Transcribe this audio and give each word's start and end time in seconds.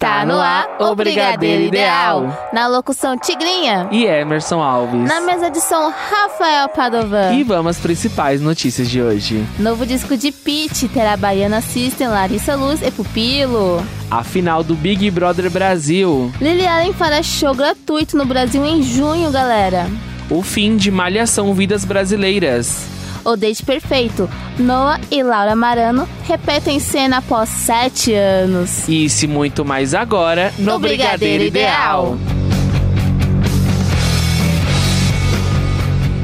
Está 0.00 0.24
no 0.24 0.40
ar 0.40 0.66
o 0.80 0.94
Brigadeiro 0.94 1.64
Ideal. 1.64 2.48
Na 2.54 2.66
locução 2.66 3.18
Tigrinha. 3.18 3.86
E 3.90 4.06
Emerson 4.06 4.62
Alves. 4.62 5.06
Na 5.06 5.20
mesa 5.20 5.50
de 5.50 5.60
som 5.60 5.90
Rafael 5.90 6.70
Padovan. 6.70 7.34
E 7.34 7.44
vamos 7.44 7.76
às 7.76 7.82
principais 7.82 8.40
notícias 8.40 8.88
de 8.88 9.02
hoje. 9.02 9.44
Novo 9.58 9.84
disco 9.84 10.16
de 10.16 10.32
Pete 10.32 10.88
terá 10.88 11.18
Baiana 11.18 11.60
System, 11.60 12.08
Larissa 12.08 12.54
Luz 12.54 12.80
e 12.80 12.90
Pupilo. 12.90 13.84
A 14.10 14.24
final 14.24 14.64
do 14.64 14.74
Big 14.74 15.10
Brother 15.10 15.50
Brasil. 15.50 16.32
Lily 16.40 16.66
Allen 16.66 16.94
fará 16.94 17.22
show 17.22 17.54
gratuito 17.54 18.16
no 18.16 18.24
Brasil 18.24 18.64
em 18.64 18.82
junho, 18.82 19.30
galera. 19.30 19.86
O 20.30 20.42
fim 20.42 20.78
de 20.78 20.90
Malhação 20.90 21.52
Vidas 21.52 21.84
Brasileiras. 21.84 22.99
O 23.24 23.36
Date 23.36 23.62
Perfeito. 23.62 24.28
Noah 24.58 25.00
e 25.10 25.22
Laura 25.22 25.54
Marano 25.56 26.08
repetem 26.24 26.78
cena 26.80 27.18
após 27.18 27.48
sete 27.48 28.14
anos. 28.14 28.88
Isso 28.88 29.24
e 29.24 29.28
muito 29.28 29.64
mais 29.64 29.94
agora 29.94 30.52
no, 30.58 30.72
No 30.72 30.78
Brigadeiro, 30.78 31.44
Brigadeiro 31.44 31.44
Ideal. 31.44 32.18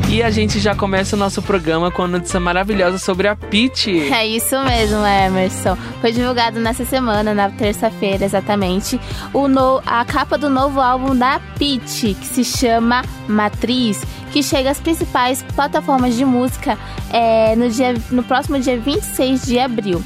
E 0.08 0.22
a 0.22 0.30
gente 0.30 0.60
já 0.60 0.74
começa 0.74 1.16
o 1.16 1.18
nosso 1.18 1.42
programa 1.42 1.90
com 1.90 2.04
a 2.04 2.08
notícia 2.08 2.38
maravilhosa 2.38 2.96
sobre 2.96 3.26
a 3.26 3.34
Pete. 3.34 4.10
É 4.10 4.26
isso 4.26 4.56
mesmo, 4.64 5.04
Emerson. 5.04 5.76
Foi 6.00 6.12
divulgado 6.12 6.60
nessa 6.60 6.84
semana, 6.84 7.34
na 7.34 7.50
terça-feira 7.50 8.24
exatamente, 8.24 9.00
o 9.34 9.48
no, 9.48 9.82
a 9.84 10.04
capa 10.04 10.38
do 10.38 10.48
novo 10.48 10.80
álbum 10.80 11.14
da 11.14 11.40
Pitty, 11.58 12.14
que 12.14 12.26
se 12.26 12.44
chama 12.44 13.02
Matriz, 13.28 14.00
que 14.36 14.42
chega 14.42 14.70
às 14.70 14.78
principais 14.78 15.42
plataformas 15.54 16.14
de 16.14 16.22
música 16.22 16.78
é, 17.10 17.56
no, 17.56 17.70
dia, 17.70 17.94
no 18.10 18.22
próximo 18.22 18.58
dia 18.60 18.78
26 18.78 19.46
de 19.46 19.58
abril. 19.58 20.04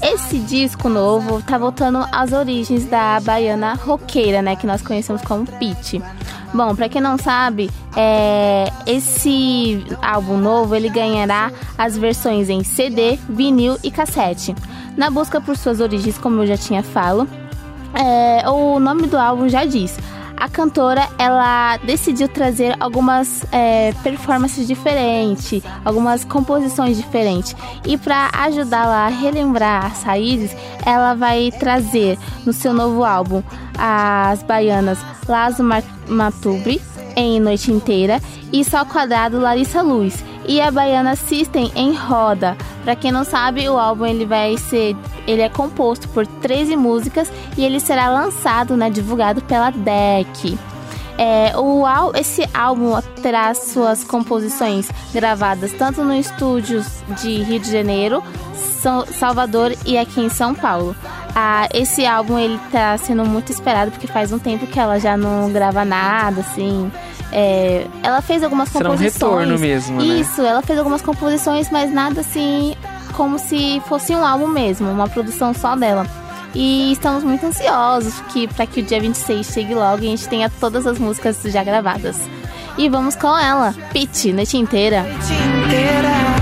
Esse 0.00 0.38
disco 0.38 0.88
novo 0.88 1.42
tá 1.42 1.58
voltando 1.58 1.98
às 2.10 2.32
origens 2.32 2.86
da 2.86 3.20
baiana 3.20 3.74
roqueira, 3.74 4.40
né, 4.40 4.56
que 4.56 4.66
nós 4.66 4.80
conhecemos 4.80 5.20
como 5.20 5.44
Pitty. 5.44 6.02
Bom, 6.54 6.74
pra 6.74 6.88
quem 6.88 7.02
não 7.02 7.18
sabe, 7.18 7.68
é, 7.94 8.72
esse 8.86 9.84
álbum 10.00 10.38
novo 10.38 10.74
ele 10.74 10.88
ganhará 10.88 11.52
as 11.76 11.98
versões 11.98 12.48
em 12.48 12.64
CD, 12.64 13.18
vinil 13.28 13.76
e 13.82 13.90
cassete. 13.90 14.54
Na 14.96 15.10
busca 15.10 15.38
por 15.38 15.54
suas 15.54 15.80
origens, 15.80 16.16
como 16.16 16.40
eu 16.40 16.46
já 16.46 16.56
tinha 16.56 16.82
falo, 16.82 17.28
é, 17.92 18.48
o 18.48 18.78
nome 18.80 19.06
do 19.06 19.18
álbum 19.18 19.50
já 19.50 19.66
diz. 19.66 19.98
A 20.36 20.48
cantora 20.48 21.08
ela 21.18 21.78
decidiu 21.78 22.28
trazer 22.28 22.76
algumas 22.78 23.44
é, 23.50 23.92
performances 24.02 24.66
diferentes, 24.66 25.62
algumas 25.84 26.24
composições 26.24 26.96
diferentes. 26.96 27.56
E 27.86 27.96
para 27.96 28.30
ajudá-la 28.32 29.06
a 29.06 29.08
relembrar 29.08 29.86
as 29.86 30.02
raízes, 30.02 30.54
ela 30.84 31.14
vai 31.14 31.50
trazer 31.58 32.18
no 32.44 32.52
seu 32.52 32.74
novo 32.74 33.04
álbum 33.04 33.42
as 33.78 34.42
baianas 34.42 34.98
Lazo 35.28 35.62
Matubre 36.08 36.80
em 37.16 37.40
Noite 37.40 37.72
Inteira 37.72 38.20
e 38.52 38.62
Só 38.62 38.84
Quadrado 38.84 39.40
Larissa 39.40 39.82
Luz 39.82 40.22
e 40.46 40.60
a 40.60 40.70
Baiana 40.70 41.16
System 41.16 41.72
em 41.74 41.92
Roda. 41.94 42.56
Para 42.84 42.94
quem 42.94 43.10
não 43.10 43.24
sabe, 43.24 43.68
o 43.68 43.78
álbum 43.78 44.06
ele 44.06 44.24
vai 44.24 44.56
ser, 44.56 44.94
ele 45.26 45.42
é 45.42 45.48
composto 45.48 46.08
por 46.08 46.26
13 46.26 46.76
músicas 46.76 47.30
e 47.56 47.64
ele 47.64 47.80
será 47.80 48.08
lançado, 48.08 48.76
né, 48.76 48.90
divulgado 48.90 49.42
pela 49.42 49.70
DEC. 49.70 50.58
É, 51.18 51.56
o, 51.56 51.84
esse 52.14 52.46
álbum 52.52 52.92
terá 53.22 53.54
suas 53.54 54.04
composições 54.04 54.90
gravadas 55.14 55.72
tanto 55.72 56.04
no 56.04 56.14
estúdios 56.14 56.86
de 57.22 57.42
Rio 57.42 57.58
de 57.58 57.72
Janeiro, 57.72 58.22
Salvador 59.18 59.74
e 59.84 59.96
aqui 59.96 60.20
em 60.20 60.28
São 60.28 60.54
Paulo. 60.54 60.94
Ah, 61.34 61.68
esse 61.72 62.06
álbum 62.06 62.38
ele 62.38 62.58
tá 62.70 62.96
sendo 62.98 63.24
muito 63.24 63.50
esperado 63.50 63.90
porque 63.90 64.06
faz 64.06 64.32
um 64.32 64.38
tempo 64.38 64.66
que 64.66 64.78
ela 64.78 64.98
já 64.98 65.16
não 65.16 65.50
grava 65.50 65.84
nada, 65.84 66.40
assim. 66.40 66.90
É, 67.32 67.86
ela 68.02 68.22
fez 68.22 68.42
algumas 68.42 68.68
Será 68.68 68.88
um 68.88 68.92
composições. 68.92 69.32
retorno 69.32 69.58
mesmo, 69.58 70.00
né? 70.00 70.20
Isso, 70.20 70.40
ela 70.40 70.62
fez 70.62 70.78
algumas 70.78 71.02
composições, 71.02 71.70
mas 71.70 71.92
nada 71.92 72.20
assim 72.20 72.74
como 73.16 73.38
se 73.38 73.80
fosse 73.88 74.14
um 74.14 74.24
álbum 74.24 74.46
mesmo, 74.46 74.90
uma 74.90 75.08
produção 75.08 75.54
só 75.54 75.74
dela. 75.74 76.06
E 76.54 76.92
estamos 76.92 77.24
muito 77.24 77.44
ansiosos 77.44 78.20
que 78.32 78.46
para 78.48 78.66
que 78.66 78.80
o 78.80 78.82
dia 78.82 79.00
26 79.00 79.46
chegue 79.46 79.74
logo 79.74 80.02
e 80.02 80.06
a 80.06 80.10
gente 80.10 80.28
tenha 80.28 80.48
todas 80.48 80.86
as 80.86 80.98
músicas 80.98 81.42
já 81.42 81.64
gravadas. 81.64 82.18
E 82.78 82.88
vamos 82.88 83.16
com 83.16 83.36
ela, 83.36 83.74
Pitty, 83.92 84.32
noite 84.32 84.56
inteira. 84.56 85.02
Desafiando 85.02 86.35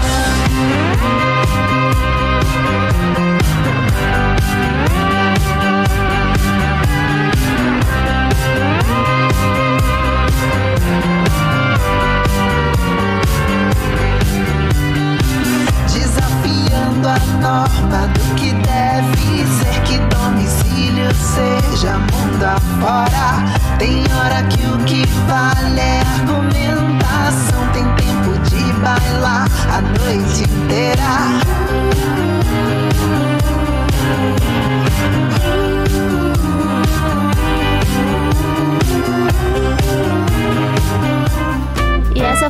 afora. 22.56 23.78
Tem 23.78 24.04
hora 24.15 24.42
que 24.44 24.66
o 24.66 24.78
que 24.84 25.06
vale 25.26 25.81
é 25.81 26.00
argumentação. 26.00 27.66
Tem 27.72 27.84
tempo 27.94 28.38
de 28.48 28.72
bailar 28.81 29.47
a 29.70 29.81
noite 29.81 30.44
inteira. 30.44 32.23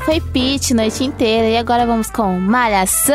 Foi 0.04 0.20
Pitty, 0.20 0.74
noite 0.74 1.02
inteira. 1.02 1.48
E 1.48 1.56
agora 1.56 1.86
vamos 1.86 2.10
com 2.10 2.38
Malhação! 2.38 3.14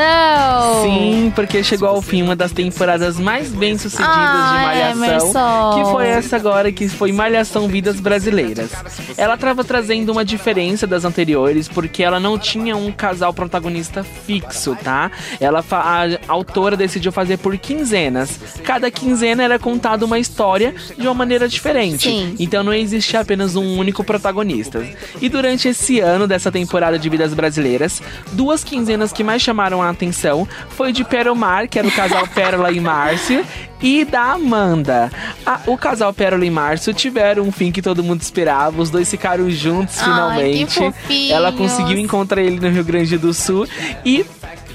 Sim, 0.84 1.32
porque 1.36 1.64
chegou 1.64 1.88
ao 1.88 2.02
fim 2.02 2.24
uma 2.24 2.36
das 2.36 2.52
temporadas 2.52 3.20
mais 3.20 3.50
bem 3.50 3.78
sucedidas 3.78 4.10
Ah, 4.12 4.56
de 4.58 4.66
Malhação, 4.66 5.04
Emerson. 5.06 5.84
que 5.84 5.92
foi 5.92 6.08
essa 6.08 6.36
agora, 6.36 6.72
que 6.72 6.90
foi 6.90 7.12
Malhação 7.12 7.68
Vidas 7.68 8.00
Brasileiras. 8.00 8.72
Ela 9.18 9.36
estava 9.36 9.64
trazendo 9.64 10.12
uma 10.12 10.26
diferença 10.26 10.88
das 10.88 11.06
anteriores, 11.06 11.68
porque 11.68 12.02
ela 12.04 12.20
não 12.20 12.40
tinha 12.40 12.76
um 12.76 12.92
casal 12.92 13.34
protagonista 13.34 14.04
fixo, 14.04 14.76
tá? 14.84 15.12
Ela 15.40 15.64
a 15.70 16.08
autora 16.28 16.76
decidiu 16.76 17.12
fazer 17.12 17.38
por 17.38 17.56
quinzenas. 17.60 18.40
Cada 18.64 18.90
quinzena 18.90 19.44
era 19.44 19.60
contada 19.60 20.04
uma 20.06 20.18
história 20.18 20.74
de 20.98 21.06
uma 21.06 21.14
maneira 21.14 21.48
diferente. 21.48 22.10
Sim. 22.10 22.36
Então 22.40 22.64
não 22.64 22.74
existia 22.74 23.20
apenas 23.20 23.56
um 23.56 23.78
único 23.78 24.04
protagonista. 24.04 24.84
E 25.22 25.30
durante 25.30 25.68
esse 25.68 26.00
ano 26.00 26.28
dessa 26.28 26.52
temporada 26.52 26.79
de 26.98 27.10
Vidas 27.10 27.34
Brasileiras, 27.34 28.02
duas 28.32 28.64
quinzenas 28.64 29.12
que 29.12 29.24
mais 29.24 29.42
chamaram 29.42 29.82
a 29.82 29.90
atenção 29.90 30.48
foi 30.70 30.92
de 30.92 31.04
Peromar, 31.04 31.68
que 31.68 31.78
era 31.78 31.88
o 31.88 31.92
casal 31.92 32.26
Pérola 32.34 32.72
e 32.72 32.80
Márcio, 32.80 33.46
e 33.82 34.06
da 34.06 34.32
Amanda. 34.34 35.12
A- 35.46 35.60
o 35.68 35.78
casal 35.78 36.14
Pérola 36.14 36.46
e 36.46 36.50
Márcio 36.50 36.94
tiveram 36.94 37.44
um 37.44 37.52
fim 37.52 37.72
que 37.72 37.82
todo 37.82 38.04
mundo 38.04 38.22
esperava, 38.22 38.82
os 38.82 38.90
dois 38.90 39.10
ficaram 39.10 39.50
juntos 39.50 39.98
Ai, 40.00 40.04
finalmente. 40.06 40.74
fofinhos. 40.76 41.32
Ela 41.32 41.52
conseguiu 41.52 41.98
encontrar 41.98 42.42
ele 42.42 42.60
no 42.60 42.70
Rio 42.70 42.84
Grande 42.84 43.18
do 43.18 43.34
Sul 43.34 43.68
e 44.06 44.26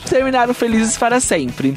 terminaram 0.09 0.53
felizes 0.53 0.97
para 0.99 1.19
sempre. 1.21 1.77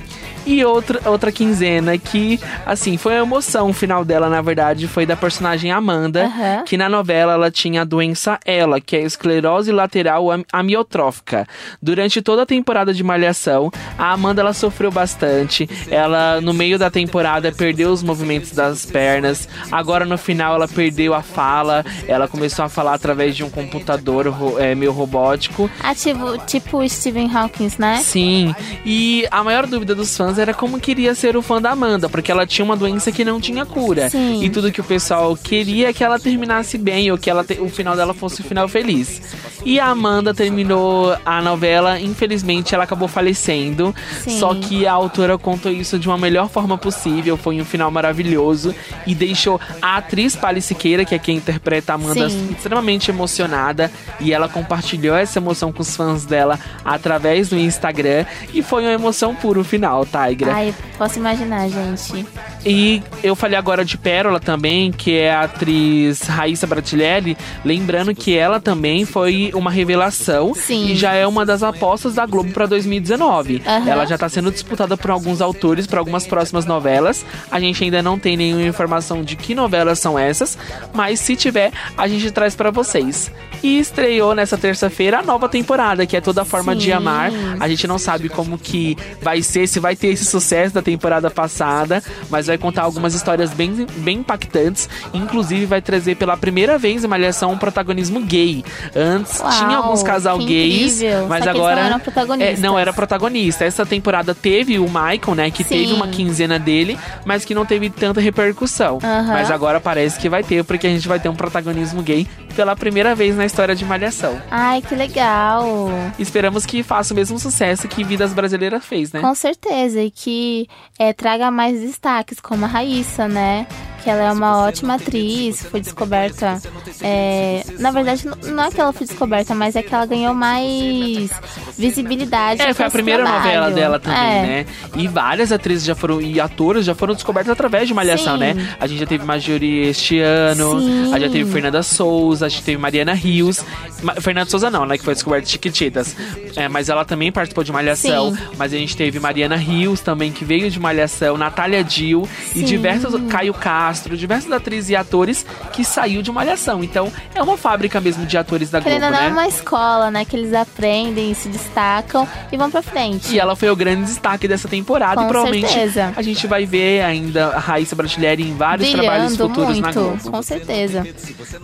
E 0.49 0.63
outra, 0.63 1.01
outra 1.09 1.29
quinzena 1.29 1.97
que, 1.97 2.39
assim, 2.65 2.95
foi 2.95 3.15
a 3.17 3.21
emoção 3.21 3.73
final 3.73 4.05
dela, 4.05 4.29
na 4.29 4.41
verdade, 4.41 4.87
foi 4.87 5.05
da 5.05 5.15
personagem 5.15 5.71
Amanda, 5.71 6.23
Aham. 6.23 6.63
que 6.65 6.77
na 6.77 6.87
novela 6.87 7.33
ela 7.33 7.51
tinha 7.51 7.81
a 7.81 7.83
doença 7.83 8.39
ELA, 8.45 8.79
que 8.79 8.95
é 8.95 8.99
a 8.99 9.03
esclerose 9.03 9.73
lateral 9.73 10.31
am- 10.31 10.45
amiotrófica. 10.53 11.45
Durante 11.81 12.21
toda 12.21 12.43
a 12.43 12.45
temporada 12.45 12.93
de 12.93 13.03
Malhação, 13.03 13.69
a 13.97 14.13
Amanda 14.13 14.39
ela 14.41 14.53
sofreu 14.53 14.89
bastante. 14.89 15.69
Ela, 15.91 16.39
no 16.39 16.53
meio 16.53 16.79
da 16.79 16.89
temporada, 16.89 17.51
perdeu 17.51 17.91
os 17.91 18.01
movimentos 18.01 18.51
das 18.53 18.85
pernas. 18.85 19.49
Agora, 19.69 20.05
no 20.05 20.17
final, 20.17 20.55
ela 20.55 20.67
perdeu 20.67 21.13
a 21.13 21.21
fala. 21.21 21.85
Ela 22.07 22.25
começou 22.27 22.63
a 22.63 22.69
falar 22.69 22.93
através 22.93 23.35
de 23.35 23.43
um 23.43 23.49
computador 23.49 24.33
é, 24.59 24.73
meio 24.73 24.93
robótico. 24.93 25.69
Ativo, 25.83 26.37
tipo 26.45 26.87
Stephen 26.87 27.29
Hawking, 27.35 27.69
né? 27.77 27.97
Sim, 28.01 28.55
e 28.85 29.27
a 29.29 29.43
maior 29.43 29.67
dúvida 29.67 29.93
dos 29.93 30.15
fãs 30.15 30.36
delas 30.37 30.47
era 30.47 30.53
como 30.53 30.79
queria 30.79 31.13
ser 31.15 31.35
o 31.35 31.41
fã 31.41 31.61
da 31.61 31.71
Amanda, 31.71 32.07
porque 32.07 32.31
ela 32.31 32.45
tinha 32.45 32.63
uma 32.63 32.75
doença 32.77 33.11
que 33.11 33.25
não 33.25 33.39
tinha 33.41 33.65
cura. 33.65 34.09
Sim. 34.09 34.43
E 34.43 34.49
tudo 34.49 34.71
que 34.71 34.79
o 34.79 34.83
pessoal 34.83 35.35
queria 35.35 35.89
é 35.89 35.93
que 35.93 36.03
ela 36.03 36.19
terminasse 36.19 36.77
bem, 36.77 37.11
ou 37.11 37.17
que 37.17 37.29
ela 37.29 37.43
te- 37.43 37.59
o 37.59 37.69
final 37.69 37.95
dela 37.95 38.13
fosse 38.13 38.41
um 38.41 38.45
final 38.45 38.67
feliz. 38.67 39.21
E 39.65 39.79
a 39.79 39.87
Amanda 39.87 40.33
terminou 40.33 41.15
a 41.25 41.41
novela, 41.41 41.99
infelizmente 41.99 42.73
ela 42.73 42.83
acabou 42.83 43.07
falecendo. 43.07 43.93
Sim. 44.21 44.39
Só 44.39 44.53
que 44.55 44.85
a 44.87 44.93
autora 44.93 45.37
contou 45.37 45.71
isso 45.71 45.97
de 45.99 46.07
uma 46.07 46.17
melhor 46.17 46.49
forma 46.49 46.77
possível, 46.77 47.35
foi 47.35 47.59
um 47.59 47.65
final 47.65 47.89
maravilhoso 47.91 48.73
e 49.05 49.13
deixou 49.15 49.59
a 49.81 49.97
atriz 49.97 50.35
Pali 50.35 50.61
Siqueira, 50.61 51.03
que 51.03 51.15
é 51.15 51.19
quem 51.19 51.37
interpreta 51.37 51.93
a 51.93 51.95
Amanda, 51.95 52.29
Sim. 52.29 52.49
extremamente 52.51 53.09
emocionada 53.11 53.91
e 54.19 54.31
ela 54.31 54.47
compartilhou 54.47 55.15
essa 55.15 55.39
emoção 55.39 55.71
com 55.71 55.81
os 55.81 55.95
fãs 55.95 56.25
dela 56.25 56.59
através 56.85 57.49
do 57.49 57.57
Instagram 57.57 58.25
e 58.53 58.61
foi 58.61 58.83
uma 58.83 58.91
emoção 58.93 59.35
pura 59.35 59.59
o 59.59 59.63
final, 59.63 60.05
Tigra. 60.25 60.53
Ai, 60.53 60.73
posso 60.97 61.19
imaginar, 61.19 61.67
gente. 61.69 62.25
E 62.65 63.01
eu 63.23 63.35
falei 63.35 63.57
agora 63.57 63.85
de 63.85 63.97
Pérola 63.97 64.39
também, 64.39 64.91
que 64.91 65.15
é 65.15 65.33
a 65.33 65.43
atriz 65.43 66.21
Raíssa 66.21 66.67
Braticelli, 66.67 67.37
lembrando 67.63 68.13
que 68.13 68.35
ela 68.35 68.59
também 68.59 69.05
foi 69.05 69.51
uma 69.53 69.71
revelação 69.71 70.53
Sim. 70.53 70.87
e 70.87 70.95
já 70.95 71.13
é 71.13 71.25
uma 71.25 71.45
das 71.45 71.63
apostas 71.63 72.15
da 72.15 72.25
Globo 72.25 72.51
para 72.51 72.65
2019. 72.65 73.61
Aham. 73.65 73.89
Ela 73.89 74.05
já 74.05 74.15
está 74.15 74.27
sendo 74.27 74.51
disputada 74.51 74.97
por 74.97 75.11
alguns 75.11 75.41
autores 75.41 75.87
para 75.87 75.99
algumas 75.99 76.27
próximas 76.27 76.65
novelas. 76.65 77.25
A 77.49 77.59
gente 77.59 77.83
ainda 77.83 78.01
não 78.01 78.19
tem 78.19 78.35
nenhuma 78.35 78.63
informação 78.63 79.23
de 79.23 79.35
que 79.35 79.55
novelas 79.55 79.99
são 79.99 80.17
essas, 80.17 80.57
mas 80.93 81.19
se 81.19 81.35
tiver, 81.35 81.71
a 81.97 82.07
gente 82.07 82.29
traz 82.31 82.55
para 82.55 82.71
vocês. 82.71 83.31
E 83.63 83.79
estreou 83.79 84.35
nessa 84.35 84.57
terça-feira 84.57 85.19
a 85.19 85.23
nova 85.23 85.49
temporada, 85.49 86.05
que 86.05 86.15
é 86.15 86.21
toda 86.21 86.41
a 86.43 86.45
forma 86.45 86.75
de 86.75 86.85
Sim. 86.85 86.91
amar. 86.91 87.31
A 87.59 87.67
gente 87.67 87.87
não 87.87 87.97
sabe 87.97 88.29
como 88.29 88.57
que 88.57 88.97
vai 89.21 89.41
ser, 89.41 89.67
se 89.67 89.79
vai 89.79 89.95
ter 89.95 90.06
esse 90.09 90.25
sucesso 90.25 90.73
da 90.73 90.81
temporada 90.81 91.29
passada, 91.29 92.03
mas 92.29 92.47
vai 92.47 92.57
contar 92.57 92.83
algumas 92.83 93.13
histórias 93.13 93.51
bem, 93.51 93.85
bem 93.97 94.19
impactantes. 94.19 94.89
Inclusive 95.13 95.65
vai 95.65 95.81
trazer 95.81 96.15
pela 96.15 96.37
primeira 96.37 96.77
vez 96.77 97.03
em 97.03 97.07
Malhação 97.07 97.51
um 97.51 97.57
protagonismo 97.57 98.21
gay. 98.21 98.63
Antes 98.95 99.39
Uau, 99.39 99.51
tinha 99.51 99.77
alguns 99.77 100.03
casal 100.03 100.37
gays, 100.39 101.01
mas 101.27 101.43
Só 101.43 101.49
agora 101.49 101.89
não. 101.89 102.41
É, 102.41 102.57
não 102.57 102.77
era 102.79 102.93
protagonista. 102.93 103.65
Essa 103.65 103.85
temporada 103.85 104.33
teve 104.33 104.79
o 104.79 104.85
Michael, 104.85 105.35
né, 105.35 105.51
que 105.51 105.63
Sim. 105.63 105.69
teve 105.69 105.93
uma 105.93 106.07
quinzena 106.07 106.59
dele, 106.59 106.97
mas 107.25 107.45
que 107.45 107.53
não 107.53 107.65
teve 107.65 107.89
tanta 107.89 108.19
repercussão. 108.21 108.99
Aham. 109.03 109.33
Mas 109.33 109.51
agora 109.51 109.79
parece 109.79 110.19
que 110.19 110.29
vai 110.29 110.43
ter, 110.43 110.63
porque 110.63 110.87
a 110.87 110.89
gente 110.89 111.07
vai 111.07 111.19
ter 111.19 111.29
um 111.29 111.35
protagonismo 111.35 112.01
gay 112.01 112.27
pela 112.55 112.75
primeira 112.75 113.13
vez 113.13 113.35
na 113.37 113.45
história 113.45 113.75
de 113.75 113.85
Malhação. 113.85 114.41
Ai, 114.49 114.81
que 114.81 114.95
legal. 114.95 115.89
Esperamos 116.17 116.65
que 116.65 116.81
faça 116.81 117.13
o 117.13 117.15
mesmo 117.15 117.37
sucesso 117.37 117.87
que 117.87 118.03
Vidas 118.03 118.33
Brasileiras 118.33 118.83
fez, 118.83 119.11
né? 119.11 119.21
Com 119.21 119.35
certeza. 119.35 119.96
E 120.01 120.11
que 120.11 120.67
é, 120.97 121.13
traga 121.13 121.51
mais 121.51 121.81
destaques, 121.81 122.39
como 122.39 122.65
a 122.65 122.67
Raíssa, 122.67 123.27
né? 123.27 123.67
Que 124.07 124.11
ela 124.11 124.23
é 124.23 124.31
uma 124.31 124.59
ótima 124.59 124.93
atriz, 124.95 125.61
foi 125.69 125.81
descoberta. 125.81 126.61
é, 127.01 127.61
na 127.77 127.91
verdade, 127.91 128.23
não 128.45 128.63
é 128.63 128.71
que 128.71 128.79
ela 128.79 128.93
foi 128.93 129.05
descoberta, 129.05 129.53
mas 129.53 129.75
é 129.75 129.83
que 129.83 129.93
ela 129.93 130.05
ganhou 130.05 130.33
mais 130.33 131.29
visibilidade. 131.77 132.61
É, 132.61 132.73
foi 132.73 132.85
a 132.85 132.89
primeira 132.89 133.23
trabalho. 133.23 133.43
novela 133.43 133.71
dela 133.71 133.99
também, 133.99 134.17
É. 134.19 134.41
né? 134.41 134.65
E 134.95 135.07
várias 135.09 135.51
atrizes 135.51 135.83
já 135.85 135.93
foram, 135.93 136.21
e 136.21 136.39
atores 136.39 136.85
já 136.85 136.95
foram 136.95 137.13
descobertas 137.13 137.51
através 137.51 137.85
de 137.87 137.93
Malhação, 137.93 138.35
Sim. 138.35 138.39
né? 138.39 138.75
A 138.79 138.87
gente 138.87 138.99
já 138.99 139.05
teve 139.05 139.25
Marjorie 139.25 139.87
este 139.89 140.19
ano, 140.21 140.79
Sim. 140.79 141.13
a 141.13 141.19
gente 141.19 141.27
já 141.27 141.33
teve 141.33 141.51
Fernanda 141.51 141.83
Souza, 141.83 142.45
a 142.45 142.49
gente 142.49 142.63
teve 142.63 142.77
Mariana 142.77 143.13
Rios. 143.13 143.61
Ma- 144.01 144.15
Fernanda 144.15 144.49
Souza 144.49 144.69
não, 144.69 144.85
né? 144.85 144.97
Que 144.97 145.03
foi 145.03 145.15
descoberta 145.15 145.45
de 145.45 145.51
Chiquititas. 145.51 146.15
É, 146.55 146.69
mas 146.69 146.87
ela 146.87 147.03
também 147.03 147.29
participou 147.29 147.61
de 147.63 147.73
Malhação. 147.73 148.33
Sim. 148.33 148.41
Mas 148.57 148.71
a 148.73 148.77
gente 148.77 148.95
teve 148.95 149.19
Mariana 149.19 149.57
Rios 149.57 149.99
também, 149.99 150.31
que 150.31 150.45
veio 150.45 150.71
de 150.71 150.79
Malhação, 150.79 151.37
Natália 151.37 151.83
Dil 151.83 152.25
e 152.55 152.63
diversos. 152.63 153.17
Caio 153.29 153.53
Castro, 153.53 153.96
diversos 154.17 154.51
atrizes 154.51 154.89
e 154.89 154.95
atores 154.95 155.45
que 155.73 155.83
saiu 155.83 156.21
de 156.21 156.31
Malhação. 156.31 156.83
Então, 156.83 157.11
é 157.33 157.41
uma 157.41 157.57
fábrica 157.57 157.99
mesmo 157.99 158.25
de 158.25 158.37
atores 158.37 158.69
da 158.69 158.81
Querendo 158.81 159.01
Globo, 159.01 159.13
não, 159.13 159.19
é 159.19 159.27
né? 159.27 159.31
uma 159.31 159.47
escola, 159.47 160.11
né? 160.11 160.25
Que 160.25 160.35
eles 160.35 160.53
aprendem, 160.53 161.33
se 161.33 161.49
destacam 161.49 162.27
e 162.51 162.57
vão 162.57 162.69
pra 162.69 162.81
frente. 162.81 163.33
E 163.33 163.39
ela 163.39 163.55
foi 163.55 163.69
o 163.69 163.75
grande 163.75 164.03
destaque 164.03 164.47
dessa 164.47 164.67
temporada 164.67 165.15
Com 165.15 165.25
e 165.25 165.27
provavelmente 165.27 165.67
certeza. 165.67 166.13
a 166.15 166.21
gente 166.21 166.45
vai 166.47 166.65
ver 166.65 167.03
ainda 167.03 167.47
a 167.47 167.59
Raíssa 167.59 167.95
Brasileira 167.95 168.41
em 168.41 168.55
vários 168.55 168.89
trabalhos 168.89 169.35
Brilhando 169.35 169.47
futuros 169.49 169.79
na 169.79 169.87
muito, 169.87 169.99
Globo. 169.99 170.31
com 170.31 170.41
certeza. 170.41 171.07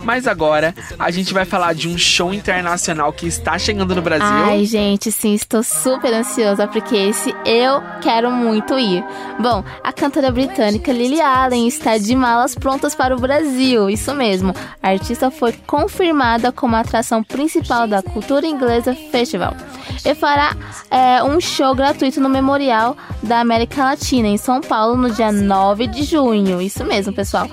Mas 0.02 0.26
agora 0.26 0.74
a 0.98 1.10
gente 1.10 1.32
vai 1.32 1.44
falar 1.44 1.74
de 1.74 1.88
um 1.88 1.96
show 1.98 2.32
internacional 2.32 3.12
que 3.12 3.26
está 3.26 3.58
chegando 3.58 3.94
no 3.94 4.02
Brasil. 4.02 4.26
Ai, 4.26 4.64
gente, 4.64 5.10
sim, 5.12 5.34
estou 5.34 5.62
super 5.62 6.12
ansiosa 6.12 6.66
porque 6.66 6.96
esse 6.96 7.34
eu 7.44 7.82
quero 8.00 8.30
muito 8.30 8.78
ir. 8.78 9.04
Bom, 9.40 9.64
a 9.82 9.92
cantora 9.92 10.30
britânica 10.30 10.92
Lily 10.92 11.20
Allen 11.20 11.66
está 11.66 11.98
de 11.98 12.14
malas 12.24 12.54
prontas 12.54 12.94
para 12.94 13.14
o 13.14 13.20
Brasil, 13.20 13.90
isso 13.90 14.14
mesmo. 14.14 14.54
A 14.82 14.88
artista 14.88 15.30
foi 15.30 15.52
confirmada 15.66 16.50
como 16.50 16.74
atração 16.74 17.22
principal 17.22 17.86
da 17.86 18.02
Cultura 18.02 18.46
Inglesa 18.46 18.94
Festival 18.94 19.54
e 20.02 20.14
fará 20.14 20.56
é, 20.90 21.22
um 21.22 21.38
show 21.38 21.74
gratuito 21.74 22.22
no 22.22 22.30
Memorial 22.30 22.96
da 23.22 23.40
América 23.40 23.84
Latina, 23.84 24.26
em 24.26 24.38
São 24.38 24.62
Paulo, 24.62 24.96
no 24.96 25.10
dia 25.10 25.30
9 25.30 25.86
de 25.86 26.02
junho. 26.02 26.62
Isso 26.62 26.82
mesmo, 26.82 27.12
pessoal. 27.12 27.46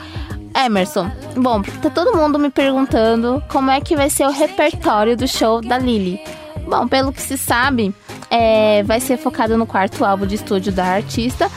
Emerson, 0.56 1.12
bom, 1.36 1.62
tá 1.62 1.90
todo 1.90 2.16
mundo 2.16 2.40
me 2.40 2.50
perguntando 2.50 3.44
como 3.50 3.72
é 3.72 3.82
que 3.82 3.98
vai 3.98 4.10
ser 4.10 4.26
o 4.26 4.32
repertório 4.32 5.18
do 5.18 5.28
show 5.28 5.60
da 5.60 5.78
Lily. 5.78 6.18
Bom, 6.66 6.88
pelo 6.88 7.12
que 7.12 7.22
se 7.22 7.38
sabe, 7.38 7.94
é, 8.30 8.84
vai 8.84 9.02
ser 9.02 9.18
focado 9.18 9.58
no 9.58 9.66
quarto 9.66 10.06
álbum 10.06 10.26
de 10.26 10.36
estúdio 10.36 10.72
da 10.72 10.86
artista, 10.86 11.52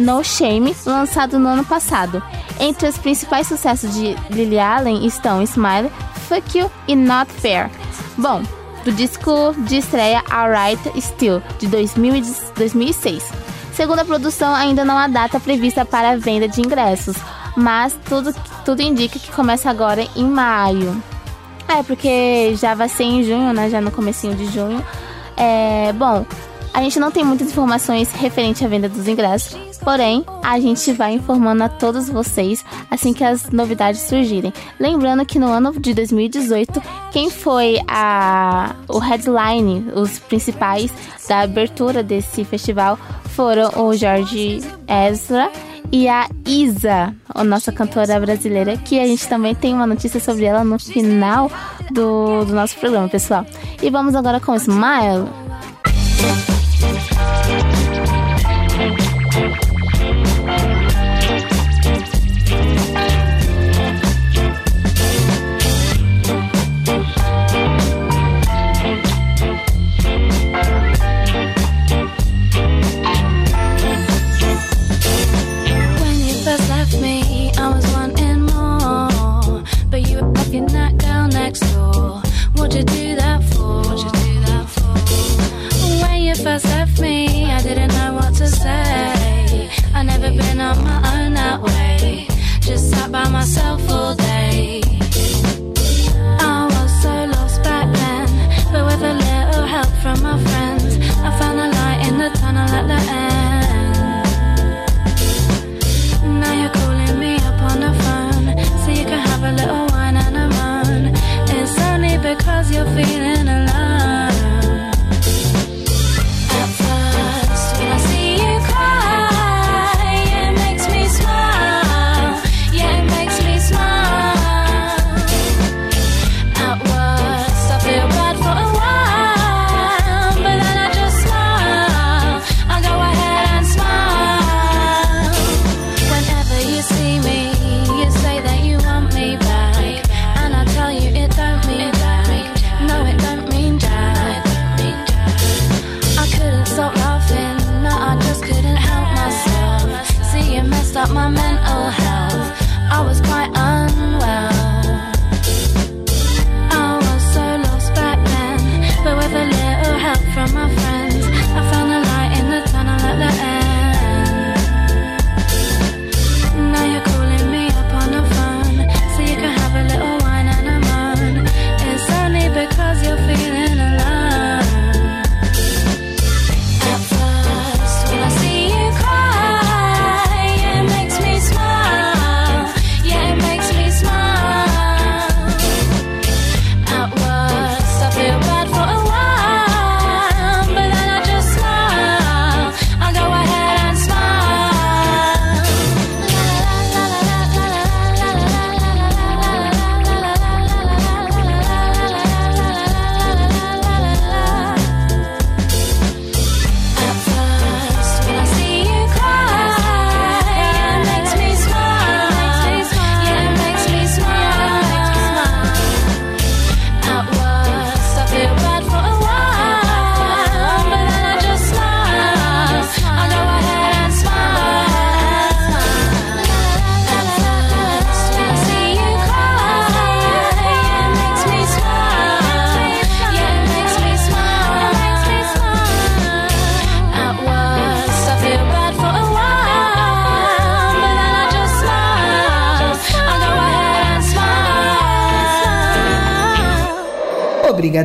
No 0.00 0.24
Shame, 0.24 0.74
lançado 0.86 1.38
no 1.38 1.46
ano 1.46 1.62
passado. 1.62 2.22
Entre 2.58 2.88
os 2.88 2.96
principais 2.96 3.46
sucessos 3.46 3.92
de 3.92 4.16
Lily 4.30 4.58
Allen 4.58 5.06
estão 5.06 5.42
Smile, 5.42 5.92
Fuck 6.26 6.58
You 6.58 6.70
e 6.88 6.96
Not 6.96 7.30
Fair. 7.30 7.70
Bom, 8.16 8.42
do 8.82 8.92
disco 8.92 9.54
de 9.58 9.76
estreia 9.76 10.24
Alright 10.30 10.80
Still, 10.98 11.42
de 11.58 11.66
2000 11.66 12.16
e 12.16 12.22
2006. 12.56 13.30
Segundo 13.74 13.98
a 13.98 14.04
produção, 14.06 14.54
ainda 14.54 14.86
não 14.86 14.96
há 14.96 15.06
data 15.06 15.38
prevista 15.38 15.84
para 15.84 16.12
a 16.12 16.16
venda 16.16 16.48
de 16.48 16.62
ingressos, 16.62 17.16
mas 17.54 17.94
tudo, 18.08 18.34
tudo 18.64 18.80
indica 18.80 19.18
que 19.18 19.30
começa 19.30 19.68
agora 19.68 20.06
em 20.16 20.24
maio. 20.24 21.02
É, 21.68 21.82
porque 21.82 22.54
já 22.56 22.74
vai 22.74 22.88
ser 22.88 23.04
em 23.04 23.22
junho, 23.22 23.52
né? 23.52 23.68
Já 23.68 23.82
no 23.82 23.90
comecinho 23.90 24.34
de 24.34 24.46
junho. 24.46 24.82
É, 25.36 25.92
bom, 25.92 26.24
a 26.72 26.82
gente 26.82 26.98
não 27.00 27.10
tem 27.10 27.24
muitas 27.24 27.48
informações 27.48 28.12
referente 28.12 28.64
à 28.64 28.68
venda 28.68 28.88
dos 28.88 29.08
ingressos, 29.08 29.56
porém, 29.78 30.24
a 30.42 30.58
gente 30.60 30.92
vai 30.92 31.14
informando 31.14 31.64
a 31.64 31.68
todos 31.68 32.08
vocês 32.08 32.64
assim 32.90 33.12
que 33.12 33.24
as 33.24 33.50
novidades 33.50 34.02
surgirem. 34.02 34.52
Lembrando 34.78 35.24
que 35.24 35.38
no 35.38 35.48
ano 35.48 35.72
de 35.78 35.92
2018, 35.94 36.82
quem 37.10 37.30
foi 37.30 37.78
a, 37.88 38.74
o 38.88 38.98
headline, 38.98 39.90
os 39.94 40.18
principais 40.18 40.92
da 41.28 41.40
abertura 41.40 42.02
desse 42.02 42.44
festival 42.44 42.98
foram 43.34 43.70
o 43.84 43.94
Jorge 43.94 44.60
Ezra 44.86 45.50
e 45.92 46.08
a 46.08 46.28
Isa, 46.46 47.14
a 47.28 47.42
nossa 47.42 47.72
cantora 47.72 48.18
brasileira, 48.20 48.76
que 48.76 48.98
a 49.00 49.06
gente 49.06 49.28
também 49.28 49.54
tem 49.54 49.74
uma 49.74 49.86
notícia 49.86 50.20
sobre 50.20 50.44
ela 50.44 50.62
no 50.62 50.78
final 50.78 51.50
do, 51.90 52.44
do 52.44 52.54
nosso 52.54 52.76
programa, 52.76 53.08
pessoal. 53.08 53.44
E 53.82 53.90
vamos 53.90 54.14
agora 54.14 54.38
com 54.38 54.54
Smile. 54.54 55.28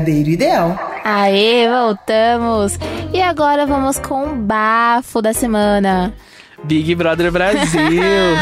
Brigadeiro 0.05 0.29
Ideal. 0.29 1.01
Aê, 1.03 1.67
voltamos! 1.67 2.77
E 3.11 3.21
agora 3.21 3.65
vamos 3.65 3.97
com 3.97 4.23
o 4.23 4.35
bafo 4.35 5.21
da 5.21 5.33
semana. 5.33 6.13
Big 6.65 6.95
Brother 6.95 7.31
Brasil, 7.31 7.79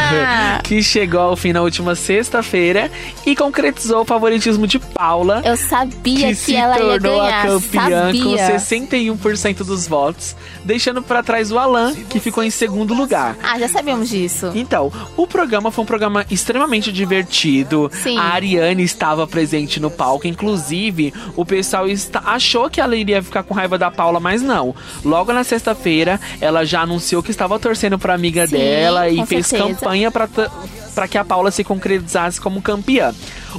que 0.64 0.82
chegou 0.82 1.20
ao 1.20 1.36
fim 1.36 1.52
na 1.52 1.60
última 1.60 1.94
sexta-feira 1.94 2.90
e 3.26 3.36
concretizou 3.36 4.00
o 4.00 4.04
favoritismo 4.04 4.66
de 4.66 4.78
Paula. 4.78 5.42
Eu 5.44 5.56
sabia 5.56 6.28
que, 6.28 6.28
que, 6.28 6.34
se 6.34 6.56
ela 6.56 6.78
ia 6.78 7.00
tornou 7.00 7.20
ganhar. 7.20 7.40
a 7.40 7.46
campeã 7.46 8.12
com 8.12 8.36
sabia. 8.36 8.56
61% 8.56 9.56
dos 9.58 9.86
votos, 9.86 10.34
deixando 10.64 11.02
pra 11.02 11.22
trás 11.22 11.52
o 11.52 11.58
Alan, 11.58 11.94
que 12.08 12.18
ficou 12.18 12.42
em 12.42 12.50
segundo 12.50 12.94
lugar. 12.94 13.36
Ah, 13.42 13.58
já 13.58 13.68
sabíamos 13.68 14.08
disso. 14.08 14.50
Então, 14.54 14.90
o 15.16 15.26
programa 15.26 15.70
foi 15.70 15.84
um 15.84 15.86
programa 15.86 16.24
extremamente 16.30 16.90
divertido. 16.90 17.90
Sim. 17.92 18.16
A 18.16 18.22
Ariane 18.32 18.82
estava 18.82 19.26
presente 19.26 19.78
no 19.78 19.90
palco. 19.90 20.26
Inclusive, 20.26 21.12
o 21.36 21.44
pessoal 21.44 21.84
achou 22.24 22.70
que 22.70 22.80
ela 22.80 22.96
iria 22.96 23.22
ficar 23.22 23.42
com 23.42 23.52
raiva 23.52 23.76
da 23.76 23.90
Paula, 23.90 24.18
mas 24.18 24.40
não. 24.40 24.74
Logo 25.04 25.32
na 25.32 25.44
sexta-feira, 25.44 26.18
ela 26.40 26.64
já 26.64 26.80
anunciou 26.80 27.22
que 27.22 27.30
estava 27.30 27.58
torcendo 27.58 27.98
pra 28.14 28.20
amiga 28.20 28.46
Sim, 28.46 28.56
dela 28.56 29.08
e 29.08 29.24
fez 29.26 29.46
certeza. 29.46 29.74
campanha 29.80 30.10
pra 30.10 30.26
t- 30.26 30.48
para 30.94 31.08
que 31.08 31.18
a 31.18 31.24
Paula 31.24 31.50
se 31.50 31.64
concretizasse 31.64 32.40
como 32.40 32.62
campeã. 32.62 33.12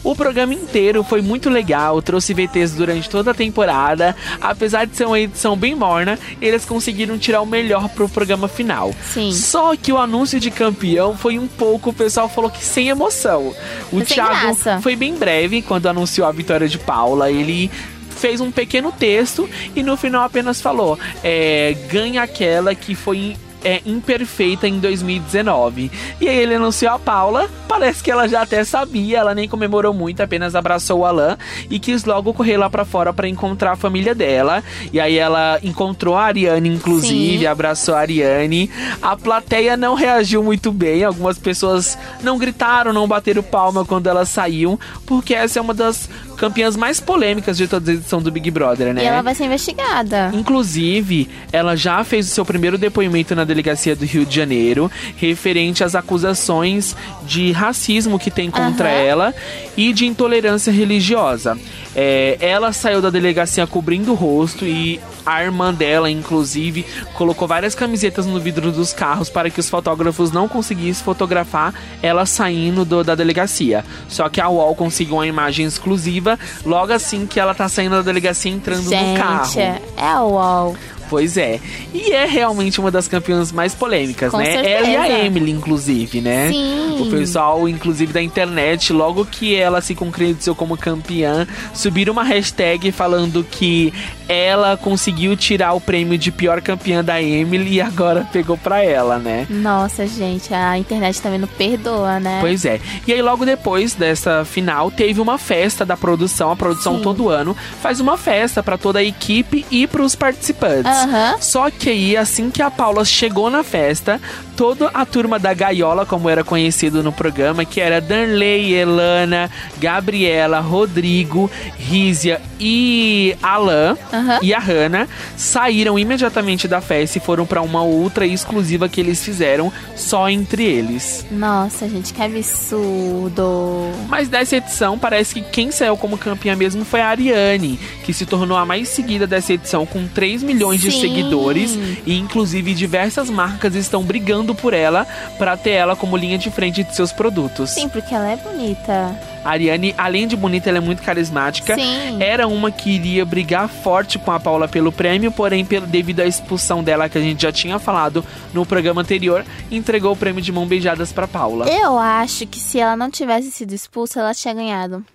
O 0.05 0.15
programa 0.15 0.53
inteiro 0.53 1.03
foi 1.03 1.21
muito 1.21 1.50
legal, 1.50 2.01
trouxe 2.01 2.33
VTs 2.33 2.71
durante 2.74 3.09
toda 3.09 3.31
a 3.31 3.33
temporada. 3.33 4.15
Apesar 4.39 4.85
de 4.85 4.95
ser 4.95 5.05
uma 5.05 5.19
edição 5.19 5.55
bem 5.57 5.75
morna, 5.75 6.17
eles 6.41 6.63
conseguiram 6.63 7.17
tirar 7.17 7.41
o 7.41 7.45
melhor 7.45 7.89
pro 7.89 8.07
programa 8.07 8.47
final. 8.47 8.93
Sim. 9.13 9.33
Só 9.33 9.75
que 9.75 9.91
o 9.91 9.97
anúncio 9.97 10.39
de 10.39 10.50
campeão 10.50 11.17
foi 11.17 11.38
um 11.38 11.47
pouco, 11.47 11.89
o 11.89 11.93
pessoal 11.93 12.29
falou 12.29 12.50
que 12.50 12.63
sem 12.63 12.88
emoção. 12.88 13.53
O 13.91 13.97
sem 13.97 14.05
Thiago 14.05 14.31
graça. 14.55 14.79
foi 14.81 14.95
bem 14.95 15.15
breve 15.15 15.62
quando 15.62 15.88
anunciou 15.88 16.25
a 16.27 16.31
vitória 16.31 16.69
de 16.69 16.77
Paula. 16.79 17.29
Ele 17.29 17.69
fez 18.12 18.39
um 18.39 18.50
pequeno 18.50 18.93
texto 18.93 19.50
e 19.75 19.83
no 19.83 19.97
final 19.97 20.24
apenas 20.24 20.62
falou: 20.62 20.97
é, 21.21 21.75
ganha 21.89 22.24
aquela 22.24 22.74
que 22.74 22.95
foi. 22.95 23.35
É 23.65 23.81
imperfeita 23.86 24.67
em 24.67 24.79
2019. 24.79 25.91
E 26.22 26.29
aí 26.29 26.38
ele 26.38 26.55
anunciou 26.55 26.93
a 26.93 27.00
Paula. 27.00 27.50
Parece 27.67 28.03
que 28.03 28.12
ela 28.12 28.27
já 28.27 28.43
até 28.43 28.63
sabia, 28.63 29.17
ela 29.17 29.34
nem 29.34 29.50
comemorou 29.50 29.93
muito, 29.93 30.22
apenas 30.22 30.53
abraçou 30.55 31.00
o 31.00 31.05
Alan 31.05 31.36
e 31.69 31.79
quis 31.79 32.05
logo 32.05 32.34
correr 32.34 32.57
lá 32.57 32.69
pra 32.69 32.86
fora 32.86 33.12
pra 33.12 33.27
encontrar 33.27 33.72
a 33.72 33.75
família 33.75 34.13
dela. 34.13 34.63
E 34.93 35.00
aí 35.00 35.17
ela 35.17 35.60
encontrou 35.63 36.15
a 36.15 36.25
Ariane, 36.25 36.69
inclusive, 36.69 37.39
Sim. 37.39 37.48
abraçou 37.48 37.95
a 37.95 38.00
Ariane. 38.00 38.69
A 39.01 39.17
plateia 39.17 39.75
não 39.75 39.95
reagiu 39.95 40.43
muito 40.43 40.72
bem. 40.72 41.03
Algumas 41.03 41.39
pessoas 41.39 41.98
não 42.22 42.38
gritaram, 42.38 42.93
não 42.93 43.07
bateram 43.07 43.41
palma 43.41 43.84
quando 43.84 44.07
elas 44.07 44.29
saíam, 44.29 44.79
porque 45.05 45.34
essa 45.34 45.57
é 45.57 45.62
uma 45.62 45.74
das 45.74 46.07
campeãs 46.36 46.75
mais 46.75 47.00
polêmicas 47.00 47.58
de 47.58 47.68
toda 47.68 47.92
a 47.92 47.94
edição 47.94 48.22
do 48.22 48.32
Big 48.32 48.50
Brother, 48.51 48.94
né? 48.94 49.04
E 49.04 49.06
ela 49.06 49.22
vai 49.22 49.34
ser 49.36 49.46
investigada. 49.46 50.32
Inclusive, 50.34 51.30
ela 51.51 51.75
já 51.75 52.04
fez 52.04 52.27
o 52.27 52.30
seu 52.30 52.46
primeiro 52.46 52.77
depoimento 52.77 53.36
na 53.36 53.44
delegacia 53.44 53.96
do 53.96 54.06
Rio 54.06 54.25
de 54.25 54.36
Janeiro, 54.36 54.92
referente 55.18 55.84
às 55.84 55.96
acusações 55.96 56.96
de 57.25 57.51
racismo 57.51 58.18
que 58.20 58.30
tem 58.32 58.50
contra 58.51 58.89
Aham. 58.89 58.98
ela 58.98 59.36
e 59.77 59.94
de 59.94 60.06
intolerância 60.06 60.72
religiosa. 60.72 61.58
É, 61.98 62.38
ela 62.42 62.74
saiu 62.74 63.01
da 63.01 63.10
delegacia 63.10 63.65
cobrindo 63.65 64.12
o 64.12 64.15
rosto 64.15 64.65
e 64.65 65.00
a 65.25 65.42
irmã 65.44 65.74
dela, 65.74 66.10
inclusive, 66.12 66.86
colocou 67.13 67.48
várias 67.48 67.74
camisetas 67.74 68.25
no 68.25 68.39
vidro 68.39 68.72
dos 68.72 68.92
carros 68.94 69.30
para 69.30 69.50
que 69.50 69.60
os 69.60 69.70
fotógrafos 69.70 70.32
não 70.32 70.48
conseguissem 70.48 71.04
fotografar 71.04 71.74
ela 72.04 72.25
saindo 72.25 72.84
do- 72.86 73.04
da 73.04 73.15
delegacia. 73.15 73.84
Só 74.10 74.27
que 74.30 74.39
a 74.42 74.50
UOL 74.50 74.75
conseguiu 74.75 75.15
uma 75.15 75.25
imagem 75.25 75.65
exclusiva 75.65 76.25
logo 76.65 76.94
assim 76.94 77.25
que 77.25 77.39
ela 77.39 77.53
tá 77.53 77.67
saindo 77.70 77.96
da 77.96 78.01
delegacia 78.01 78.51
entrando 78.51 78.84
no 78.84 79.17
carro. 79.17 79.46
Gente, 79.46 79.82
é 79.98 80.08
a 80.08 80.24
UOL. 80.24 80.75
Pois 81.09 81.38
é. 81.38 81.59
E 81.93 82.12
é 82.12 82.25
realmente 82.25 82.79
uma 82.79 82.91
das 82.91 83.07
campeãs 83.07 83.51
mais 83.51 83.74
polêmicas, 83.74 84.31
Com 84.31 84.38
né? 84.38 84.45
certeza. 84.45 84.75
Ela 84.75 84.88
e 84.88 84.95
a 84.95 85.25
Emily, 85.25 85.51
inclusive, 85.51 86.21
né? 86.21 86.50
Sim. 86.50 86.97
O 87.00 87.09
pessoal, 87.09 87.67
inclusive, 87.67 88.12
da 88.12 88.21
internet, 88.21 88.91
logo 88.93 89.25
que 89.25 89.55
ela 89.55 89.81
se 89.81 89.93
concretizou 89.95 90.55
como 90.55 90.77
campeã, 90.77 91.47
subiram 91.74 92.13
uma 92.13 92.24
hashtag 92.24 92.91
falando 92.91 93.45
que 93.50 93.93
ela 94.27 94.75
conseguiu 94.77 95.35
tirar 95.35 95.74
o 95.74 95.81
prêmio 95.81 96.17
de 96.17 96.31
pior 96.31 96.62
campeã 96.62 97.03
da 97.03 97.21
Emily 97.21 97.75
e 97.75 97.81
agora 97.81 98.27
pegou 98.31 98.57
pra 98.57 98.83
ela, 98.83 99.19
né? 99.19 99.45
Nossa, 99.50 100.07
gente, 100.07 100.53
a 100.53 100.77
internet 100.77 101.21
também 101.21 101.39
não 101.39 101.47
perdoa, 101.47 102.19
né? 102.19 102.39
Pois 102.41 102.65
é. 102.65 102.79
E 103.07 103.13
aí, 103.13 103.21
logo 103.21 103.45
depois 103.45 103.93
dessa 103.93 104.43
final, 104.45 104.89
teve 104.89 105.21
uma 105.21 105.38
festa 105.38 105.85
da 105.85 105.95
produção. 105.95 106.51
A 106.51 106.55
produção 106.55 106.97
Sim. 106.97 107.03
todo 107.03 107.29
ano 107.29 107.55
faz 107.81 108.00
uma 108.00 108.17
festa 108.17 108.63
pra 108.63 108.77
toda 108.77 109.00
a 109.00 109.03
equipe 109.03 109.65
e 109.69 109.85
pros 109.85 110.15
participantes. 110.15 110.91
Aham. 111.03 111.35
Só 111.39 111.69
que 111.69 111.89
aí, 111.89 112.17
assim 112.17 112.49
que 112.49 112.61
a 112.61 112.71
Paula 112.71 113.03
chegou 113.03 113.49
na 113.49 113.63
festa, 113.63 114.19
toda 114.55 114.87
a 114.93 115.05
turma 115.05 115.37
da 115.37 115.53
Gaiola, 115.53 116.05
como 116.05 116.29
era 116.29 116.43
conhecido 116.43 117.03
no 117.03 117.11
programa, 117.11 117.65
que 117.65 117.81
era 117.81 117.99
Danley, 117.99 118.73
Elana, 118.73 119.49
Gabriela, 119.77 120.59
Rodrigo, 120.59 121.49
Rízia 121.77 122.41
e 122.59 123.35
Alan 123.41 123.97
Aham. 124.13 124.39
e 124.41 124.53
a 124.53 124.59
Hannah, 124.59 125.07
saíram 125.35 125.99
imediatamente 125.99 126.67
da 126.67 126.79
festa 126.81 127.17
e 127.17 127.21
foram 127.21 127.45
pra 127.45 127.61
uma 127.61 127.83
outra 127.83 128.25
exclusiva 128.25 128.87
que 128.87 129.01
eles 129.01 129.23
fizeram 129.23 129.71
só 129.95 130.29
entre 130.29 130.63
eles. 130.63 131.25
Nossa, 131.29 131.87
gente, 131.89 132.13
que 132.13 132.21
absurdo. 132.21 133.91
Mas 134.07 134.27
dessa 134.29 134.55
edição, 134.57 134.97
parece 134.97 135.35
que 135.35 135.41
quem 135.41 135.71
saiu 135.71 135.97
como 135.97 136.17
campeã 136.17 136.55
mesmo 136.55 136.85
foi 136.85 137.01
a 137.01 137.07
Ariane, 137.09 137.79
que 138.03 138.13
se 138.13 138.25
tornou 138.25 138.57
a 138.57 138.65
mais 138.65 138.89
seguida 138.89 139.27
dessa 139.27 139.53
edição 139.53 139.85
com 139.85 140.07
3 140.07 140.43
milhões 140.43 140.81
de 140.86 140.92
Sim. 140.92 141.01
seguidores 141.01 141.77
e 142.06 142.18
inclusive 142.18 142.74
diversas 142.74 143.30
marcas 143.30 143.75
estão 143.75 144.04
brigando 144.04 144.54
por 144.56 144.74
ela 144.74 145.06
para 145.38 145.56
ter 145.58 145.72
ela 145.72 145.96
como 145.96 146.15
linha 146.18 146.38
de 146.38 146.50
frente 146.51 146.84
de 146.84 146.96
seus 146.96 147.12
produtos. 147.12 147.72
Sim, 147.72 147.89
porque 147.89 148.13
ela 148.13 148.30
é 148.32 148.38
bonita. 148.38 149.20
A 149.44 149.51
Ariane, 149.51 149.94
além 149.98 150.27
de 150.27 150.36
bonita, 150.36 150.70
ela 150.70 150.80
é 150.80 150.82
muito 150.82 151.04
carismática. 151.04 151.75
Sim. 151.75 152.18
Era 152.20 152.48
uma 152.48 152.72
que 152.72 152.89
iria 152.89 153.24
brigar 153.24 153.68
forte 153.70 154.18
com 154.18 154.32
a 154.32 154.39
Paula 154.39 154.68
pelo 154.68 154.92
prêmio, 154.92 155.32
porém, 155.32 155.63
pelo- 155.63 155.86
devido 155.86 156.22
à 156.22 156.25
expulsão 156.25 156.84
dela, 156.84 157.08
que 157.08 157.18
a 157.18 157.22
gente 157.22 157.44
já 157.44 157.51
tinha 157.51 157.77
falado 157.77 158.25
no 158.54 158.65
programa 158.65 159.01
anterior, 159.01 159.46
entregou 159.70 160.13
o 160.13 160.15
prêmio 160.15 160.42
de 160.42 160.51
mão 160.51 160.65
beijadas 160.65 161.12
pra 161.12 161.27
Paula. 161.27 161.68
Eu 161.70 161.98
acho 162.00 162.48
que 162.48 162.60
se 162.60 162.80
ela 162.80 162.96
não 162.98 163.12
tivesse 163.12 163.51
sido 163.51 163.72
expulsa, 163.74 164.20
ela 164.20 164.34
tinha 164.34 164.54
ganhado. 164.54 165.06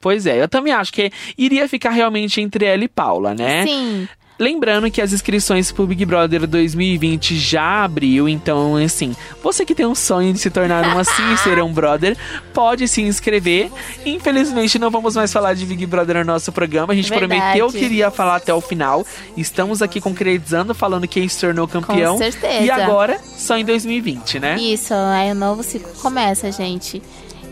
Pois 0.00 0.26
é, 0.26 0.42
eu 0.42 0.48
também 0.48 0.72
acho 0.72 0.92
que 0.92 1.12
iria 1.38 1.68
ficar 1.68 1.90
realmente 1.90 2.40
entre 2.40 2.64
ela 2.64 2.82
e 2.82 2.88
Paula, 2.88 3.32
né? 3.36 3.64
Sim. 3.64 4.08
Lembrando 4.42 4.90
que 4.90 5.00
as 5.00 5.12
inscrições 5.12 5.70
pro 5.70 5.86
Big 5.86 6.04
Brother 6.04 6.48
2020 6.48 7.38
já 7.38 7.84
abriu, 7.84 8.28
então 8.28 8.74
assim, 8.74 9.14
você 9.40 9.64
que 9.64 9.72
tem 9.72 9.86
um 9.86 9.94
sonho 9.94 10.32
de 10.32 10.40
se 10.40 10.50
tornar 10.50 10.84
uma 10.84 11.04
sim 11.04 11.36
ser 11.44 11.62
um 11.62 11.72
brother, 11.72 12.16
pode 12.52 12.88
se 12.88 13.00
inscrever. 13.02 13.70
Infelizmente 14.04 14.80
não 14.80 14.90
vamos 14.90 15.14
mais 15.14 15.32
falar 15.32 15.54
de 15.54 15.64
Big 15.64 15.86
Brother 15.86 16.16
no 16.16 16.24
nosso 16.24 16.50
programa. 16.50 16.92
A 16.92 16.96
gente 16.96 17.08
Verdade. 17.08 17.28
prometeu 17.40 17.68
que 17.68 17.84
iria 17.84 18.10
falar 18.10 18.34
até 18.34 18.52
o 18.52 18.60
final. 18.60 19.06
Estamos 19.36 19.80
aqui 19.80 20.00
concretizando, 20.00 20.74
falando 20.74 21.06
quem 21.06 21.28
se 21.28 21.38
tornou 21.40 21.68
campeão. 21.68 22.18
certeza. 22.18 22.64
E 22.64 22.68
agora, 22.68 23.20
só 23.36 23.56
em 23.56 23.64
2020, 23.64 24.40
né? 24.40 24.56
Isso, 24.56 24.92
aí 24.92 25.30
o 25.30 25.36
novo 25.36 25.62
ciclo 25.62 25.92
começa, 26.02 26.50
gente. 26.50 27.00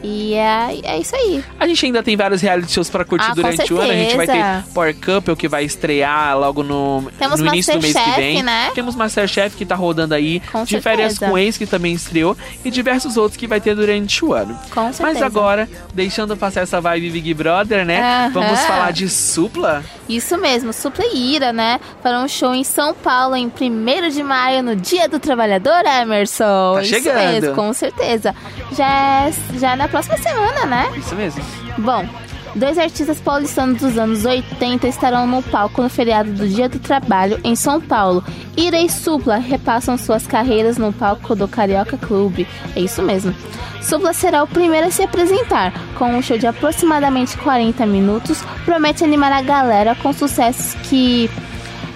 E 0.02 0.34
é, 0.34 0.80
é 0.82 0.98
isso 0.98 1.14
aí. 1.14 1.44
A 1.58 1.66
gente 1.66 1.86
ainda 1.86 2.02
tem 2.02 2.16
vários 2.16 2.40
reality 2.40 2.72
shows 2.72 2.88
pra 2.88 3.04
curtir 3.04 3.26
Ah, 3.30 3.34
durante 3.34 3.72
o 3.72 3.80
ano. 3.80 3.90
A 3.92 3.94
gente 3.94 4.16
vai 4.16 4.26
ter. 4.26 4.64
Power 4.72 4.96
Couple 4.96 5.36
que 5.36 5.48
vai 5.48 5.64
estrear 5.64 6.38
logo 6.38 6.62
no, 6.62 7.10
Temos 7.18 7.40
no 7.40 7.46
início 7.48 7.74
do 7.74 7.82
mês 7.82 7.92
que 7.92 7.98
Masterchef, 7.98 8.20
vem. 8.32 8.42
né? 8.42 8.70
Temos 8.74 8.94
Masterchef 8.96 9.56
que 9.56 9.66
tá 9.66 9.74
rodando 9.74 10.14
aí. 10.14 10.40
Com 10.52 10.64
de 10.64 10.80
férias 10.80 11.12
certeza. 11.12 11.30
com 11.30 11.38
ex 11.38 11.58
que 11.58 11.66
também 11.66 11.92
estreou. 11.92 12.36
E 12.64 12.70
diversos 12.70 13.16
outros 13.16 13.36
que 13.36 13.46
vai 13.46 13.60
ter 13.60 13.74
durante 13.74 14.24
o 14.24 14.32
ano. 14.32 14.58
Com 14.72 14.84
Mas 14.86 14.96
certeza. 14.96 15.26
agora, 15.26 15.68
deixando 15.94 16.36
passar 16.36 16.62
essa 16.62 16.80
vibe 16.80 17.10
Big 17.10 17.34
Brother, 17.34 17.84
né? 17.84 18.30
Vamos 18.32 18.58
falar 18.60 18.92
de 18.92 19.08
supla? 19.08 19.84
Isso 20.08 20.36
mesmo, 20.38 20.72
Supla 20.72 21.04
e 21.12 21.34
Ira, 21.34 21.52
né? 21.52 21.78
Para 22.02 22.20
um 22.20 22.26
show 22.26 22.54
em 22.54 22.64
São 22.64 22.92
Paulo 22.94 23.36
em 23.36 23.46
1 23.46 24.08
de 24.10 24.22
maio, 24.22 24.62
no 24.62 24.74
Dia 24.74 25.08
do 25.08 25.20
Trabalhador, 25.20 25.84
Emerson. 25.84 26.74
Tá 26.74 26.82
Isso 26.82 26.90
chegando. 26.94 27.16
mesmo, 27.32 27.54
com 27.54 27.72
certeza. 27.72 28.34
Já 28.72 29.26
é, 29.26 29.32
já 29.58 29.72
é 29.72 29.76
na 29.76 29.88
próxima 29.90 30.16
semana, 30.18 30.66
né? 30.66 30.90
Isso 30.96 31.14
mesmo. 31.14 31.42
Bom, 31.78 32.06
dois 32.54 32.78
artistas 32.78 33.20
paulistanos 33.20 33.80
dos 33.80 33.98
anos 33.98 34.24
80 34.24 34.88
estarão 34.88 35.26
no 35.26 35.42
palco 35.42 35.82
no 35.82 35.88
feriado 35.88 36.32
do 36.32 36.48
Dia 36.48 36.68
do 36.68 36.78
Trabalho 36.78 37.40
em 37.44 37.54
São 37.54 37.80
Paulo. 37.80 38.24
Ira 38.56 38.78
e 38.78 38.88
Supla 38.88 39.36
repassam 39.36 39.98
suas 39.98 40.26
carreiras 40.26 40.78
no 40.78 40.92
palco 40.92 41.34
do 41.34 41.48
Carioca 41.48 41.98
Clube. 41.98 42.46
É 42.74 42.80
isso 42.80 43.02
mesmo. 43.02 43.34
Supla 43.82 44.12
será 44.12 44.42
o 44.42 44.46
primeiro 44.46 44.86
a 44.86 44.90
se 44.90 45.02
apresentar, 45.02 45.72
com 45.98 46.14
um 46.14 46.22
show 46.22 46.36
de 46.36 46.46
aproximadamente 46.46 47.36
40 47.38 47.86
minutos. 47.86 48.42
Promete 48.64 49.02
animar 49.02 49.32
a 49.32 49.42
galera 49.42 49.94
com 49.94 50.12
sucessos 50.12 50.74
que 50.88 51.30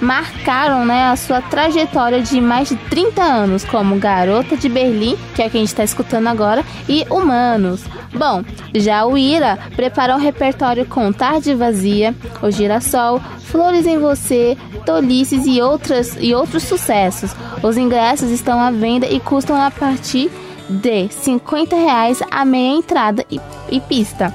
marcaram 0.00 0.84
né, 0.84 1.08
a 1.08 1.16
sua 1.16 1.40
trajetória 1.40 2.20
de 2.20 2.40
mais 2.40 2.68
de 2.68 2.76
30 2.76 3.22
anos, 3.22 3.64
como 3.64 3.98
Garota 3.98 4.56
de 4.56 4.68
Berlim, 4.68 5.16
que 5.34 5.42
é 5.42 5.46
o 5.46 5.50
que 5.50 5.56
a 5.56 5.60
gente 5.60 5.68
está 5.68 5.84
escutando 5.84 6.28
agora, 6.28 6.64
e 6.88 7.04
Humanos. 7.10 7.82
Bom, 8.14 8.44
já 8.74 9.04
o 9.04 9.18
Ira 9.18 9.58
preparou 9.74 10.16
um 10.16 10.20
repertório 10.20 10.86
com 10.86 11.12
Tarde 11.12 11.54
Vazia, 11.54 12.14
O 12.42 12.50
Girassol, 12.50 13.20
Flores 13.40 13.86
em 13.86 13.98
Você, 13.98 14.56
Tolices 14.86 15.46
e, 15.46 15.60
outras, 15.60 16.16
e 16.20 16.34
outros 16.34 16.62
sucessos. 16.62 17.34
Os 17.62 17.76
ingressos 17.76 18.30
estão 18.30 18.60
à 18.60 18.70
venda 18.70 19.06
e 19.06 19.18
custam 19.18 19.60
a 19.60 19.70
partir 19.70 20.30
de 20.68 21.08
50 21.08 21.76
reais 21.76 22.22
a 22.30 22.44
meia 22.44 22.76
entrada 22.76 23.24
e, 23.30 23.40
e 23.70 23.80
pista. 23.80 24.32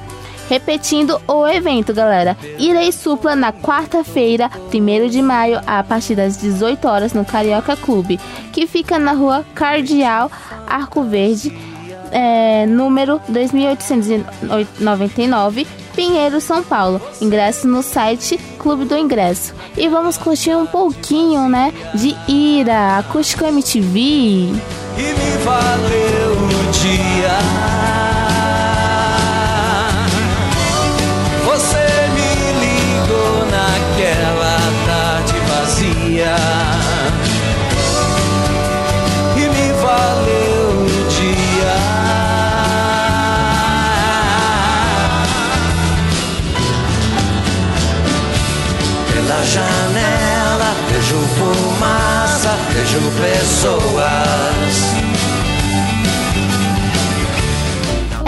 Repetindo 0.49 1.21
o 1.27 1.47
evento, 1.47 1.93
galera. 1.93 2.35
Irei 2.57 2.91
Supla 2.91 3.35
na 3.35 3.53
quarta-feira, 3.53 4.49
1 4.73 5.07
de 5.07 5.21
maio, 5.21 5.61
a 5.67 5.83
partir 5.83 6.15
das 6.15 6.37
18 6.37 6.87
horas 6.87 7.13
no 7.13 7.23
Carioca 7.23 7.77
Clube, 7.77 8.19
que 8.51 8.65
fica 8.65 8.97
na 8.97 9.11
rua 9.11 9.45
Cardeal 9.53 10.31
Arco 10.67 11.03
Verde, 11.03 11.55
é, 12.11 12.65
número 12.65 13.21
2899, 13.29 15.67
Pinheiro, 15.95 16.41
São 16.41 16.63
Paulo. 16.63 16.99
Ingresso 17.21 17.67
no 17.67 17.83
site 17.83 18.39
Clube 18.57 18.85
do 18.85 18.97
Ingresso. 18.97 19.53
E 19.77 19.87
vamos 19.87 20.17
curtir 20.17 20.55
um 20.55 20.65
pouquinho, 20.65 21.47
né, 21.47 21.71
de 21.93 22.17
Ira, 22.27 22.97
Acústico 22.97 23.45
MTV. 23.45 23.99
e 23.99 24.51
me 24.97 25.37
valeu 25.43 26.33
o 26.33 26.71
dia. 26.71 27.98
Vejo 52.89 53.11
pessoas. 53.11 54.88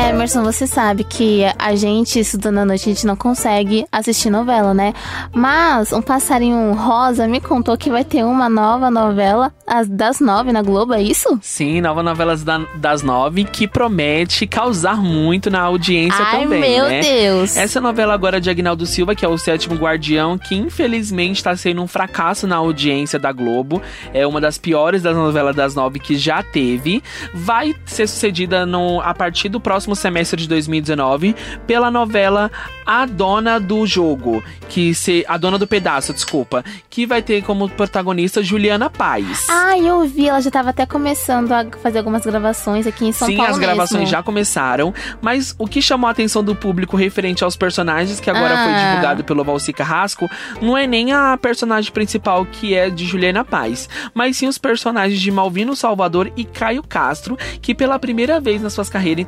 Emerson, 0.10 0.44
você 0.44 0.66
sabe 0.68 1.04
que 1.04 1.44
a 1.58 1.76
gente, 1.76 2.20
estudando 2.20 2.58
à 2.60 2.66
noite, 2.66 2.90
a 2.90 2.94
gente 2.94 3.06
não 3.06 3.16
consegue 3.16 3.86
assistir 3.92 4.30
novela, 4.30 4.74
né? 4.74 4.94
Mas 5.34 5.94
um 5.94 6.02
passarinho 6.02 6.74
rosa 6.74 7.28
me 7.28 7.40
contou 7.40 7.78
que 7.78 7.90
vai 7.90 8.04
ter 8.04 8.24
uma 8.26 8.50
nova 8.50 8.90
novela 8.92 9.54
as- 9.66 9.88
das 9.88 10.20
nove 10.20 10.52
na 10.52 10.62
Globo, 10.62 10.94
é 10.94 11.02
isso? 11.02 11.40
Sim, 11.42 11.80
nova 11.82 12.04
novelas 12.04 12.44
da- 12.44 12.66
das 12.76 13.02
nove 13.04 13.44
que 13.46 13.68
promete 13.68 14.46
causar 14.48 14.98
muito 14.98 15.50
na 15.50 15.62
audiência 15.62 16.24
Ai, 16.26 16.42
também, 16.42 16.60
meu 16.60 16.86
né? 16.88 17.00
Deus! 17.02 17.56
Essa 17.56 17.80
novela 17.80 18.14
agora 18.14 18.42
de 18.42 18.50
Agnaldo 18.50 18.86
Silva, 18.86 19.16
que 19.16 19.24
é 19.24 19.28
o 19.30 19.38
sétimo 19.38 19.76
guardião, 19.76 20.38
que 20.38 20.56
infelizmente 20.56 21.38
está 21.38 21.56
sendo 21.56 21.82
um 21.82 21.88
fracasso 21.88 22.46
na 22.48 22.58
audiência 22.58 23.18
da 23.18 23.32
Globo. 23.32 23.82
É 24.14 24.26
uma 24.28 24.42
das 24.42 24.58
piores 24.58 25.02
das 25.04 25.16
novelas 25.16 25.56
das 25.56 25.74
nove 25.76 26.00
que 26.00 26.18
já 26.18 26.44
teve. 26.44 27.02
Vai 27.34 27.74
ser 27.86 28.08
sucedida 28.08 28.66
no, 28.66 29.00
a 29.02 29.14
partir 29.14 29.48
do 29.48 29.60
próximo 29.60 29.91
semestre 29.96 30.42
de 30.42 30.48
2019 30.48 31.36
pela 31.68 31.90
novela 31.92 32.52
A 32.86 33.06
Dona 33.06 33.60
do 33.60 33.86
Jogo, 33.86 34.44
que 34.70 34.94
se 34.94 35.26
a 35.28 35.38
Dona 35.38 35.58
do 35.58 35.68
Pedaço, 35.68 36.14
desculpa, 36.14 36.64
que 36.90 37.06
vai 37.06 37.22
ter 37.22 37.42
como 37.44 37.70
protagonista 37.70 38.42
Juliana 38.44 38.90
Paz. 38.90 39.48
Ah, 39.50 39.78
eu 39.78 40.02
vi, 40.08 40.28
ela 40.28 40.42
já 40.42 40.52
tava 40.52 40.70
até 40.72 40.86
começando 40.86 41.52
a 41.52 41.66
fazer 41.82 42.00
algumas 42.00 42.24
gravações 42.24 42.86
aqui 42.88 43.06
em 43.06 43.12
São 43.12 43.28
Sim, 43.28 43.38
Paulo 43.38 43.52
as 43.52 43.58
gravações 43.58 44.00
mesmo. 44.02 44.12
já 44.12 44.24
começaram, 44.24 44.94
mas 45.22 45.56
o 45.58 45.68
que 45.68 45.82
chamou 45.82 46.08
a 46.08 46.12
atenção 46.12 46.44
do 46.44 46.56
público 46.56 46.96
referente 46.98 47.44
aos 47.44 47.56
personagens, 47.56 48.20
que 48.20 48.30
agora 48.30 48.56
foi 48.58 48.74
Ah. 48.74 48.88
divulgado 48.90 49.24
pelo 49.24 49.44
Valci 49.44 49.74
Carrasco, 49.74 50.30
não 50.62 50.78
é 50.78 50.86
nem 50.88 51.12
a 51.12 51.38
personagem 51.38 51.92
principal 51.92 52.46
que 52.46 52.74
é 52.74 52.90
de 52.90 53.06
Juliana 53.06 53.44
Paz, 53.46 53.90
mas 54.14 54.38
sim 54.38 54.48
os 54.48 54.58
personagens 54.58 55.20
de 55.20 55.32
Malvino 55.32 55.76
Salvador 55.76 56.32
e 56.36 56.44
Caio 56.46 56.84
Castro, 56.84 57.38
que 57.62 57.74
pela 57.76 57.98
primeira 58.00 58.40
vez 58.40 58.62
na 58.62 58.70
suas 58.70 58.90
carreiras 58.90 59.26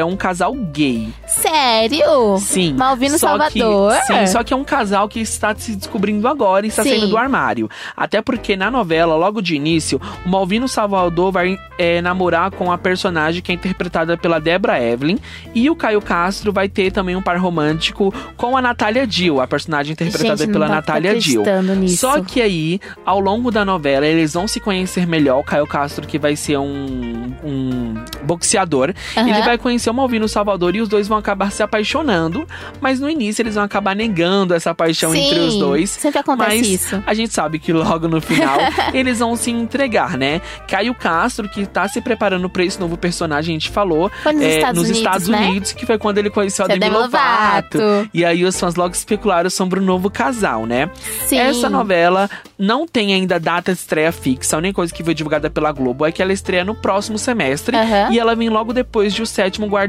interpretarão 0.00 0.08
um 0.08 0.16
casal 0.16 0.54
gay. 0.54 1.08
Sério? 1.26 2.38
Sim. 2.38 2.74
Malvino 2.74 3.18
só 3.18 3.28
Salvador? 3.28 3.94
Que, 3.94 4.06
sim, 4.06 4.26
só 4.26 4.42
que 4.42 4.52
é 4.52 4.56
um 4.56 4.64
casal 4.64 5.08
que 5.08 5.20
está 5.20 5.54
se 5.54 5.76
descobrindo 5.76 6.26
agora 6.26 6.66
e 6.66 6.68
está 6.68 6.82
Sim. 6.82 6.90
saindo 6.90 7.08
do 7.08 7.16
armário. 7.16 7.68
Até 7.96 8.22
porque 8.22 8.56
na 8.56 8.70
novela, 8.70 9.14
logo 9.16 9.40
de 9.40 9.54
início, 9.54 10.00
o 10.24 10.28
Malvino 10.28 10.68
Salvador 10.68 11.30
vai 11.30 11.58
é, 11.78 12.00
namorar 12.00 12.50
com 12.50 12.72
a 12.72 12.78
personagem 12.78 13.42
que 13.42 13.52
é 13.52 13.54
interpretada 13.54 14.16
pela 14.16 14.40
Debra 14.40 14.82
Evelyn. 14.82 15.18
E 15.54 15.68
o 15.68 15.76
Caio 15.76 16.00
Castro 16.00 16.52
vai 16.52 16.68
ter 16.68 16.90
também 16.90 17.16
um 17.16 17.22
par 17.22 17.38
romântico 17.38 18.12
com 18.36 18.56
a 18.56 18.62
Natália 18.62 19.06
Dill, 19.06 19.40
a 19.40 19.46
personagem 19.46 19.92
interpretada 19.92 20.44
Gente, 20.44 20.52
pela 20.52 20.66
pra 20.66 20.74
Natália 20.76 21.18
Dill. 21.18 21.44
nisso. 21.76 21.98
Só 21.98 22.20
que 22.22 22.40
aí, 22.40 22.80
ao 23.04 23.20
longo 23.20 23.50
da 23.50 23.64
novela, 23.64 24.06
eles 24.06 24.34
vão 24.34 24.48
se 24.48 24.60
conhecer 24.60 25.06
melhor. 25.06 25.40
O 25.40 25.44
Caio 25.44 25.66
Castro, 25.66 26.06
que 26.06 26.18
vai 26.18 26.36
ser 26.36 26.58
um, 26.58 27.32
um 27.44 27.94
boxeador, 28.24 28.92
Aham. 29.16 29.28
ele 29.28 29.42
vai 29.42 29.58
conhecer 29.58 29.89
o 29.90 29.94
Malvino 29.94 30.28
Salvador 30.28 30.74
e 30.76 30.80
os 30.80 30.88
dois 30.88 31.08
vão 31.08 31.18
acabar 31.18 31.50
se 31.50 31.62
apaixonando. 31.62 32.46
Mas 32.80 33.00
no 33.00 33.08
início 33.08 33.42
eles 33.42 33.54
vão 33.54 33.64
acabar 33.64 33.94
negando 33.94 34.54
essa 34.54 34.74
paixão 34.74 35.12
Sim, 35.12 35.26
entre 35.26 35.38
os 35.40 35.56
dois. 35.56 35.90
sempre 35.90 36.20
acontece 36.20 36.56
mas 36.56 36.66
isso. 36.68 37.02
a 37.06 37.14
gente 37.14 37.32
sabe 37.32 37.58
que 37.58 37.72
logo 37.72 38.08
no 38.08 38.20
final 38.20 38.58
eles 38.94 39.18
vão 39.18 39.36
se 39.36 39.50
entregar, 39.50 40.16
né? 40.16 40.40
Caio 40.68 40.94
Castro, 40.94 41.48
que 41.48 41.66
tá 41.66 41.88
se 41.88 42.00
preparando 42.00 42.48
pra 42.48 42.64
esse 42.64 42.78
novo 42.78 42.96
personagem, 42.96 43.54
a 43.54 43.58
gente 43.58 43.70
falou. 43.70 44.10
Foi 44.22 44.32
nos 44.32 44.42
é, 44.42 44.56
Estados 44.56 44.76
nos 44.76 44.84
Unidos, 44.90 44.98
Estados 44.98 45.28
né? 45.28 45.48
Unidos, 45.48 45.72
que 45.72 45.86
foi 45.86 45.98
quando 45.98 46.18
ele 46.18 46.30
conheceu 46.30 46.64
a 46.64 46.68
Seu 46.68 46.78
Demi 46.78 46.92
Lovato. 46.94 47.78
Lovato. 47.78 48.10
E 48.12 48.24
aí 48.24 48.44
os 48.44 48.58
fãs 48.58 48.74
logo 48.74 48.94
especularam 48.94 49.50
sobre 49.50 49.78
o 49.78 49.82
novo 49.82 50.10
casal, 50.10 50.66
né? 50.66 50.90
Sim. 51.26 51.38
Essa 51.38 51.68
novela 51.68 52.28
não 52.58 52.86
tem 52.86 53.14
ainda 53.14 53.38
data 53.38 53.72
de 53.72 53.78
estreia 53.78 54.12
fixa. 54.12 54.56
A 54.56 54.58
única 54.58 54.74
coisa 54.74 54.92
que 54.92 55.02
foi 55.02 55.14
divulgada 55.14 55.50
pela 55.50 55.72
Globo 55.72 56.04
é 56.06 56.12
que 56.12 56.22
ela 56.22 56.32
estreia 56.32 56.64
no 56.64 56.74
próximo 56.74 57.18
semestre 57.18 57.76
Aham. 57.76 58.12
e 58.12 58.18
ela 58.18 58.34
vem 58.34 58.48
logo 58.48 58.72
depois 58.72 59.12
de 59.12 59.22
O 59.22 59.26
Sétimo 59.26 59.66
Guardião. 59.66 59.79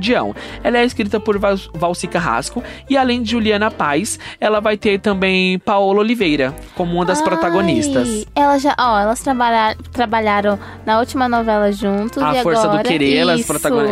Ela 0.63 0.79
é 0.79 0.85
escrita 0.85 1.19
por 1.19 1.37
Val- 1.39 1.57
Valci 1.73 2.07
Carrasco 2.07 2.63
e 2.89 2.97
além 2.97 3.21
de 3.21 3.31
Juliana 3.31 3.69
Paz, 3.71 4.19
ela 4.39 4.59
vai 4.59 4.77
ter 4.77 4.99
também 4.99 5.57
Paola 5.59 5.99
Oliveira 5.99 6.53
como 6.75 6.95
uma 6.95 7.05
das 7.05 7.19
Ai, 7.19 7.25
protagonistas. 7.25 8.25
Elas 8.35 8.61
já, 8.61 8.75
ó, 8.79 8.99
elas 8.99 9.19
trabalha- 9.21 9.75
trabalharam 9.91 10.57
na 10.85 10.99
última 10.99 11.27
novela 11.29 11.71
juntos 11.71 12.21
A 12.21 12.35
e 12.39 12.43
Força 12.43 12.63
agora 12.63 12.83
do 12.83 12.87
Querer, 12.89 13.17
elas, 13.17 13.45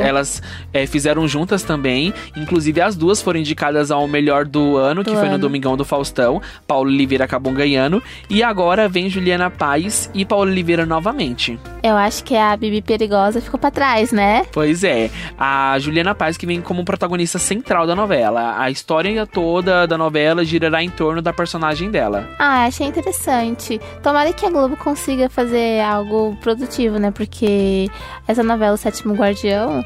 elas 0.06 0.42
é, 0.74 0.86
fizeram 0.86 1.28
juntas 1.28 1.64
também. 1.64 2.14
Inclusive, 2.36 2.82
as 2.82 2.96
duas 2.96 3.22
foram 3.22 3.40
indicadas 3.40 3.92
ao 3.92 4.08
melhor 4.08 4.46
do 4.46 4.78
ano, 4.78 5.04
que 5.04 5.12
Do 5.12 5.18
foi 5.18 5.30
no. 5.30 5.38
Domingão 5.38 5.76
do 5.78 5.86
Faustão. 5.86 6.42
Paulo 6.68 6.90
Oliveira 6.90 7.26
acabou 7.26 7.54
ganhando. 7.54 8.02
E 8.30 8.44
agora 8.44 8.88
vem 8.90 9.10
Juliana 9.10 9.50
Paz 9.50 10.10
e 10.14 10.26
Paulo 10.26 10.50
Oliveira 10.52 10.86
novamente. 10.86 11.58
Eu 11.82 11.96
acho 11.96 12.24
que 12.24 12.36
a 12.36 12.56
Bibi 12.58 12.82
Perigosa 12.82 13.40
ficou 13.42 13.60
pra 13.60 13.72
trás, 13.72 14.12
né? 14.12 14.46
Pois 14.52 14.84
é, 14.84 15.10
a 15.38 15.78
Juliana 15.80 16.14
Paz 16.14 16.38
que 16.38 16.46
vem 16.46 16.62
como 16.62 16.84
protagonista 16.84 17.40
central 17.40 17.88
da 17.88 17.96
novela. 17.96 18.56
A 18.60 18.70
história 18.70 19.26
toda 19.26 19.88
da 19.88 19.98
novela 19.98 20.44
girará 20.44 20.84
em 20.84 20.90
torno 20.90 21.22
da 21.22 21.32
personagem 21.32 21.90
dela. 21.90 22.28
Ah, 22.38 22.66
achei 22.66 22.88
interessante. 22.88 23.80
Tomara 24.04 24.34
que 24.34 24.46
a 24.46 24.50
Globo 24.50 24.76
consiga 24.78 25.30
fazer 25.30 25.82
algo 25.82 26.36
produtivo, 26.42 26.98
né? 26.98 27.12
Porque 27.12 27.90
essa 28.28 28.44
novela, 28.44 28.74
O 28.74 28.78
Sétimo 28.78 29.14
Guardião, 29.14 29.84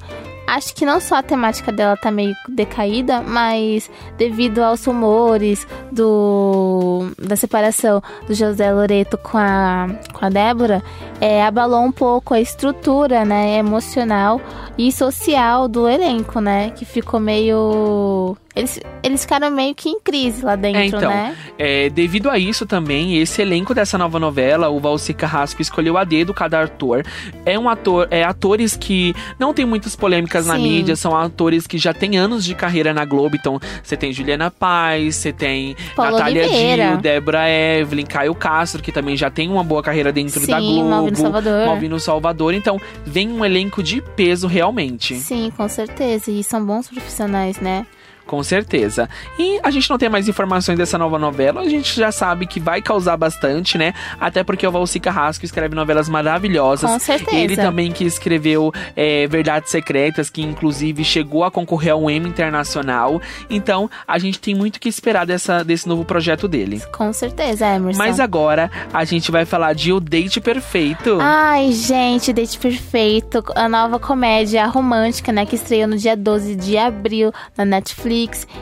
acho 0.47 0.75
que 0.75 0.85
não 0.85 0.99
só 0.99 1.15
a 1.15 1.23
temática 1.23 1.71
dela 1.71 1.97
tá 1.97 2.11
meio 2.11 2.33
decaída, 2.47 3.21
mas 3.21 3.89
devido 4.17 4.59
aos 4.59 4.85
rumores 4.85 5.67
do 5.91 7.11
da 7.17 7.35
separação 7.35 8.01
do 8.27 8.33
José 8.33 8.71
Loreto 8.71 9.17
com 9.17 9.37
a, 9.37 9.87
com 10.11 10.25
a 10.25 10.29
Débora, 10.29 10.83
é, 11.19 11.43
abalou 11.43 11.81
um 11.81 11.91
pouco 11.91 12.33
a 12.33 12.41
estrutura, 12.41 13.23
né, 13.25 13.57
emocional 13.57 14.41
e 14.77 14.91
social 14.91 15.67
do 15.67 15.87
elenco, 15.87 16.39
né? 16.39 16.71
Que 16.71 16.85
ficou 16.85 17.19
meio. 17.19 18.35
Eles, 18.55 18.79
eles 19.01 19.21
ficaram 19.21 19.49
meio 19.49 19.73
que 19.73 19.89
em 19.89 19.99
crise 19.99 20.45
lá 20.45 20.55
dentro, 20.55 20.79
É, 20.79 20.85
então, 20.85 21.09
né? 21.09 21.35
É, 21.57 21.89
devido 21.89 22.29
a 22.29 22.37
isso 22.37 22.65
também, 22.67 23.17
esse 23.17 23.41
elenco 23.41 23.73
dessa 23.73 23.97
nova 23.97 24.19
novela, 24.19 24.69
o 24.69 24.79
Valci 24.79 25.13
Carrasco 25.13 25.61
escolheu 25.61 25.97
a 25.97 26.03
dedo 26.03 26.33
cada 26.33 26.61
ator. 26.61 27.03
É 27.45 27.57
um 27.57 27.67
ator, 27.67 28.07
é 28.11 28.23
atores 28.23 28.75
que 28.75 29.15
não 29.39 29.53
tem 29.53 29.65
muitas 29.65 29.95
polêmicas 29.95 30.45
na 30.45 30.55
Sim. 30.55 30.63
mídia, 30.63 30.95
são 30.95 31.15
atores 31.15 31.65
que 31.65 31.79
já 31.79 31.93
têm 31.93 32.15
anos 32.15 32.45
de 32.45 32.53
carreira 32.53 32.93
na 32.93 33.05
Globo. 33.05 33.35
Então, 33.35 33.59
você 33.81 33.97
tem 33.97 34.13
Juliana 34.13 34.51
Paz, 34.51 35.15
você 35.15 35.33
tem 35.33 35.75
Paulo 35.95 36.11
Natália 36.11 36.43
Oliveira. 36.43 36.97
Débora 36.97 37.49
Evelyn, 37.49 38.05
Caio 38.05 38.35
Castro, 38.35 38.83
que 38.83 38.91
também 38.91 39.17
já 39.17 39.31
tem 39.31 39.49
uma 39.49 39.63
boa 39.63 39.81
carreira 39.81 40.11
dentro 40.11 40.39
Sim, 40.39 40.51
da 40.51 40.59
Globo. 40.59 40.89
Malvino 40.89 41.17
Salvador. 41.17 41.65
Malvino 41.65 41.99
Salvador. 41.99 42.53
Então, 42.53 42.79
vem 43.03 43.31
um 43.31 43.43
elenco 43.43 43.81
de 43.81 43.99
peso 44.15 44.45
realmente. 44.45 45.15
Sim, 45.15 45.51
com 45.57 45.67
certeza. 45.67 46.29
E 46.29 46.43
são 46.43 46.63
bons 46.63 46.87
profissionais, 46.87 47.59
né? 47.59 47.85
Com 48.25 48.41
certeza. 48.41 49.09
E 49.37 49.59
a 49.61 49.69
gente 49.69 49.89
não 49.89 49.97
tem 49.97 50.09
mais 50.09 50.27
informações 50.27 50.77
dessa 50.77 50.97
nova 50.97 51.19
novela, 51.19 51.61
a 51.61 51.69
gente 51.69 51.95
já 51.95 52.11
sabe 52.11 52.47
que 52.47 52.59
vai 52.59 52.81
causar 52.81 53.17
bastante, 53.17 53.77
né? 53.77 53.93
Até 54.19 54.43
porque 54.43 54.65
o 54.65 54.71
Valci 54.71 54.99
Carrasco 54.99 55.45
escreve 55.45 55.75
novelas 55.75 56.07
maravilhosas. 56.07 56.89
Com 56.89 56.99
certeza. 56.99 57.35
Ele 57.35 57.55
também 57.55 57.91
que 57.91 58.05
escreveu 58.05 58.71
é, 58.95 59.27
Verdades 59.27 59.71
Secretas, 59.71 60.29
que 60.29 60.41
inclusive 60.41 61.03
chegou 61.03 61.43
a 61.43 61.51
concorrer 61.51 61.93
ao 61.93 62.09
Emmy 62.09 62.29
Internacional. 62.29 63.21
Então, 63.49 63.89
a 64.07 64.17
gente 64.17 64.39
tem 64.39 64.55
muito 64.55 64.79
que 64.79 64.87
esperar 64.87 65.25
dessa, 65.25 65.63
desse 65.63 65.87
novo 65.87 66.05
projeto 66.05 66.47
dele. 66.47 66.81
Com 66.91 67.11
certeza, 67.11 67.67
Emerson. 67.67 67.97
Mas 67.97 68.19
agora, 68.19 68.71
a 68.93 69.03
gente 69.03 69.31
vai 69.31 69.45
falar 69.45 69.73
de 69.73 69.91
O 69.91 69.99
Date 69.99 70.39
Perfeito. 70.39 71.17
Ai, 71.21 71.71
gente, 71.71 72.31
Date 72.31 72.57
Perfeito, 72.57 73.43
a 73.55 73.67
nova 73.67 73.99
comédia 73.99 74.65
romântica, 74.67 75.31
né, 75.31 75.45
que 75.45 75.55
estreou 75.55 75.87
no 75.87 75.97
dia 75.97 76.15
12 76.15 76.55
de 76.55 76.77
abril 76.77 77.31
na 77.57 77.65
Netflix. 77.65 78.12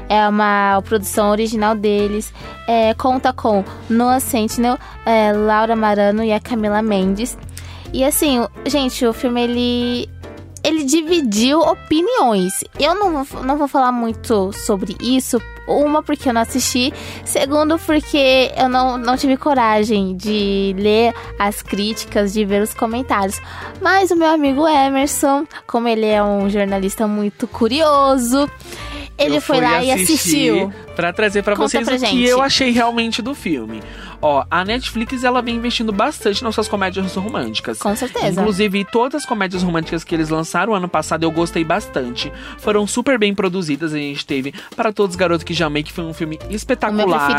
É 0.10 0.28
uma 0.28 0.82
produção 0.86 1.32
original 1.32 1.76
deles. 1.76 2.34
É, 2.68 2.94
conta 2.94 3.34
com 3.34 3.64
Noah 3.90 4.20
Sentinel, 4.20 4.78
é, 5.06 5.32
Laura 5.34 5.76
Marano 5.76 6.24
e 6.24 6.32
a 6.32 6.40
Camila 6.40 6.82
Mendes. 6.82 7.38
E 7.94 8.04
assim, 8.04 8.46
gente, 8.66 9.06
o 9.06 9.14
filme 9.14 9.42
ele 9.42 10.10
ele 10.64 10.84
dividiu 10.84 11.60
opiniões. 11.60 12.64
Eu 12.80 12.96
não 12.96 13.24
vou, 13.24 13.44
não 13.44 13.58
vou 13.58 13.68
falar 13.68 13.92
muito 13.92 14.52
sobre 14.54 14.96
isso. 15.02 15.42
Uma, 15.68 16.04
porque 16.04 16.30
eu 16.30 16.34
não 16.34 16.42
assisti. 16.42 16.94
Segundo, 17.24 17.80
porque 17.80 18.52
eu 18.58 18.68
não, 18.70 18.98
não 18.98 19.16
tive 19.16 19.38
coragem 19.38 20.16
de 20.16 20.76
ler 20.78 21.14
as 21.40 21.62
críticas, 21.62 22.34
de 22.34 22.46
ver 22.46 22.62
os 22.62 22.74
comentários. 22.74 23.40
Mas 23.82 24.12
o 24.12 24.16
meu 24.16 24.30
amigo 24.30 24.68
Emerson, 24.68 25.46
como 25.66 25.88
ele 25.88 26.06
é 26.06 26.22
um 26.24 26.50
jornalista 26.50 27.08
muito 27.08 27.48
curioso, 27.48 28.50
ele 29.26 29.38
Eu 29.38 29.42
foi 29.42 29.62
lá 29.62 29.84
e 29.84 29.92
assistiu. 29.92 30.74
Pra 30.96 31.14
trazer 31.14 31.42
pra 31.44 31.56
Conta 31.56 31.70
vocês 31.70 31.86
pra 31.86 31.96
o 31.96 32.00
que 32.00 32.06
gente. 32.06 32.26
eu 32.26 32.42
achei 32.42 32.72
realmente 32.72 33.22
do 33.22 33.34
filme. 33.34 33.82
Ó, 34.22 34.44
a 34.50 34.64
Netflix 34.64 35.24
ela 35.24 35.42
vem 35.42 35.56
investindo 35.56 35.92
bastante 35.92 36.44
nas 36.44 36.54
suas 36.54 36.68
comédias 36.68 37.16
românticas. 37.16 37.80
Com 37.80 37.96
certeza. 37.96 38.40
Inclusive, 38.40 38.86
todas 38.86 39.24
as 39.24 39.26
comédias 39.26 39.64
românticas 39.64 40.04
que 40.04 40.14
eles 40.14 40.30
lançaram 40.30 40.74
ano 40.76 40.88
passado 40.88 41.24
eu 41.24 41.32
gostei 41.32 41.64
bastante. 41.64 42.32
Foram 42.58 42.86
super 42.86 43.18
bem 43.18 43.34
produzidas. 43.34 43.94
A 43.94 43.98
gente 43.98 44.26
teve 44.26 44.54
Para 44.76 44.94
Todos 44.94 45.16
os 45.16 45.20
Garotos 45.20 45.44
que 45.44 45.54
Já 45.54 45.66
Amei, 45.66 45.84
que 45.84 45.92
foi 45.92 46.04
um 46.04 46.14
filme 46.14 46.40
espetacular. 46.50 47.38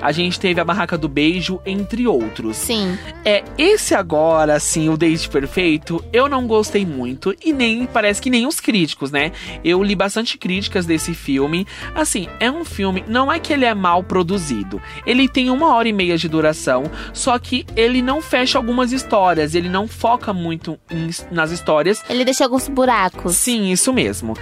A 0.00 0.12
gente 0.12 0.40
teve 0.40 0.60
A 0.60 0.64
Barraca 0.64 0.96
do 0.96 1.08
Beijo, 1.08 1.60
entre 1.66 2.06
outros. 2.06 2.56
Sim. 2.56 2.98
É, 3.24 3.44
esse 3.58 3.94
agora, 3.94 4.54
assim, 4.54 4.88
o 4.88 4.96
Date 4.96 5.28
Perfeito, 5.28 6.04
eu 6.12 6.28
não 6.28 6.46
gostei 6.46 6.86
muito. 6.86 7.34
E 7.44 7.52
nem, 7.52 7.86
parece 7.86 8.22
que 8.22 8.30
nem 8.30 8.46
os 8.46 8.60
críticos, 8.60 9.10
né? 9.10 9.32
Eu 9.64 9.82
li 9.82 9.94
bastante 9.94 10.38
críticas 10.38 10.86
desse 10.86 11.14
filme. 11.14 11.66
Assim, 11.94 12.28
é 12.40 12.50
um 12.50 12.64
filme, 12.64 13.04
não 13.06 13.30
é 13.30 13.38
que 13.38 13.52
ele 13.52 13.64
é 13.64 13.74
mal 13.74 14.02
produzido. 14.02 14.80
Ele 15.06 15.28
tem 15.28 15.50
uma 15.50 15.74
hora 15.74 15.88
e 15.88 15.92
meia 15.92 16.13
de 16.20 16.28
duração, 16.28 16.84
só 17.12 17.38
que 17.38 17.64
ele 17.76 18.02
não 18.02 18.20
fecha 18.20 18.58
algumas 18.58 18.92
histórias. 18.92 19.54
Ele 19.54 19.68
não 19.68 19.86
foca 19.88 20.32
muito 20.32 20.78
em- 20.90 21.10
nas 21.30 21.50
histórias. 21.50 22.02
Ele 22.08 22.24
deixa 22.24 22.44
alguns 22.44 22.68
buracos. 22.68 23.36
Sim, 23.36 23.70
isso 23.70 23.92
mesmo. 23.92 24.36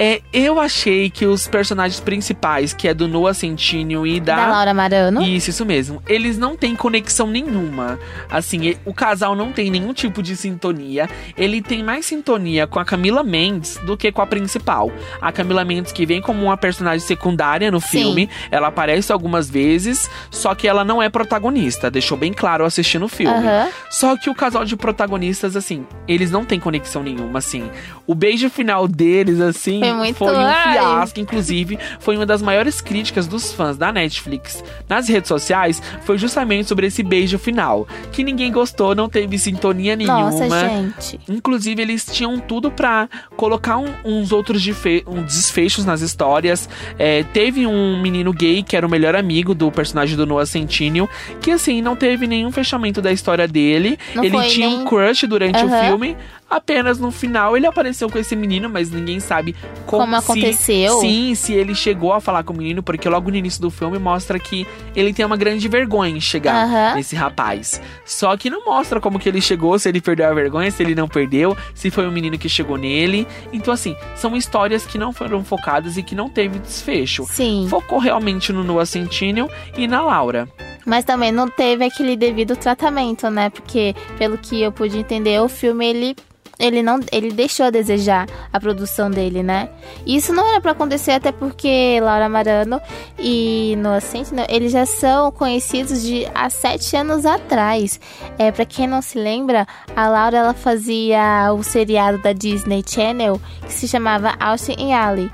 É, 0.00 0.20
eu 0.32 0.60
achei 0.60 1.10
que 1.10 1.26
os 1.26 1.48
personagens 1.48 1.98
principais, 2.00 2.72
que 2.72 2.86
é 2.86 2.94
do 2.94 3.08
Noah 3.08 3.34
Centineo 3.34 4.06
e 4.06 4.20
Da 4.20 4.46
Laura 4.46 4.72
Marano. 4.72 5.22
isso, 5.22 5.50
isso 5.50 5.66
mesmo. 5.66 6.00
Eles 6.06 6.38
não 6.38 6.56
têm 6.56 6.76
conexão 6.76 7.26
nenhuma. 7.26 7.98
Assim, 8.30 8.76
o 8.84 8.94
casal 8.94 9.34
não 9.34 9.52
tem 9.52 9.70
nenhum 9.70 9.92
tipo 9.92 10.22
de 10.22 10.36
sintonia. 10.36 11.08
Ele 11.36 11.60
tem 11.60 11.82
mais 11.82 12.06
sintonia 12.06 12.66
com 12.66 12.78
a 12.78 12.84
Camila 12.84 13.24
Mendes 13.24 13.76
do 13.84 13.96
que 13.96 14.12
com 14.12 14.22
a 14.22 14.26
principal. 14.26 14.92
A 15.20 15.32
Camila 15.32 15.64
Mendes, 15.64 15.90
que 15.90 16.06
vem 16.06 16.20
como 16.20 16.44
uma 16.44 16.56
personagem 16.56 17.04
secundária 17.04 17.70
no 17.70 17.80
Sim. 17.80 17.88
filme, 17.88 18.30
ela 18.52 18.68
aparece 18.68 19.12
algumas 19.12 19.50
vezes, 19.50 20.08
só 20.30 20.54
que 20.54 20.68
ela 20.68 20.84
não 20.84 21.02
é 21.02 21.08
protagonista. 21.18 21.90
Deixou 21.90 22.16
bem 22.16 22.32
claro 22.32 22.64
assistindo 22.64 23.04
o 23.04 23.08
filme. 23.08 23.44
Só 23.90 24.16
que 24.16 24.30
o 24.30 24.34
casal 24.34 24.64
de 24.64 24.76
protagonistas, 24.76 25.56
assim, 25.56 25.84
eles 26.06 26.30
não 26.30 26.44
têm 26.44 26.60
conexão 26.60 27.02
nenhuma, 27.02 27.40
assim. 27.40 27.68
O 28.06 28.14
beijo 28.14 28.48
final 28.48 28.86
deles, 28.86 29.40
assim, 29.40 29.80
Foi 29.80 29.92
muito- 29.92 30.24
um 30.24 30.28
ai. 30.28 30.72
fiasco. 30.74 31.18
Inclusive, 31.20 31.78
foi 31.98 32.16
uma 32.16 32.24
das 32.24 32.40
maiores 32.40 32.80
críticas 32.80 33.26
dos 33.26 33.52
fãs 33.52 33.76
da 33.76 33.90
Netflix 33.92 34.62
nas 34.88 35.08
redes 35.08 35.28
sociais. 35.28 35.82
Foi 36.02 36.16
justamente 36.16 36.68
sobre 36.68 36.86
esse 36.86 37.02
beijo 37.02 37.38
final. 37.38 37.86
Que 38.12 38.22
ninguém 38.22 38.52
gostou, 38.52 38.94
não 38.94 39.08
teve 39.08 39.38
sintonia 39.38 39.96
nenhuma. 39.96 40.30
Nossa, 40.30 40.48
gente. 40.68 41.20
Inclusive, 41.28 41.82
eles 41.82 42.06
tinham 42.06 42.38
tudo 42.38 42.70
pra 42.70 43.08
colocar 43.36 43.76
um- 43.78 43.92
uns 44.04 44.30
outros 44.32 44.64
defe- 44.64 45.02
um 45.06 45.22
desfechos 45.22 45.84
nas 45.84 46.00
histórias. 46.00 46.68
É, 46.98 47.24
teve 47.24 47.66
um 47.66 48.00
menino 48.00 48.32
gay 48.32 48.62
que 48.62 48.76
era 48.76 48.86
o 48.86 48.90
melhor 48.90 49.16
amigo 49.16 49.54
do 49.54 49.70
personagem 49.72 50.16
do 50.16 50.24
Noah 50.26 50.46
Centineo, 50.46 51.07
que 51.40 51.50
assim, 51.50 51.80
não 51.82 51.94
teve 51.96 52.26
nenhum 52.26 52.50
fechamento 52.52 53.00
da 53.02 53.12
história 53.12 53.46
dele. 53.48 53.98
Não 54.14 54.24
ele 54.24 54.40
tinha 54.48 54.68
nem- 54.68 54.78
um 54.78 54.84
crush 54.84 55.26
durante 55.26 55.62
o 55.62 55.66
Aham. 55.66 55.84
filme. 55.86 56.16
Apenas 56.50 56.98
no 56.98 57.10
final 57.10 57.58
ele 57.58 57.66
apareceu 57.66 58.08
com 58.08 58.18
esse 58.18 58.34
menino, 58.34 58.70
mas 58.70 58.90
ninguém 58.90 59.20
sabe 59.20 59.54
como, 59.84 60.04
Como 60.04 60.16
se- 60.22 60.24
aconteceu. 60.32 60.98
Sim, 61.00 61.34
se 61.34 61.52
ele 61.52 61.74
chegou 61.74 62.10
a 62.14 62.22
falar 62.22 62.42
com 62.42 62.54
o 62.54 62.56
menino, 62.56 62.82
porque 62.82 63.06
logo 63.06 63.30
no 63.30 63.36
início 63.36 63.60
do 63.60 63.70
filme 63.70 63.98
mostra 63.98 64.38
que 64.38 64.66
ele 64.96 65.12
tem 65.12 65.26
uma 65.26 65.36
grande 65.36 65.68
vergonha 65.68 66.16
em 66.16 66.20
chegar 66.20 66.64
Aham. 66.64 66.94
nesse 66.94 67.14
rapaz. 67.14 67.82
Só 68.06 68.34
que 68.34 68.48
não 68.48 68.64
mostra 68.64 68.98
como 68.98 69.18
que 69.18 69.28
ele 69.28 69.42
chegou, 69.42 69.78
se 69.78 69.90
ele 69.90 70.00
perdeu 70.00 70.26
a 70.26 70.32
vergonha, 70.32 70.70
se 70.70 70.82
ele 70.82 70.94
não 70.94 71.06
perdeu, 71.06 71.54
se 71.74 71.90
foi 71.90 72.08
o 72.08 72.10
menino 72.12 72.38
que 72.38 72.48
chegou 72.48 72.78
nele. 72.78 73.26
Então, 73.52 73.74
assim, 73.74 73.94
são 74.16 74.34
histórias 74.34 74.86
que 74.86 74.96
não 74.96 75.12
foram 75.12 75.44
focadas 75.44 75.98
e 75.98 76.02
que 76.02 76.14
não 76.14 76.30
teve 76.30 76.58
desfecho. 76.58 77.26
Sim. 77.28 77.66
Focou 77.68 77.98
realmente 77.98 78.54
no 78.54 78.64
Noah 78.64 78.86
Centineo 78.86 79.50
e 79.76 79.86
na 79.86 80.00
Laura. 80.00 80.48
Mas 80.88 81.04
também 81.04 81.30
não 81.30 81.50
teve 81.50 81.84
aquele 81.84 82.16
devido 82.16 82.56
tratamento, 82.56 83.28
né? 83.28 83.50
Porque, 83.50 83.94
pelo 84.16 84.38
que 84.38 84.62
eu 84.62 84.72
pude 84.72 84.96
entender, 84.98 85.38
o 85.40 85.48
filme 85.48 85.86
ele. 85.86 86.16
Ele 86.58 86.82
não, 86.82 86.98
ele 87.12 87.30
deixou 87.30 87.66
a 87.66 87.70
desejar 87.70 88.26
a 88.52 88.58
produção 88.58 89.08
dele, 89.08 89.44
né? 89.44 89.68
Isso 90.04 90.32
não 90.32 90.44
era 90.50 90.60
pra 90.60 90.72
acontecer 90.72 91.12
até 91.12 91.30
porque 91.30 92.00
Laura 92.02 92.28
Marano 92.28 92.80
e 93.16 93.76
Noah 93.78 94.00
Centineo, 94.00 94.44
eles 94.48 94.72
já 94.72 94.84
são 94.84 95.30
conhecidos 95.30 96.02
de 96.02 96.26
há 96.34 96.50
sete 96.50 96.96
anos 96.96 97.24
atrás. 97.24 98.00
É, 98.36 98.50
para 98.50 98.64
quem 98.64 98.88
não 98.88 99.00
se 99.00 99.16
lembra, 99.16 99.68
a 99.94 100.08
Laura 100.08 100.36
ela 100.36 100.52
fazia 100.52 101.52
o 101.56 101.62
seriado 101.62 102.18
da 102.18 102.32
Disney 102.32 102.82
Channel 102.84 103.40
que 103.64 103.72
se 103.72 103.86
chamava 103.86 104.34
Austin 104.40 104.88
e 104.88 104.92
Alley. 104.92 105.30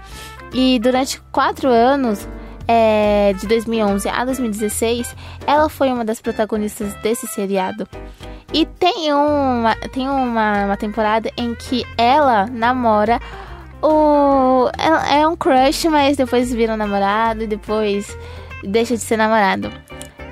E 0.53 0.79
durante 0.79 1.23
quatro 1.33 1.71
anos, 1.71 2.29
é, 2.67 3.35
de 3.39 3.47
2011 3.47 4.09
a 4.09 4.25
2016, 4.25 5.15
ela 5.47 5.69
foi 5.69 5.93
uma 5.93 6.05
das 6.05 6.21
protagonistas 6.21 6.95
desse 7.03 7.27
seriado. 7.27 7.87
E 8.53 8.67
tem 8.67 9.13
uma, 9.13 9.75
tem 9.93 10.09
uma, 10.09 10.67
uma 10.67 10.77
temporada 10.77 11.31
em 11.37 11.55
que 11.55 11.85
ela 11.99 12.47
namora 12.47 13.21
o. 13.83 14.71
É 15.11 15.27
um 15.27 15.37
crush, 15.37 15.89
mas 15.89 16.17
depois 16.17 16.53
vira 16.53 16.73
um 16.73 16.77
namorado 16.77 17.43
e 17.43 17.47
depois 17.47 18.17
deixa 18.63 18.95
de 18.95 19.03
ser 19.03 19.17
namorado. 19.17 19.71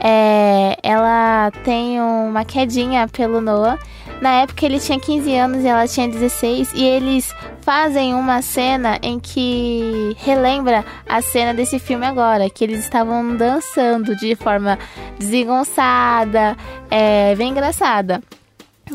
É, 0.01 0.77
ela 0.83 1.51
tem 1.64 2.01
uma 2.01 2.45
quedinha 2.45 3.07
pelo 3.09 3.40
Noah. 3.40 3.79
Na 4.22 4.42
época 4.42 4.64
ele 4.64 4.78
tinha 4.78 5.00
15 5.00 5.35
anos 5.35 5.64
e 5.64 5.66
ela 5.66 5.88
tinha 5.88 6.08
16. 6.08 6.72
E 6.74 6.85
eles 6.85 7.28
fazem 7.62 8.14
uma 8.14 8.40
cena 8.40 8.96
em 9.02 9.18
que 9.18 10.16
relembra 10.18 10.85
a 11.08 11.20
cena 11.20 11.52
desse 11.52 11.80
filme 11.80 12.06
agora. 12.06 12.48
Que 12.48 12.62
eles 12.62 12.78
estavam 12.85 13.37
dançando 13.37 14.14
de 14.14 14.37
forma 14.37 14.78
desengonçada, 15.18 16.56
é, 16.88 17.35
bem 17.35 17.50
engraçada. 17.50 18.22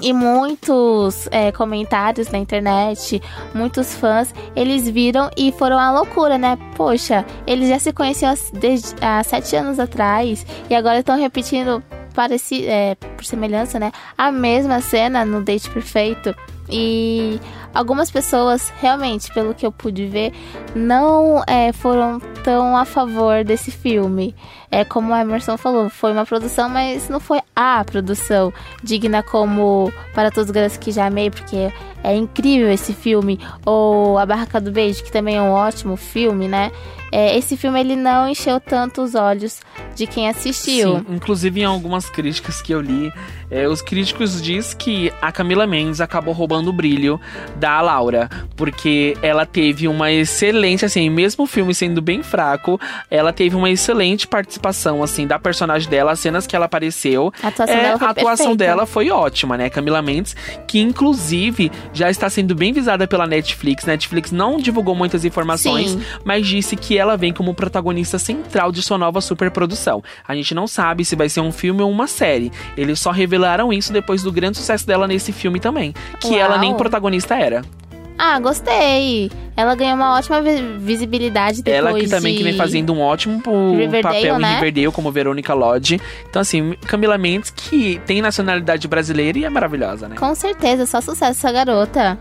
E 0.02 0.14
muitos 0.14 1.28
é, 1.32 1.52
comentários 1.52 2.30
na 2.30 2.38
internet, 2.38 3.22
muitos 3.54 3.96
fãs, 3.96 4.34
eles 4.56 4.88
viram 4.88 5.30
e 5.36 5.52
foram 5.52 5.78
à 5.80 5.92
loucura, 5.92 6.38
né? 6.38 6.58
Poxa, 6.76 7.26
eles 7.46 7.68
já 7.68 7.80
se 7.80 7.92
conheciam 7.92 8.32
há- 8.32 8.58
desde 8.60 8.94
há 9.02 9.24
sete 9.24 9.56
anos 9.56 9.80
atrás 9.80 10.46
e 10.70 10.76
agora 10.76 11.00
estão 11.00 11.18
repetindo, 11.18 11.82
pareci, 12.18 12.66
é, 12.66 12.96
por 12.96 13.24
semelhança, 13.24 13.80
né? 13.80 13.92
A 14.18 14.32
mesma 14.32 14.82
cena 14.82 15.24
no 15.24 15.44
Date 15.44 15.70
Perfeito. 15.70 16.36
E 16.68 17.40
algumas 17.74 18.10
pessoas, 18.10 18.74
realmente, 18.82 19.32
pelo 19.34 19.54
que 19.54 19.66
eu 19.66 19.72
pude 19.72 20.08
ver, 20.08 20.34
não 20.76 21.44
é, 21.46 21.72
foram 21.72 22.20
tão 22.44 22.76
a 22.76 22.86
favor 22.86 23.44
desse 23.44 23.70
filme. 23.70 24.36
É 24.72 24.84
como 24.84 25.14
o 25.14 25.16
Emerson 25.16 25.58
falou, 25.58 25.90
foi 25.90 26.12
uma 26.12 26.26
produção, 26.26 26.68
mas 26.68 27.08
não 27.08 27.20
foi 27.20 27.40
a 27.56 27.86
produção 27.86 28.52
digna 28.84 29.22
como 29.22 29.94
Para 30.14 30.32
Todos 30.32 30.50
os 30.50 30.52
Garotos 30.52 30.78
que 30.78 30.92
Já 30.92 31.06
Amei, 31.06 31.30
porque 31.30 31.72
é 32.04 32.16
incrível 32.16 32.70
esse 32.70 32.94
filme. 32.94 33.40
Ou 33.64 34.18
A 34.18 34.26
Barraca 34.26 34.60
do 34.60 34.72
Beijo, 34.72 35.04
que 35.04 35.12
também 35.12 35.38
é 35.38 35.42
um 35.42 35.52
ótimo 35.52 35.96
filme, 35.96 36.48
né? 36.48 36.72
É, 37.12 37.38
esse 37.38 37.56
filme 37.56 37.80
ele 37.80 37.96
não 37.96 38.28
encheu 38.28 38.60
tanto 38.60 39.02
os 39.02 39.16
olhos 39.16 39.60
de 39.96 40.06
quem 40.06 40.28
assistiu. 40.30 40.98
Sim, 40.98 41.06
inclusive 41.10 41.62
em 41.62 41.66
algumas 41.66 42.10
críticas 42.10 42.62
que 42.62 42.72
eu 42.74 42.82
li, 42.82 43.12
é, 43.50 43.68
os 43.68 43.82
críticos 43.82 44.42
diz 44.42 44.74
que 44.74 45.12
a 45.22 45.32
Camila 45.32 45.66
Mendes 45.66 46.02
acabou 46.02 46.34
roubando 46.34 46.70
o 46.70 46.74
brilho 46.74 47.20
da 47.56 47.80
Laura, 47.82 48.30
porque 48.56 49.16
ela 49.22 49.46
teve 49.46 49.88
uma 49.88 50.12
excelente, 50.12 50.86
assim, 50.86 51.10
mesmo 51.10 51.46
o 51.46 51.48
filme 51.48 51.74
sendo 51.74 52.02
bem 52.02 52.22
fraco, 52.22 52.80
ela 53.10 53.32
teve 53.32 53.56
uma 53.56 53.70
excelente 53.70 54.28
participação, 54.28 55.02
assim, 55.02 55.26
da 55.26 55.40
personagem 55.40 55.90
dela, 55.90 56.12
as 56.12 56.20
cenas 56.20 56.46
que 56.46 56.56
ela 56.56 56.66
apareceu. 56.66 57.32
A 57.42 57.48
atuação 57.48 57.76
É, 57.76 57.82
dela 57.82 57.98
foi 57.98 58.08
a 58.08 58.12
atuação 58.12 58.56
dela 58.56 58.86
foi 58.86 59.10
ótima, 59.10 59.58
né? 59.58 59.70
Camila 59.70 60.02
Mendes, 60.02 60.36
que 60.68 60.80
inclusive 60.80 61.72
já 61.94 62.10
está 62.10 62.30
sendo 62.30 62.54
bem 62.54 62.74
visada 62.74 63.08
pela 63.08 63.26
Netflix. 63.26 63.86
Netflix 63.86 64.32
não 64.32 64.58
divulgou 64.58 64.94
muitas 64.96 65.24
informações, 65.24 65.92
Sim. 65.92 66.02
mas 66.26 66.46
disse 66.46 66.76
que 66.76 66.97
ela 66.98 67.16
vem 67.16 67.32
como 67.34 67.54
protagonista 67.54 68.20
central 68.20 68.72
de 68.72 68.82
sua 68.82 68.98
nova 68.98 69.22
superprodução. 69.22 70.04
A 70.28 70.36
gente 70.36 70.54
não 70.54 70.68
sabe 70.68 71.06
se 71.06 71.16
vai 71.16 71.30
ser 71.30 71.42
um 71.42 71.52
filme 71.52 71.82
ou 71.82 71.90
uma 71.90 72.08
série. 72.08 72.52
Eles 72.76 73.00
só 73.00 73.12
revelaram 73.12 73.72
isso 73.72 73.94
depois 73.94 74.24
do 74.24 74.32
grande 74.32 74.58
sucesso 74.58 74.86
dela 74.86 75.08
nesse 75.08 75.32
filme 75.32 75.60
também, 75.60 75.94
que 76.20 76.30
Uau. 76.30 76.40
ela 76.40 76.58
nem 76.58 76.76
protagonista 76.76 77.36
era. 77.36 77.62
Ah, 78.20 78.40
gostei. 78.40 79.30
Ela 79.56 79.76
ganhou 79.76 79.96
uma 79.96 80.16
ótima 80.18 80.42
vi- 80.42 80.78
visibilidade 80.80 81.62
depois 81.62 81.78
ela 81.78 82.00
que 82.00 82.08
também 82.08 82.32
de... 82.34 82.40
que 82.40 82.44
vem 82.44 82.56
fazendo 82.56 82.92
um 82.92 83.00
ótimo 83.00 83.42
Riverdale, 83.76 84.02
papel 84.02 84.40
né? 84.40 84.52
em 84.52 84.56
Riverdale 84.56 84.92
como 84.92 85.12
Verônica 85.12 85.54
Lodge. 85.54 86.02
Então 86.28 86.42
assim, 86.42 86.74
Camila 86.88 87.16
Mendes 87.18 87.52
que 87.52 88.02
tem 88.08 88.20
nacionalidade 88.20 88.88
brasileira 88.88 89.38
e 89.38 89.46
é 89.46 89.50
maravilhosa, 89.50 90.08
né? 90.08 90.16
Com 90.16 90.34
certeza, 90.34 90.88
só 90.88 91.00
sucesso 91.00 91.32
essa 91.40 91.52
garota. 91.52 92.18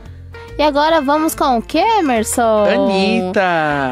E 0.59 0.63
agora 0.63 1.03
vamos 1.03 1.35
com 1.35 1.59
o 1.59 1.63
que, 1.63 1.77
Emerson? 1.77 2.65
Anitta! 2.65 3.43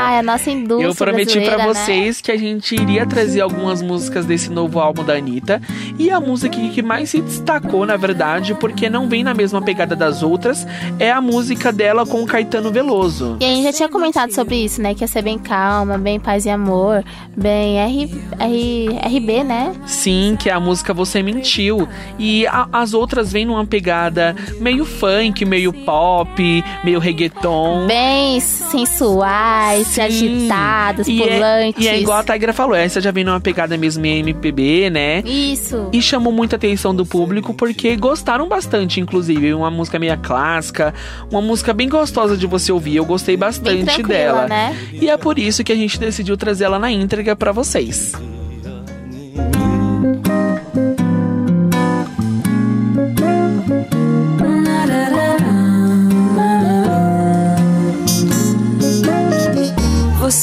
Ai, 0.01 0.19
a 0.21 0.23
nossa 0.23 0.51
indústria 0.51 0.87
Eu 0.89 0.95
prometi 0.95 1.39
pra 1.43 1.57
brasileira, 1.57 1.67
né? 1.75 1.75
vocês 1.75 2.23
que 2.23 2.33
a 2.33 2.39
gente 2.39 2.75
iria 2.75 3.05
trazer 3.05 3.43
algumas 3.43 3.83
músicas 3.83 4.25
desse 4.25 4.49
novo 4.51 4.81
álbum 4.81 5.05
da 5.05 5.13
Anitta. 5.15 5.61
E 5.99 6.11
a 6.11 6.19
música 6.19 6.57
que 6.57 6.81
mais 6.81 7.11
se 7.11 7.21
destacou, 7.21 7.85
na 7.85 7.99
verdade, 7.99 8.55
porque 8.55 8.89
não 8.89 9.07
vem 9.11 9.23
na 9.23 9.35
mesma 9.35 9.61
pegada 9.61 9.95
das 9.95 10.23
outras, 10.23 10.67
é 10.99 11.11
a 11.13 11.21
música 11.21 11.71
dela 11.71 12.07
com 12.07 12.23
o 12.23 12.27
Caetano 12.27 12.71
Veloso. 12.73 13.37
E 13.41 13.45
a 13.45 13.49
gente 13.49 13.65
já 13.65 13.73
tinha 13.73 13.89
comentado 13.91 14.31
sobre 14.33 14.57
isso, 14.65 14.81
né? 14.81 14.95
Que 14.95 15.05
ia 15.05 15.09
ser 15.09 15.21
bem 15.21 15.39
calma, 15.39 15.99
bem 15.99 16.19
paz 16.19 16.47
e 16.47 16.51
amor, 16.51 17.05
bem 17.37 17.79
R, 17.79 18.23
R, 18.41 18.89
RB, 19.19 19.45
né? 19.45 19.75
Sim, 19.85 20.35
que 20.41 20.49
é 20.49 20.53
a 20.55 20.61
música 20.61 20.95
Você 20.95 21.23
Mentiu. 21.23 21.87
E 22.19 22.47
a- 22.47 22.69
as 22.73 22.95
outras 22.95 23.31
vêm 23.31 23.45
numa 23.45 23.67
pegada 23.67 24.35
meio 24.61 24.87
funk, 24.87 25.45
meio 25.45 25.71
pop, 25.85 26.54
meio 26.85 26.99
reggaeton. 26.99 27.87
Bem 27.87 28.39
sensuais, 28.41 29.87
Sim. 29.89 30.01
agitadas, 30.03 31.09
E 31.09 31.23
é, 31.23 31.27
pulantes. 31.35 31.85
e 31.85 31.89
é 31.89 31.99
igual 31.99 32.19
a 32.19 32.25
Tigra 32.25 32.53
falou, 32.53 32.75
essa 32.75 33.01
já 33.01 33.11
vem 33.11 33.25
numa 33.25 33.41
pegada 33.41 33.77
mesmo 33.77 34.05
em 34.07 34.19
MPB, 34.21 34.91
né? 34.91 35.21
Isso. 35.25 35.89
E 35.93 36.01
chamou 36.03 36.33
muita 36.33 36.57
atenção 36.57 36.95
do 36.95 37.05
público 37.07 37.55
porque 37.55 37.97
gostaram 37.97 38.49
bastante, 38.49 39.01
inclusive. 39.01 39.55
Uma 39.55 39.71
música 39.71 39.99
meio 39.99 40.17
clássica, 40.19 40.95
uma 41.31 41.41
música 41.41 41.73
bem 41.73 41.89
gostosa 41.89 42.37
de 42.37 42.47
você 42.47 42.71
ouvir. 42.73 42.97
Eu 42.97 43.05
gostei 43.05 43.37
bastante 43.37 44.03
dela. 44.03 44.47
né? 44.47 44.77
E 44.93 45.09
é 45.09 45.17
por 45.17 45.39
isso 45.39 45.65
que 45.65 45.73
a 45.73 45.77
gente 45.77 45.99
decidiu 45.99 46.37
trazer 46.37 46.65
ela 46.65 46.79
na 46.79 46.91
íntegra 46.91 47.35
pra 47.35 47.53
vocês. 47.53 48.13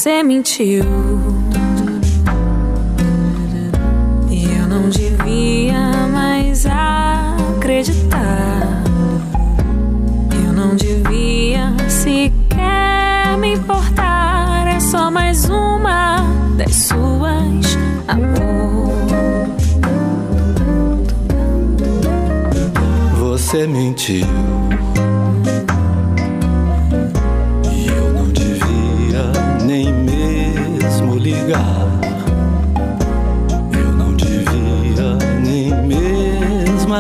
Você 0.02 0.24
mentiu. 0.24 0.84
E 4.32 4.46
eu 4.46 4.68
não 4.68 4.90
devia 4.90 6.08
mais 6.12 6.66
acreditar. 6.66 8.82
Eu 10.44 10.54
não 10.54 10.76
devia 10.76 11.72
sequer 11.88 13.38
me 13.38 13.54
importar. 13.54 14.70
É 14.76 14.80
só 14.80 15.12
mais 15.12 15.48
uma 15.48 16.16
das 16.58 16.74
suas, 16.74 17.78
amor. 18.08 18.90
Você 23.20 23.68
mentiu. 23.68 24.26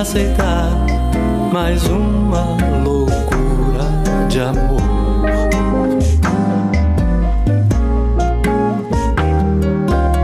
Aceitar 0.02 0.68
mais 1.54 1.84
uma 1.86 2.58
loucura 2.84 3.86
de 4.28 4.40
amor. 4.40 4.82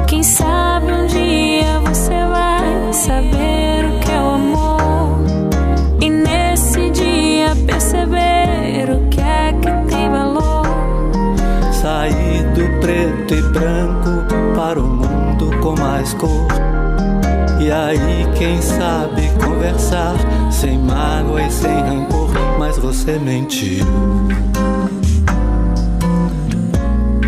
Quem 0.08 0.24
sabe 0.24 0.92
um 0.92 1.06
dia 1.06 1.80
você 1.86 2.10
vai 2.10 2.92
saber 2.92 3.86
o 3.86 4.00
que 4.00 4.12
é 4.12 4.20
o 4.20 4.30
amor. 4.30 5.20
E 6.02 6.10
nesse 6.10 6.90
dia 6.90 7.56
perceber 7.68 8.90
o 8.90 9.08
que 9.10 9.22
é 9.22 9.54
que 9.54 9.92
tem 9.92 10.10
valor. 10.10 10.66
Saí 11.72 12.44
do 12.56 12.80
preto 12.80 13.32
e 13.32 13.42
branco 13.52 14.56
para 14.56 14.80
o 14.80 14.88
mundo 14.88 15.56
com 15.62 15.80
mais 15.80 16.16
cor. 16.16 16.66
E 17.67 17.69
aí, 17.69 18.25
quem 18.38 18.62
sabe 18.62 19.30
conversar 19.43 20.15
sem 20.49 20.80
mágoa 20.80 21.41
e 21.41 21.51
sem 21.51 21.69
rancor. 21.69 22.30
Mas 22.58 22.77
você 22.77 23.19
mentiu. 23.19 23.86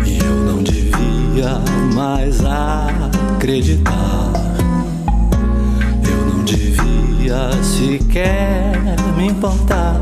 E 0.06 0.18
eu 0.18 0.34
não 0.36 0.62
devia 0.62 1.60
mais 1.94 2.40
acreditar. 3.36 4.32
Eu 6.10 6.34
não 6.34 6.42
devia 6.42 7.52
sequer 7.62 8.80
me 9.18 9.26
importar. 9.26 10.00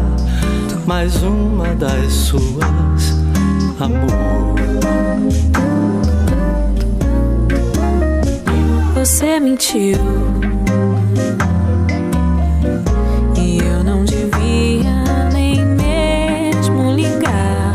Mais 0.86 1.20
uma 1.20 1.74
das 1.74 2.12
suas, 2.12 3.12
amor. 3.80 5.57
Você 9.08 9.40
mentiu. 9.40 9.96
E 13.38 13.58
eu 13.58 13.82
não 13.82 14.04
devia 14.04 15.30
nem 15.32 15.64
mesmo 15.64 16.92
ligar. 16.92 17.72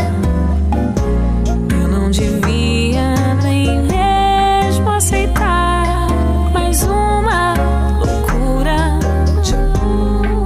Eu 1.71 1.87
não 1.87 2.11
devia 2.11 3.15
nem 3.41 3.81
mesmo 3.81 4.91
aceitar 4.91 6.07
mais 6.53 6.83
uma 6.83 7.55
loucura 7.97 8.99
de 9.41 9.55
amor. 9.55 10.45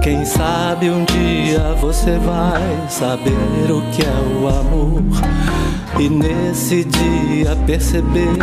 Quem 0.00 0.24
sabe 0.24 0.88
um 0.88 1.04
dia 1.04 1.74
você 1.78 2.18
vai 2.18 2.88
saber 2.88 3.70
o 3.70 3.82
que 3.90 4.02
é 4.02 4.38
o 4.40 4.48
amor. 4.48 5.37
E 5.98 6.08
nesse 6.08 6.84
dia 6.84 7.56
perceber 7.66 8.38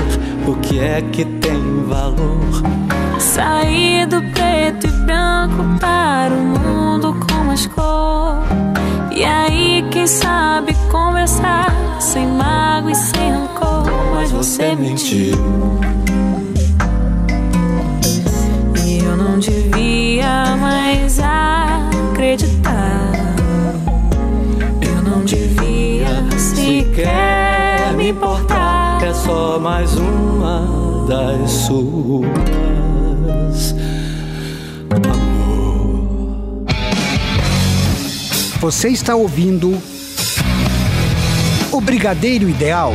o 0.45 0.55
que 0.57 0.77
é 0.77 1.01
que 1.01 1.23
tem 1.23 1.83
valor. 1.87 2.39
Saí 3.17 4.05
do 4.05 4.21
preto 4.33 4.87
e 4.87 4.91
branco 5.05 5.63
para 5.79 6.33
o 6.33 6.43
mundo 6.43 7.15
com 7.25 7.45
mais 7.45 7.65
cor. 7.67 8.43
E 9.15 9.23
aí, 9.23 9.85
quem 9.89 10.05
sabe 10.05 10.75
conversar 10.91 11.73
sem 12.01 12.27
mágoa 12.27 12.91
e 12.91 12.95
sem 12.95 13.31
rancor. 13.31 13.85
Mas 14.13 14.31
você 14.31 14.75
mentiu. 14.75 15.37
Só 29.25 29.59
mais 29.59 29.95
uma 29.95 31.05
das 31.07 31.51
suas. 31.51 32.25
Amor. 34.91 36.65
Você 38.59 38.89
está 38.89 39.15
ouvindo 39.15 39.81
O 41.71 41.81
Brigadeiro 41.81 42.47
Ideal. 42.47 42.93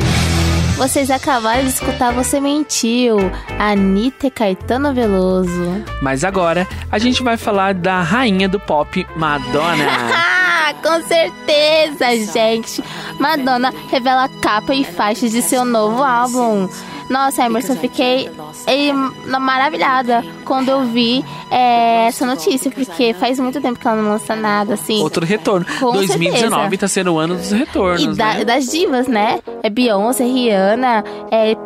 Vocês 0.77 1.11
acabaram 1.11 1.65
de 1.65 1.71
escutar 1.71 2.13
Você 2.13 2.41
Mentiu, 2.41 3.19
Anitta 3.59 4.29
e 4.29 4.31
Caetano 4.31 4.95
Veloso. 4.95 5.85
Mas 6.01 6.25
agora 6.25 6.67
a 6.91 6.99
gente 6.99 7.23
vai 7.23 7.37
falar 7.37 7.75
da 7.75 8.01
rainha 8.03 8.49
do 8.49 8.61
pop, 8.61 9.05
Madonna. 9.17 9.85
Ah, 10.63 10.75
com 10.75 11.03
certeza, 11.03 12.33
gente! 12.33 12.81
Madonna 13.21 13.73
revela 13.89 14.29
capa 14.41 14.75
e 14.75 14.83
faixas 14.83 15.31
de 15.31 15.43
seu 15.43 15.65
novo 15.65 16.03
álbum. 16.03 16.69
Nossa, 17.11 17.45
Emerson, 17.45 17.75
fiquei 17.75 18.31
eh, 18.69 18.93
maravilhada 19.27 20.25
quando 20.45 20.69
eu 20.69 20.85
vi 20.85 21.25
eh, 21.51 22.07
essa 22.07 22.25
notícia, 22.25 22.71
porque 22.71 23.13
faz 23.15 23.41
muito 23.41 23.61
tempo 23.61 23.81
que 23.81 23.89
ela 23.89 24.01
não 24.01 24.11
lança 24.13 24.37
nada, 24.37 24.75
assim. 24.75 25.03
Outro 25.03 25.27
retorno. 25.27 25.67
Com 25.81 25.91
2019 25.93 26.51
certeza. 26.61 26.81
tá 26.81 26.87
sendo 26.89 27.13
o 27.13 27.19
ano 27.19 27.35
dos 27.35 27.51
retornos, 27.51 28.15
E 28.15 28.17
da- 28.17 28.35
né? 28.35 28.45
das 28.45 28.67
divas, 28.67 29.09
né? 29.09 29.41
É 29.61 29.69
Beyoncé, 29.69 30.23
Rihanna, 30.23 31.03
é 31.33 31.57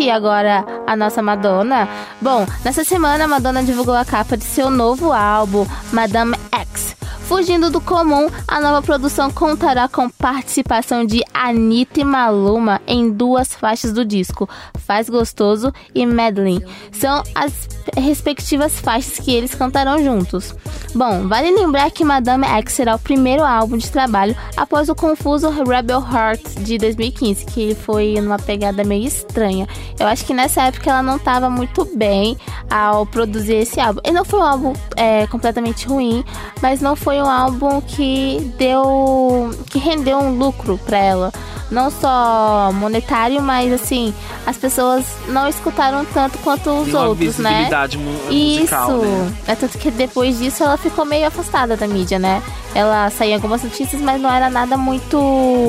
e 0.00 0.10
agora 0.10 0.66
a 0.86 0.94
nossa 0.94 1.22
Madonna. 1.22 1.88
Bom, 2.20 2.46
nessa 2.62 2.84
semana 2.84 3.24
a 3.24 3.28
Madonna 3.28 3.62
divulgou 3.62 3.94
a 3.94 4.04
capa 4.04 4.36
de 4.36 4.44
seu 4.44 4.68
novo 4.68 5.12
álbum, 5.12 5.66
Madame 5.92 6.36
X. 6.52 6.99
Fugindo 7.30 7.70
do 7.70 7.80
comum, 7.80 8.28
a 8.48 8.60
nova 8.60 8.82
produção 8.82 9.30
contará 9.30 9.86
com 9.86 10.10
participação 10.10 11.06
de 11.06 11.22
Anitta 11.32 12.00
e 12.00 12.04
Maluma 12.04 12.80
em 12.88 13.08
duas 13.08 13.54
faixas 13.54 13.92
do 13.92 14.04
disco, 14.04 14.48
Faz 14.80 15.08
Gostoso 15.08 15.72
e 15.94 16.04
Madeline. 16.04 16.66
São 16.90 17.22
as 17.32 17.68
respectivas 17.96 18.80
faixas 18.80 19.20
que 19.20 19.32
eles 19.32 19.54
cantarão 19.54 20.02
juntos. 20.02 20.52
Bom, 20.92 21.28
vale 21.28 21.52
lembrar 21.52 21.92
que 21.92 22.04
Madame 22.04 22.44
X 22.44 22.72
será 22.72 22.96
o 22.96 22.98
primeiro 22.98 23.44
álbum 23.44 23.76
de 23.76 23.88
trabalho 23.88 24.36
após 24.56 24.88
o 24.88 24.94
confuso 24.94 25.48
Rebel 25.50 26.00
Heart 26.00 26.42
de 26.58 26.78
2015, 26.78 27.46
que 27.46 27.76
foi 27.76 28.20
numa 28.20 28.40
pegada 28.40 28.82
meio 28.82 29.06
estranha. 29.06 29.68
Eu 30.00 30.08
acho 30.08 30.24
que 30.24 30.34
nessa 30.34 30.62
época 30.62 30.90
ela 30.90 31.02
não 31.02 31.14
estava 31.14 31.48
muito 31.48 31.84
bem 31.96 32.36
ao 32.68 33.06
produzir 33.06 33.54
esse 33.54 33.78
álbum. 33.78 34.00
E 34.04 34.10
não 34.10 34.24
foi 34.24 34.40
um 34.40 34.44
álbum 34.44 34.72
é, 34.96 35.28
completamente 35.28 35.86
ruim, 35.86 36.24
mas 36.60 36.80
não 36.80 36.96
foi 36.96 37.19
um 37.22 37.28
álbum 37.28 37.80
que 37.80 38.52
deu. 38.58 39.50
que 39.70 39.78
rendeu 39.78 40.18
um 40.18 40.36
lucro 40.38 40.78
para 40.84 40.98
ela. 40.98 41.32
Não 41.70 41.88
só 41.88 42.72
monetário, 42.74 43.40
mas 43.40 43.72
assim, 43.72 44.12
as 44.44 44.56
pessoas 44.56 45.04
não 45.28 45.46
escutaram 45.48 46.04
tanto 46.04 46.36
quanto 46.38 46.68
os 46.68 46.88
uma 46.88 47.06
outros, 47.06 47.38
né? 47.38 47.48
visibilidade 47.50 47.96
mu- 47.96 48.10
Isso. 48.28 48.58
musical, 48.60 48.90
né? 48.98 49.32
É 49.46 49.54
tanto 49.54 49.78
que 49.78 49.88
depois 49.88 50.38
disso 50.40 50.64
ela 50.64 50.76
ficou 50.76 51.04
meio 51.04 51.28
afastada 51.28 51.76
da 51.76 51.86
mídia, 51.86 52.18
né? 52.18 52.42
Ela 52.74 53.08
saía 53.10 53.36
algumas 53.36 53.62
notícias, 53.62 54.02
mas 54.02 54.20
não 54.20 54.28
era 54.32 54.50
nada 54.50 54.76
muito. 54.76 55.16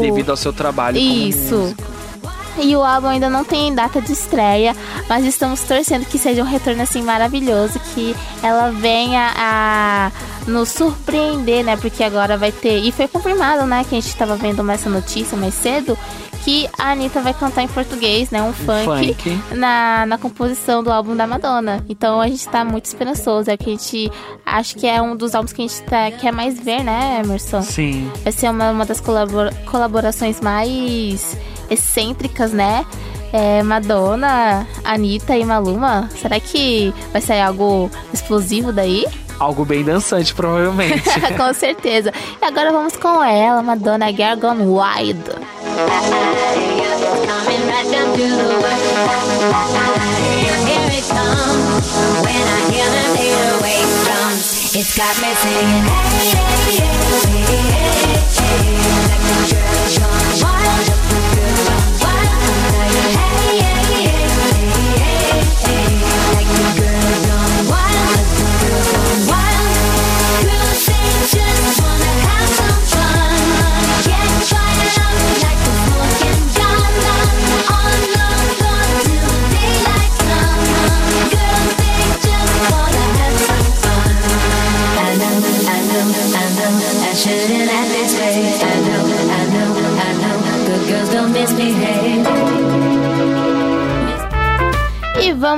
Devido 0.02 0.32
ao 0.32 0.38
seu 0.38 0.52
trabalho 0.52 0.98
Isso. 0.98 1.76
E 2.62 2.76
o 2.76 2.84
álbum 2.84 3.08
ainda 3.08 3.28
não 3.30 3.44
tem 3.44 3.74
data 3.74 4.00
de 4.00 4.14
estreia, 4.14 4.76
mas 5.10 5.26
estamos 5.26 5.62
torcendo 5.62 6.06
que 6.06 6.20
seja 6.20 6.44
um 6.44 6.46
retorno 6.46 6.84
assim 6.84 7.02
maravilhoso, 7.02 7.80
que 7.94 8.16
ela 8.44 8.70
venha 8.70 9.34
a 9.36 10.12
nos 10.48 10.70
surpreender, 10.70 11.64
né? 11.66 11.76
Porque 11.76 12.04
agora 12.04 12.38
vai 12.38 12.52
ter. 12.52 12.78
E 12.78 12.92
foi 12.92 13.08
confirmado, 13.08 13.66
né? 13.66 13.84
Que 13.84 13.96
a 13.98 14.00
gente 14.00 14.16
tava 14.16 14.36
vendo 14.36 14.70
essa 14.70 14.90
notícia 14.90 15.36
mais 15.36 15.56
cedo. 15.56 15.98
Que 16.44 16.68
a 16.78 16.92
Anitta 16.92 17.22
vai 17.22 17.34
cantar 17.36 17.62
em 17.62 17.68
português, 17.68 18.32
né? 18.32 18.42
Um 18.42 18.52
funk, 18.52 19.14
funk. 19.14 19.42
Na, 19.56 20.06
na 20.08 20.18
composição 20.18 20.84
do 20.84 20.92
álbum 20.92 21.16
da 21.16 21.28
Madonna. 21.28 21.86
Então 21.88 22.20
a 22.20 22.28
gente 22.28 22.48
tá 22.48 22.66
muito 22.66 22.86
esperançoso. 22.86 23.50
É 23.52 23.56
que 23.56 23.66
a 23.70 23.74
gente 23.74 24.12
acho 24.46 24.76
que 24.76 24.88
é 24.88 25.00
um 25.02 25.16
dos 25.16 25.36
álbuns 25.36 25.54
que 25.54 25.62
a 25.62 25.68
gente 25.68 25.82
tá, 25.84 26.10
quer 26.12 26.32
mais 26.34 26.60
ver, 26.60 26.84
né, 26.84 27.22
Emerson? 27.24 27.62
Sim. 27.62 28.12
Vai 28.24 28.32
ser 28.32 28.50
uma, 28.50 28.72
uma 28.72 28.86
das 28.86 29.00
colabora- 29.00 29.54
colaborações 29.70 30.42
mais 30.42 31.38
excêntricas, 31.70 32.52
né? 32.52 32.86
É, 33.34 33.64
Madonna, 33.64 34.68
Anitta 34.84 35.38
e 35.38 35.46
Maluma. 35.46 36.10
Será 36.20 36.40
que 36.40 36.94
vai 37.12 37.22
sair 37.22 37.42
algo 37.42 37.90
explosivo 38.14 38.72
daí? 38.74 39.06
Algo 39.40 39.66
bem 39.66 39.84
dançante, 39.84 40.34
provavelmente. 40.36 41.02
com 41.38 41.54
certeza. 41.54 42.14
E 42.42 42.46
agora 42.46 42.72
vamos 42.72 42.96
com 42.96 43.24
ela, 43.24 43.64
Madonna 43.64 44.12
Girl 44.12 44.38
Gone 44.40 44.64
Wild. 44.66 45.24
Coming 47.26 47.66
right 47.68 47.88
down 47.92 48.14
to 48.14 48.22
the 48.22 48.56
wire. 48.62 48.82
Here 50.68 50.92
it 50.98 51.06
comes. 51.08 51.88
When 52.22 52.44
I 52.48 52.60
hear 52.72 52.90
them 52.92 53.18
808 53.18 54.06
drums, 54.06 54.76
it's 54.76 54.94
got 54.96 55.16
me 55.22 55.34
singing. 55.36 55.86
Hey, 55.88 56.38
hey, 56.78 56.92
hey, 57.12 57.66
hey, 57.66 58.22
hey, 58.38 58.62
hey. 58.62 58.82
Like 59.12 59.58
the 59.58 59.71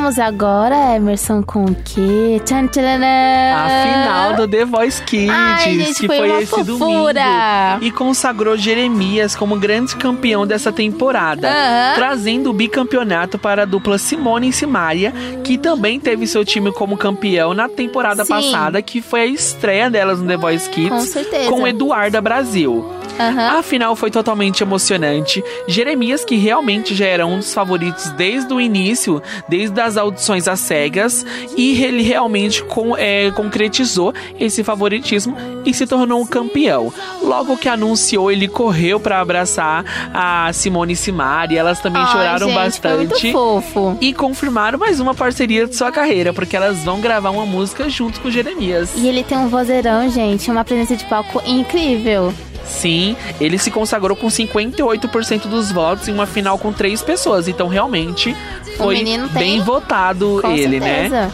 vamos 0.04 0.20
agora, 0.20 0.98
Emerson, 0.98 1.42
com 1.42 1.64
o 1.64 1.74
quê? 1.76 2.42
Tchan, 2.44 2.68
tcharanã. 2.68 3.56
A 3.56 3.84
final 3.88 4.36
do 4.36 4.48
The 4.50 4.66
Voice 4.66 5.02
Kids, 5.04 5.30
Ai, 5.34 5.76
gente, 5.76 6.02
que 6.02 6.08
foi 6.08 6.18
foi, 6.18 6.30
uma 6.30 6.42
esse 6.42 6.48
fofura. 6.52 7.14
domingo. 7.14 7.86
E 7.86 7.90
consagrou 7.92 8.58
Jeremias 8.58 9.34
como 9.34 9.58
grande 9.58 9.96
campeão 9.96 10.46
dessa 10.46 10.74
temporada, 10.74 11.48
Aham. 11.48 11.96
trazendo 11.96 12.50
o 12.50 12.54
bicampeonato 12.54 13.40
para 13.40 13.62
a 13.62 13.66
dupla 13.66 13.98
Simone 13.98 14.50
e 14.50 14.54
Simaria, 14.54 15.14
que 15.42 15.58
também 15.58 16.02
teve 16.02 16.28
seu 16.28 16.44
time 16.44 16.74
como 16.74 16.98
campeão 16.98 17.54
na 17.54 17.70
temporada 17.70 18.26
Sim. 18.26 18.34
passada, 18.34 18.82
que 18.82 19.02
foi 19.02 19.22
a 19.22 19.26
estreia 19.26 19.90
delas 19.90 20.20
no 20.20 20.28
The 20.28 20.36
Voice 20.36 20.70
Kids, 20.70 20.90
Com 20.90 21.00
certeza. 21.00 21.50
com 21.50 21.66
Eduarda 21.66 22.20
Brasil. 22.20 22.86
Aham. 23.20 23.60
A 23.60 23.64
final 23.64 23.96
foi 23.96 24.10
totalmente 24.12 24.62
emocionante. 24.64 25.44
Jeremias, 25.68 26.26
que 26.26 26.36
realmente 26.36 26.96
já 26.96 27.06
era 27.06 27.26
um 27.26 27.38
dos 27.38 27.54
favoritos 27.54 28.10
desde 28.12 28.54
o 28.54 28.60
início, 28.60 29.22
desde 29.48 29.80
as 29.80 29.98
audições 29.98 30.48
às 30.48 30.60
cegas, 30.60 31.26
e 31.56 31.84
ele 31.84 32.02
realmente 32.02 32.64
com- 32.64 32.98
é, 32.98 33.30
concretizou 33.32 34.14
esse 34.40 34.64
favoritismo 34.64 35.36
e 35.66 35.74
se 35.74 35.86
tornou 35.86 36.22
um 36.22 36.26
campeão. 36.26 36.92
Logo 37.22 37.56
que 37.58 37.70
anunciou, 37.70 38.32
ele 38.32 38.48
correu 38.48 39.00
para 39.00 39.20
abraçar 39.20 39.84
a 40.14 40.52
Simone 40.54 40.94
e 40.94 40.96
Simari, 40.96 41.58
elas 41.58 41.80
também 41.80 42.02
Ai, 42.02 42.12
choraram 42.12 42.48
gente, 42.48 42.54
Foi 42.56 42.64
bastante. 42.64 43.24
muito 43.28 43.32
fofo. 43.32 43.98
E 44.02 44.14
confirmaram 44.14 44.78
mais 44.80 45.00
uma 45.00 45.14
parceria 45.14 45.68
de 45.68 45.76
sua 45.76 45.92
carreira, 45.92 46.34
porque 46.34 46.56
elas 46.56 46.84
vão 46.84 47.00
gravar 47.00 47.30
uma 47.30 47.46
música 47.46 47.90
junto 47.90 48.20
com 48.22 48.28
o 48.28 48.32
Jeremias. 48.32 48.92
E 48.98 49.08
ele 49.08 49.24
tem 49.24 49.38
um 49.38 49.48
vozeirão, 49.48 50.10
gente, 50.10 50.50
uma 50.50 50.64
presença 50.66 50.96
de 50.96 51.06
palco 51.06 51.42
incrível. 51.46 52.34
Sim, 52.66 53.16
ele 53.40 53.58
se 53.58 53.70
consagrou 53.70 54.16
com 54.16 54.28
58% 54.28 55.48
dos 55.48 55.72
votos 55.72 56.08
em 56.08 56.14
uma 56.14 56.26
final 56.26 56.58
com 56.58 56.72
três 56.72 57.02
pessoas. 57.02 57.48
Então, 57.48 57.68
realmente, 57.68 58.36
foi 58.78 59.04
bem 59.34 59.62
votado 59.62 60.40
Com 60.42 60.52
ele, 60.52 60.80
né? 60.80 61.32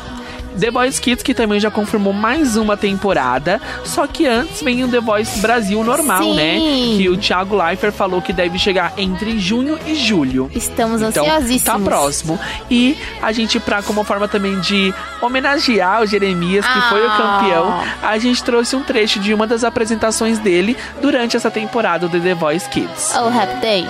The 0.60 0.72
Voice 0.72 1.00
Kids, 1.02 1.24
que 1.24 1.34
também 1.34 1.60
já 1.60 1.72
confirmou 1.72 2.14
mais 2.14 2.56
uma 2.58 2.76
temporada. 2.78 3.62
Só 3.84 4.06
que 4.08 4.28
antes 4.28 4.62
vem 4.62 4.84
o 4.84 4.88
The 4.88 5.00
Voice 5.00 5.40
Brasil 5.40 5.84
normal, 5.84 6.24
Sim. 6.24 6.36
né? 6.36 6.58
Que 6.98 7.10
o 7.10 7.18
Thiago 7.18 7.56
Leifert 7.56 7.94
falou 7.94 8.22
que 8.22 8.34
deve 8.34 8.60
chegar 8.60 8.94
entre 8.98 9.40
junho 9.40 9.78
e 9.88 9.96
julho. 9.96 10.50
Estamos 10.54 11.02
Então, 11.02 11.24
ansiosíssimos. 11.26 11.64
tá 11.64 11.80
próximo. 11.80 12.40
E 12.70 12.98
a 13.22 13.32
gente, 13.32 13.60
pra, 13.60 13.82
como 13.82 14.04
forma 14.04 14.28
também 14.28 14.60
de 14.60 14.94
homenagear 15.22 16.02
o 16.02 16.06
Jeremias, 16.06 16.66
que 16.66 16.82
foi 16.90 17.02
o 17.02 17.10
Ah. 17.10 17.18
campeão, 17.40 17.84
a 18.10 18.18
gente 18.18 18.44
trouxe 18.44 18.76
um 18.76 18.84
trecho 18.84 19.20
de 19.20 19.34
uma 19.34 19.48
das 19.48 19.64
apresentações 19.64 20.40
dele 20.40 20.76
durante 21.02 21.36
essa 21.38 21.50
temporada 21.52 22.08
do 22.08 22.20
The 22.20 22.34
Voice 22.36 22.68
Kids. 22.70 23.14
Oh, 23.16 23.28
happy 23.28 23.56
day. 23.62 23.86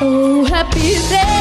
Oh, 0.00 0.44
happy 0.54 0.94
day. 1.08 1.37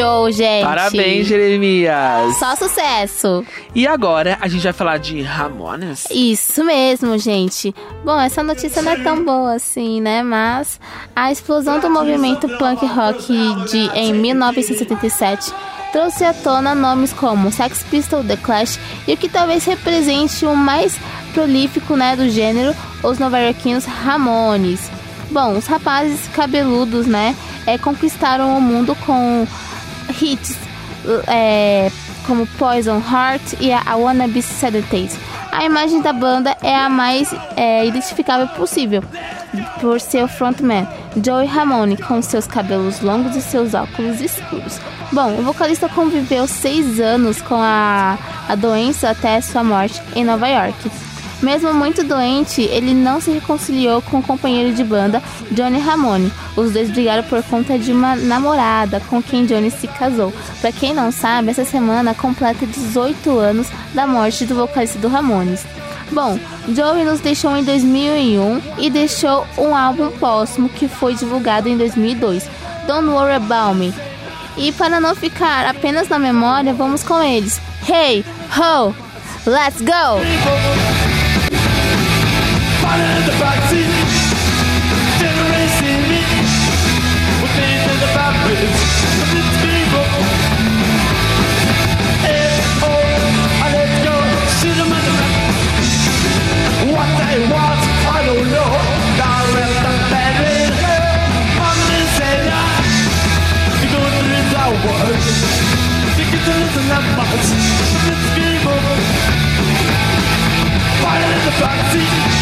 Show, 0.00 0.30
gente. 0.30 0.64
Parabéns, 0.64 1.26
Jeremias! 1.26 2.36
Só 2.38 2.56
sucesso. 2.56 3.44
E 3.74 3.86
agora 3.86 4.38
a 4.40 4.48
gente 4.48 4.62
vai 4.62 4.72
falar 4.72 4.98
de 4.98 5.20
Ramones. 5.20 6.06
Isso 6.10 6.64
mesmo, 6.64 7.18
gente. 7.18 7.74
Bom, 8.04 8.18
essa 8.18 8.42
notícia 8.42 8.80
não 8.80 8.92
é 8.92 8.96
tão 8.96 9.24
boa 9.24 9.54
assim, 9.54 10.00
né? 10.00 10.22
Mas 10.22 10.80
a 11.14 11.30
explosão 11.30 11.78
do 11.80 11.90
movimento 11.90 12.48
punk 12.58 12.84
rock 12.86 13.26
de 13.70 13.90
em 13.94 14.14
1977 14.14 15.52
trouxe 15.92 16.24
à 16.24 16.32
tona 16.32 16.74
nomes 16.74 17.12
como 17.12 17.52
Sex 17.52 17.82
Pistols, 17.90 18.26
The 18.26 18.36
Clash 18.36 18.78
e 19.06 19.14
o 19.14 19.16
que 19.16 19.28
talvez 19.28 19.64
represente 19.64 20.46
o 20.46 20.56
mais 20.56 20.96
prolífico, 21.34 21.96
né, 21.96 22.16
do 22.16 22.28
gênero, 22.28 22.74
os 23.02 23.18
nova-iorquinos 23.18 23.84
Ramones. 23.84 24.88
Bom, 25.30 25.56
os 25.56 25.66
rapazes 25.66 26.28
cabeludos, 26.28 27.06
né, 27.06 27.36
é, 27.66 27.76
conquistaram 27.76 28.56
o 28.56 28.60
mundo 28.60 28.96
com 29.04 29.46
hits 30.10 30.56
é, 31.26 31.90
como 32.26 32.46
Poison 32.46 32.98
Heart 33.00 33.54
e 33.60 33.72
a 33.72 33.96
Wanna 33.96 34.28
Be 34.28 34.42
Sedated. 34.42 35.10
A 35.52 35.64
imagem 35.64 36.00
da 36.00 36.12
banda 36.12 36.56
é 36.62 36.76
a 36.76 36.88
mais 36.88 37.32
é, 37.56 37.84
identificável 37.84 38.46
possível 38.48 39.02
por 39.80 40.00
seu 40.00 40.28
frontman, 40.28 40.86
Joey 41.24 41.46
Ramone, 41.46 41.96
com 41.96 42.22
seus 42.22 42.46
cabelos 42.46 43.00
longos 43.00 43.34
e 43.34 43.42
seus 43.42 43.74
óculos 43.74 44.20
escuros. 44.20 44.78
Bom, 45.12 45.38
o 45.38 45.42
vocalista 45.42 45.88
conviveu 45.88 46.46
seis 46.46 47.00
anos 47.00 47.42
com 47.42 47.56
a, 47.56 48.16
a 48.48 48.54
doença 48.54 49.10
até 49.10 49.40
sua 49.40 49.64
morte 49.64 50.00
em 50.14 50.24
Nova 50.24 50.46
York. 50.48 50.90
Mesmo 51.42 51.72
muito 51.72 52.04
doente, 52.04 52.62
ele 52.62 52.92
não 52.92 53.20
se 53.20 53.30
reconciliou 53.30 54.02
com 54.02 54.18
o 54.18 54.22
companheiro 54.22 54.74
de 54.74 54.84
banda, 54.84 55.22
Johnny 55.50 55.78
Ramone. 55.78 56.30
Os 56.54 56.72
dois 56.72 56.90
brigaram 56.90 57.22
por 57.22 57.42
conta 57.42 57.78
de 57.78 57.92
uma 57.92 58.14
namorada 58.14 59.00
com 59.08 59.22
quem 59.22 59.46
Johnny 59.46 59.70
se 59.70 59.88
casou. 59.88 60.32
Para 60.60 60.70
quem 60.70 60.92
não 60.94 61.10
sabe, 61.10 61.50
essa 61.50 61.64
semana 61.64 62.14
completa 62.14 62.66
18 62.66 63.38
anos 63.38 63.68
da 63.94 64.06
morte 64.06 64.44
do 64.44 64.54
vocalista 64.54 64.98
do 64.98 65.08
Ramones. 65.08 65.64
Bom, 66.12 66.38
Joey 66.68 67.04
nos 67.04 67.20
deixou 67.20 67.56
em 67.56 67.64
2001 67.64 68.60
e 68.78 68.90
deixou 68.90 69.46
um 69.56 69.74
álbum 69.74 70.10
póstumo 70.10 70.68
que 70.68 70.88
foi 70.88 71.14
divulgado 71.14 71.68
em 71.68 71.76
2002, 71.76 72.48
Don't 72.86 73.08
Worry 73.08 73.34
About 73.34 73.78
Me. 73.78 73.94
E 74.56 74.72
para 74.72 75.00
não 75.00 75.14
ficar 75.14 75.66
apenas 75.66 76.08
na 76.08 76.18
memória, 76.18 76.74
vamos 76.74 77.04
com 77.04 77.22
eles. 77.22 77.60
Hey, 77.88 78.24
ho, 78.56 78.94
let's 79.46 79.80
go! 79.80 80.79
It's 106.72 106.78
but 106.78 107.26
it's 107.34 107.50
in 111.26 111.40
the 111.44 111.52
backseat. 111.58 112.40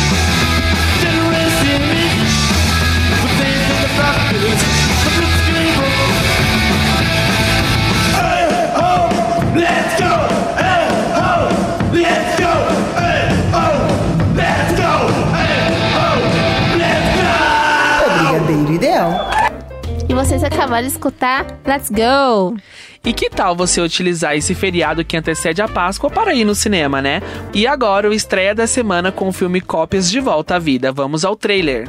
E 20.09 20.15
vocês 20.15 20.43
acabaram 20.43 20.83
de 20.83 20.89
escutar? 20.89 21.47
Let's 21.65 21.91
Go! 21.91 22.57
E 23.05 23.13
que 23.13 23.31
tal 23.31 23.55
você 23.55 23.81
utilizar 23.81 24.37
esse 24.37 24.55
feriado 24.55 25.05
que 25.05 25.17
antecede 25.17 25.63
a 25.63 25.69
Páscoa 25.69 26.11
para 26.11 26.35
ir 26.35 26.45
no 26.45 26.55
cinema, 26.55 27.01
né? 27.01 27.23
E 27.55 27.67
agora, 27.67 28.09
o 28.09 28.13
estreia 28.13 28.55
da 28.55 28.67
semana 28.67 29.11
com 29.11 29.29
o 29.29 29.33
filme 29.33 29.61
Cópias 29.61 30.11
de 30.11 30.21
Volta 30.21 30.57
à 30.57 30.59
Vida. 30.59 30.93
Vamos 30.93 31.25
ao 31.25 31.37
trailer. 31.37 31.89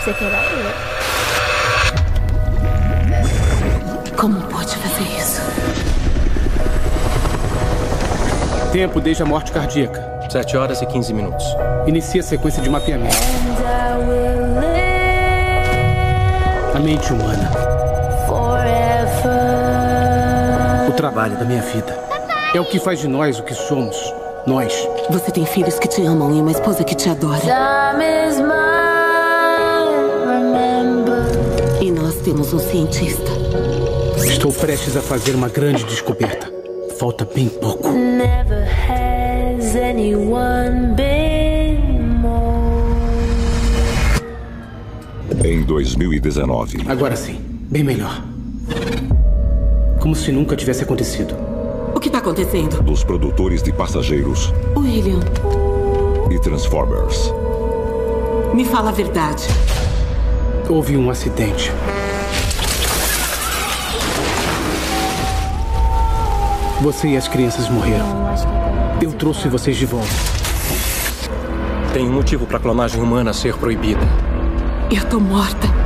Você 0.00 0.12
quer 0.12 0.26
ir? 0.26 0.88
Como 4.16 4.40
pode 4.42 4.74
fazer 4.76 5.04
isso? 5.16 5.40
Tempo 8.72 9.00
desde 9.00 9.22
a 9.22 9.26
morte 9.26 9.52
cardíaca. 9.52 10.18
7 10.28 10.56
horas 10.56 10.82
e 10.82 10.86
15 10.86 11.14
minutos. 11.14 11.44
Inicia 11.86 12.20
a 12.20 12.24
sequência 12.24 12.62
de 12.62 12.68
mapeamento. 12.68 13.16
A 16.74 16.78
mente 16.80 17.12
humana. 17.12 17.67
Trabalho 20.98 21.38
da 21.38 21.44
minha 21.44 21.62
vida. 21.62 21.96
É 22.52 22.60
o 22.60 22.64
que 22.64 22.80
faz 22.80 22.98
de 22.98 23.06
nós 23.06 23.38
o 23.38 23.44
que 23.44 23.54
somos. 23.54 23.96
Nós. 24.48 24.74
Você 25.10 25.30
tem 25.30 25.46
filhos 25.46 25.78
que 25.78 25.86
te 25.86 26.02
amam 26.02 26.34
e 26.34 26.40
uma 26.40 26.50
esposa 26.50 26.82
que 26.82 26.96
te 26.96 27.08
adora. 27.08 27.40
E 31.80 31.92
nós 31.92 32.16
temos 32.16 32.52
um 32.52 32.58
cientista. 32.58 33.30
Estou 34.26 34.52
prestes 34.52 34.96
a 34.96 35.00
fazer 35.00 35.36
uma 35.36 35.48
grande 35.48 35.84
descoberta. 35.84 36.52
Falta 36.98 37.24
bem 37.24 37.48
pouco. 37.48 37.90
Never 37.90 38.66
has 38.88 39.76
anyone 39.76 40.96
been 40.96 42.18
more. 42.20 42.88
Em 45.44 45.62
2019, 45.62 46.86
Agora 46.88 47.14
sim, 47.14 47.38
bem 47.70 47.84
melhor. 47.84 48.20
Como 50.00 50.14
se 50.14 50.30
nunca 50.32 50.56
tivesse 50.56 50.82
acontecido. 50.82 51.34
O 51.94 52.00
que 52.00 52.08
tá 52.10 52.18
acontecendo? 52.18 52.82
dos 52.82 53.02
produtores 53.02 53.62
de 53.62 53.72
passageiros 53.72 54.52
William, 54.76 55.20
e 56.30 56.38
Transformers. 56.38 57.32
me 58.54 58.64
fala 58.64 58.90
a 58.90 58.92
verdade. 58.92 59.44
Houve 60.68 60.96
um 60.96 61.10
acidente. 61.10 61.72
Você 66.80 67.08
e 67.08 67.16
as 67.16 67.26
crianças 67.26 67.68
morreram. 67.68 68.06
Eu 69.02 69.12
trouxe 69.12 69.48
vocês 69.48 69.76
de 69.76 69.86
volta. 69.86 70.08
Tem 71.92 72.06
um 72.08 72.12
motivo 72.12 72.46
para 72.46 72.58
a 72.58 72.60
clonagem 72.60 73.02
humana 73.02 73.32
ser 73.32 73.56
proibida. 73.56 74.06
Eu 74.90 75.04
tô 75.06 75.18
morta. 75.18 75.77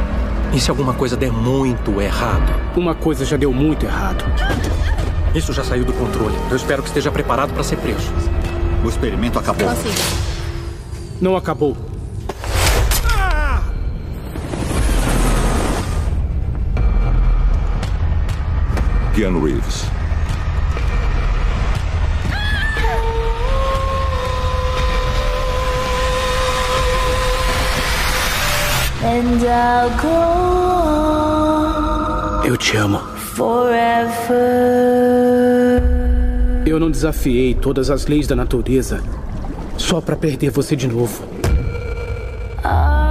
E 0.55 0.61
se 0.61 0.71
alguma 0.71 0.93
coisa 0.93 1.17
der 1.17 1.33
muito 1.33 1.99
errado? 2.01 2.53
Uma 2.77 2.95
coisa 2.95 3.25
já 3.25 3.39
deu 3.39 3.53
muito 3.53 3.87
errado. 3.87 4.23
Isso 5.35 5.51
já 5.53 5.65
saiu 5.65 5.85
do 5.85 5.95
controle. 5.95 6.37
Eu 6.51 6.57
espero 6.57 6.83
que 6.83 6.89
esteja 6.89 7.11
preparado 7.11 7.55
para 7.55 7.65
ser 7.65 7.77
preso. 7.77 8.13
O 8.85 8.89
experimento 8.89 9.39
acabou. 9.39 9.69
Não 11.21 11.37
acabou. 11.37 11.75
Keanu 19.15 19.45
Reeves, 19.45 19.85
Eu 32.45 32.57
te 32.57 32.77
amo. 32.77 33.01
forever. 33.35 34.33
Eu 36.65 36.79
não 36.79 36.89
desafiei 36.89 37.53
todas 37.53 37.91
as 37.91 38.07
leis 38.07 38.29
da 38.29 38.37
natureza 38.37 39.03
só 39.77 40.01
pra 40.01 40.15
perder 40.15 40.51
você 40.51 40.77
de 40.77 40.87
novo. 40.87 41.25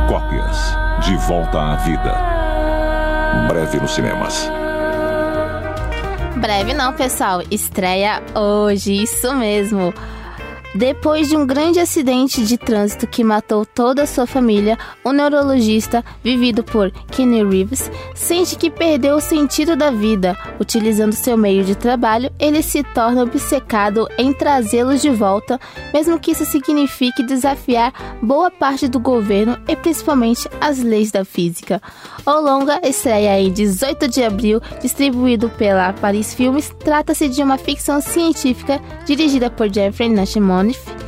Cópias 0.07 0.77
de 1.05 1.17
Volta 1.27 1.59
à 1.59 1.75
Vida. 1.75 2.15
Breve 3.49 3.81
nos 3.81 3.91
cinemas. 3.91 4.49
Breve 6.37 6.73
não, 6.73 6.93
pessoal. 6.93 7.41
Estreia 7.51 8.23
hoje, 8.33 8.93
isso 9.03 9.33
mesmo. 9.35 9.93
Depois 10.73 11.27
de 11.27 11.35
um 11.35 11.45
grande 11.45 11.81
acidente 11.81 12.45
de 12.45 12.57
trânsito 12.57 13.05
que 13.05 13.25
matou 13.25 13.65
toda 13.65 14.03
a 14.03 14.07
sua 14.07 14.25
família, 14.25 14.77
o 15.03 15.11
neurologista, 15.11 16.03
vivido 16.23 16.63
por 16.63 16.91
Kenny 17.11 17.43
Reeves, 17.43 17.91
sente 18.15 18.55
que 18.55 18.69
perdeu 18.69 19.17
o 19.17 19.21
sentido 19.21 19.75
da 19.75 19.91
vida. 19.91 20.37
Utilizando 20.61 21.11
seu 21.11 21.35
meio 21.35 21.65
de 21.65 21.75
trabalho, 21.75 22.31
ele 22.39 22.63
se 22.63 22.83
torna 22.83 23.23
obcecado 23.23 24.07
em 24.17 24.31
trazê-los 24.31 25.01
de 25.01 25.09
volta, 25.09 25.59
mesmo 25.93 26.17
que 26.17 26.31
isso 26.31 26.45
signifique 26.45 27.21
desafiar 27.21 28.17
boa 28.21 28.49
parte 28.49 28.87
do 28.87 28.99
governo 28.99 29.57
e 29.67 29.75
principalmente 29.75 30.47
as 30.61 30.79
leis 30.79 31.11
da 31.11 31.25
física. 31.25 31.81
O 32.25 32.39
longa 32.39 32.79
estreia 32.87 33.39
em 33.41 33.51
18 33.51 34.07
de 34.07 34.23
abril, 34.23 34.61
distribuído 34.81 35.49
pela 35.49 35.91
Paris 35.91 36.33
Filmes, 36.33 36.73
trata-se 36.79 37.27
de 37.27 37.43
uma 37.43 37.57
ficção 37.57 37.99
científica 37.99 38.79
dirigida 39.05 39.49
por 39.49 39.73
Jeffrey 39.73 40.07
Nashimoff 40.63 41.01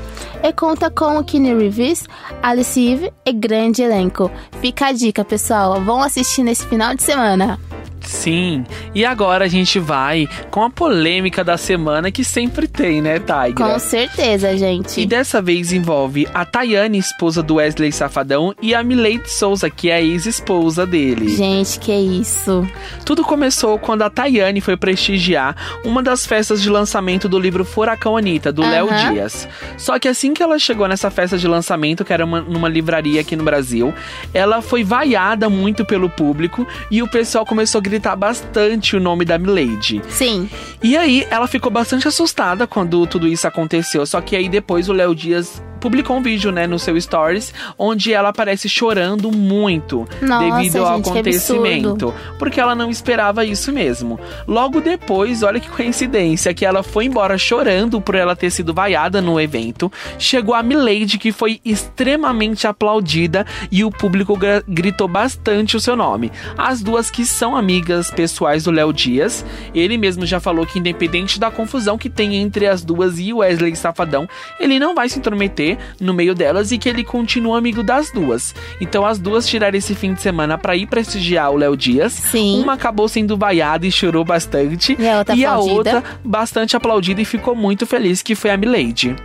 e 0.43 0.51
conta 0.51 0.91
com 0.91 1.17
o 1.17 1.23
Keanu 1.23 1.57
Reeves, 1.57 2.03
Alice 2.41 2.77
Eve 2.77 3.13
e 3.25 3.31
grande 3.31 3.81
elenco. 3.81 4.29
Fica 4.59 4.87
a 4.87 4.91
dica, 4.91 5.23
pessoal. 5.23 5.81
Vão 5.81 6.01
assistir 6.01 6.43
nesse 6.43 6.65
final 6.67 6.93
de 6.93 7.01
semana. 7.01 7.57
Sim. 8.03 8.65
E 8.93 9.05
agora 9.05 9.45
a 9.45 9.47
gente 9.47 9.79
vai 9.79 10.27
com 10.51 10.63
a 10.63 10.69
polêmica 10.69 11.43
da 11.43 11.57
semana 11.57 12.11
que 12.11 12.23
sempre 12.23 12.67
tem, 12.67 13.01
né, 13.01 13.19
Tigra? 13.19 13.53
Com 13.73 13.79
certeza, 13.79 14.51
E 14.51 14.57
gente. 14.57 15.05
dessa 15.05 15.41
vez 15.41 15.71
envolve 15.71 16.27
a 16.33 16.45
Tayane, 16.45 16.97
esposa 16.97 17.41
do 17.41 17.55
Wesley 17.55 17.91
Safadão, 17.91 18.53
e 18.61 18.73
a 18.75 18.83
Milady 18.83 19.29
Souza, 19.31 19.69
que 19.69 19.89
é 19.89 19.95
a 19.95 20.01
ex-esposa 20.01 20.85
dele. 20.85 21.29
Gente, 21.35 21.79
que 21.79 21.91
isso. 21.93 22.67
Tudo 23.05 23.23
começou 23.23 23.77
quando 23.79 24.01
a 24.03 24.09
Tayane 24.09 24.61
foi 24.61 24.77
prestigiar 24.77 25.55
uma 25.83 26.01
das 26.03 26.25
festas 26.25 26.61
de 26.61 26.69
lançamento 26.69 27.27
do 27.29 27.39
livro 27.39 27.65
Furacão 27.65 28.17
Anitta, 28.17 28.51
do 28.51 28.61
Léo 28.61 28.87
Aham. 28.89 29.13
Dias. 29.13 29.47
Só 29.77 29.97
que 29.99 30.07
assim 30.07 30.33
que 30.33 30.43
ela 30.43 30.59
chegou 30.59 30.87
nessa 30.87 31.09
festa 31.09 31.37
de 31.37 31.47
lançamento, 31.47 32.03
que 32.05 32.13
era 32.13 32.23
uma- 32.25 32.41
numa 32.41 32.69
livraria 32.69 33.21
aqui 33.21 33.35
no 33.35 33.43
Brasil, 33.43 33.93
ela 34.33 34.61
foi 34.61 34.83
vaiada 34.83 35.49
muito 35.49 35.85
pelo 35.85 36.09
público 36.09 36.67
e 36.91 37.01
o 37.01 37.07
pessoal 37.07 37.45
começou 37.45 37.79
a 37.79 37.81
gritar 37.93 38.15
bastante 38.15 38.95
o 38.95 38.99
nome 38.99 39.23
da 39.23 39.37
Milady. 39.37 40.01
Sim. 40.09 40.49
E 40.81 40.97
aí, 40.97 41.27
ela 41.29 41.47
ficou 41.47 41.71
bastante 41.71 42.07
assustada 42.07 42.65
quando 42.65 43.05
tudo 43.05 43.27
isso 43.27 43.47
aconteceu. 43.47 44.03
Só 44.05 44.19
que 44.19 44.35
aí 44.35 44.49
depois 44.49 44.89
o 44.89 44.93
Léo 44.93 45.13
Dias 45.13 45.61
publicou 45.84 46.15
um 46.15 46.21
vídeo, 46.21 46.49
né, 46.49 46.65
no 46.65 46.79
seu 46.79 46.99
stories, 46.99 47.53
onde 47.77 48.13
ela 48.13 48.29
aparece 48.29 48.69
chorando 48.69 49.29
muito 49.29 50.07
Nossa, 50.21 50.55
devido 50.55 50.77
ao 50.77 50.95
gente, 50.95 51.09
acontecimento. 51.09 52.13
Porque 52.39 52.61
ela 52.61 52.73
não 52.73 52.89
esperava 52.89 53.43
isso 53.43 53.73
mesmo. 53.73 54.17
Logo 54.47 54.79
depois, 54.79 55.43
olha 55.43 55.59
que 55.59 55.69
coincidência, 55.69 56.53
que 56.53 56.65
ela 56.65 56.84
foi 56.84 57.03
embora 57.03 57.38
chorando 57.38 57.99
por 57.99 58.15
ela 58.15 58.34
ter 58.34 58.49
sido 58.49 58.73
vaiada 58.73 59.21
no 59.21 59.38
evento. 59.41 59.91
Chegou 60.17 60.55
a 60.55 60.63
Milady, 60.63 61.17
que 61.17 61.34
foi 61.34 61.59
extremamente 61.65 62.65
aplaudida 62.65 63.45
e 63.69 63.84
o 63.84 63.91
público 63.91 64.39
gritou 64.65 65.09
bastante 65.09 65.75
o 65.75 65.81
seu 65.81 65.97
nome. 65.97 66.31
As 66.57 66.81
duas 66.81 67.11
que 67.11 67.25
são 67.25 67.57
amigas 67.57 68.09
pessoais 68.09 68.63
do 68.63 68.71
Léo 68.71 68.93
Dias, 68.93 69.45
ele 69.75 69.97
mesmo 69.97 70.25
já 70.25 70.39
falou 70.39 70.65
que 70.65 70.79
independente 70.79 71.38
da 71.38 71.51
confusão 71.51 71.97
que 71.97 72.09
tem 72.09 72.38
entre 72.38 72.67
as 72.67 72.86
duas 72.86 73.19
e 73.19 73.34
o 73.34 73.39
Wesley 73.39 73.75
Safadão, 73.75 74.29
ele 74.61 74.79
não 74.79 74.95
vai 74.95 75.09
se 75.09 75.19
intrometer 75.19 75.72
no 75.99 76.13
meio 76.13 76.36
delas 76.36 76.71
e 76.71 76.78
que 76.78 76.89
ele 76.89 77.03
continua 77.03 77.57
amigo 77.57 77.84
das 77.84 78.11
duas. 78.11 78.53
Então 78.80 79.05
as 79.05 79.19
duas 79.19 79.47
tiraram 79.47 79.78
esse 79.78 79.95
fim 79.95 80.13
de 80.13 80.21
semana 80.21 80.57
pra 80.57 80.76
ir 80.76 80.88
prestigiar 80.88 81.51
o 81.51 81.57
Léo 81.57 81.76
Dias. 81.76 82.13
Sim. 82.13 82.61
Uma 82.61 82.74
acabou 82.74 83.07
sendo 83.07 83.38
vaiada 83.38 83.86
e 83.86 83.91
chorou 83.91 84.24
bastante. 84.24 84.95
E 84.99 85.07
a 85.07 85.17
outra 85.19 85.36
e 85.36 85.45
a 85.45 85.57
outra 85.57 86.03
bastante 86.24 86.76
aplaudida 86.76 87.21
e 87.21 87.26
ficou 87.26 87.55
muito 87.55 87.86
feliz, 87.86 88.21
que 88.21 88.36
foi 88.36 88.51
a 88.51 88.57
Milady. 88.57 89.15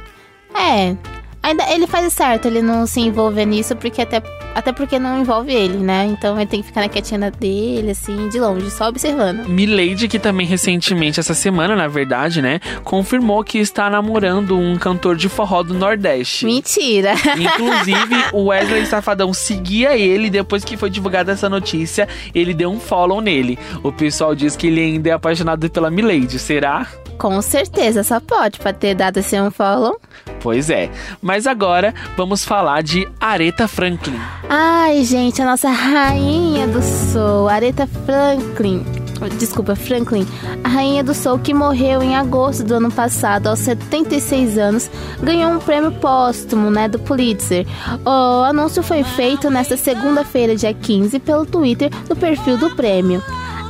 É. 0.55 0.97
Ainda 1.43 1.65
ele 1.73 1.87
faz 1.87 2.13
certo 2.13 2.47
ele 2.47 2.61
não 2.61 2.87
se 2.87 3.01
envolver 3.01 3.45
nisso, 3.47 3.75
porque 3.77 4.03
até, 4.03 4.23
até 4.55 4.73
porque 4.73 4.99
não 4.99 5.21
envolve 5.21 5.53
ele, 5.53 5.79
né? 5.79 6.05
Então 6.07 6.37
ele 6.37 6.49
tem 6.49 6.61
que 6.61 6.67
ficar 6.67 6.81
na 6.81 6.89
quietinha 6.89 7.31
dele, 7.31 7.93
assim, 7.93 8.29
de 8.29 8.39
longe, 8.39 8.71
só 8.71 8.89
observando. 8.89 9.49
Milady, 9.49 10.09
que 10.09 10.19
também 10.19 10.47
recentemente, 10.47 11.21
essa 11.21 11.35
semana, 11.35 11.77
na 11.77 11.89
verdade, 11.89 12.43
né, 12.43 12.61
confirmou 12.85 13.43
que 13.45 13.59
está 13.59 13.89
namorando 13.89 14.59
um 14.59 14.77
cantor 14.77 15.17
de 15.17 15.29
forró 15.29 15.63
do 15.63 15.75
Nordeste. 15.75 16.45
Mentira! 16.45 17.15
Inclusive, 17.39 18.25
o 18.33 18.47
Wesley 18.47 18.87
Safadão 18.87 19.33
seguia 19.33 19.97
ele 19.97 20.31
depois 20.31 20.65
que 20.65 20.77
foi 20.77 20.91
divulgada 20.91 21.33
essa 21.33 21.49
notícia. 21.49 22.09
Ele 22.35 22.53
deu 22.53 22.71
um 22.71 22.81
follow 22.81 23.21
nele. 23.21 23.59
O 23.83 23.93
pessoal 23.93 24.35
diz 24.35 24.57
que 24.57 24.67
ele 24.67 24.81
ainda 24.81 25.11
é 25.11 25.13
apaixonado 25.13 25.69
pela 25.71 25.91
Milady. 25.91 26.39
Será? 26.39 26.87
Com 27.19 27.43
certeza, 27.43 28.05
só 28.05 28.21
pode 28.21 28.59
pra 28.59 28.73
ter 28.73 28.95
dado 28.95 29.19
esse 29.19 29.39
um 29.41 29.51
follow. 29.51 30.01
Pois 30.41 30.71
é. 30.71 30.89
Mas 31.21 31.47
agora 31.47 31.93
vamos 32.17 32.45
falar 32.45 32.83
de 32.83 33.09
Aretha 33.21 33.67
Franklin. 33.67 34.19
Ai, 34.49 35.05
gente, 35.05 35.43
a 35.43 35.45
nossa 35.45 35.69
rainha 35.69 36.67
do 36.69 36.81
soul, 36.81 37.49
Aretha 37.49 37.89
Franklin. 38.07 38.85
Desculpa, 39.37 39.75
Franklin. 39.75 40.25
A 40.63 40.69
rainha 40.69 41.03
do 41.03 41.13
soul 41.13 41.41
que 41.41 41.53
morreu 41.53 42.01
em 42.03 42.15
agosto 42.15 42.63
do 42.63 42.75
ano 42.75 42.91
passado, 42.91 43.49
aos 43.49 43.59
76 43.59 44.57
anos, 44.57 44.89
ganhou 45.21 45.51
um 45.51 45.59
prêmio 45.59 45.91
póstumo, 45.93 46.71
né, 46.71 46.89
do 46.89 47.01
Pulitzer. 47.01 47.67
O 48.05 48.45
anúncio 48.45 48.81
foi 48.81 49.03
feito 49.03 49.51
nesta 49.51 49.77
segunda-feira, 49.77 50.55
dia 50.55 50.73
15, 50.73 51.19
pelo 51.19 51.45
Twitter 51.45 51.91
do 52.09 52.15
perfil 52.15 52.57
do 52.59 52.77
prêmio. 52.77 53.21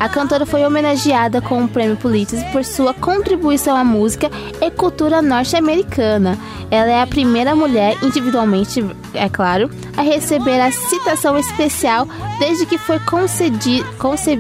A 0.00 0.08
cantora 0.08 0.46
foi 0.46 0.64
homenageada 0.64 1.40
com 1.40 1.64
o 1.64 1.68
prêmio 1.68 1.96
Pulitzer 1.96 2.52
por 2.52 2.64
sua 2.64 2.94
contribuição 2.94 3.76
à 3.76 3.82
música 3.82 4.30
e 4.60 4.70
cultura 4.70 5.20
norte-americana. 5.20 6.38
Ela 6.70 6.90
é 6.90 7.02
a 7.02 7.06
primeira 7.06 7.56
mulher, 7.56 7.96
individualmente, 8.02 8.84
é 9.12 9.28
claro, 9.28 9.68
a 9.96 10.02
receber 10.02 10.60
a 10.60 10.70
citação 10.70 11.36
especial 11.36 12.06
desde 12.38 12.64
que 12.66 12.78
foi 12.78 13.00
concedi, 13.00 13.82
conce- 13.98 14.38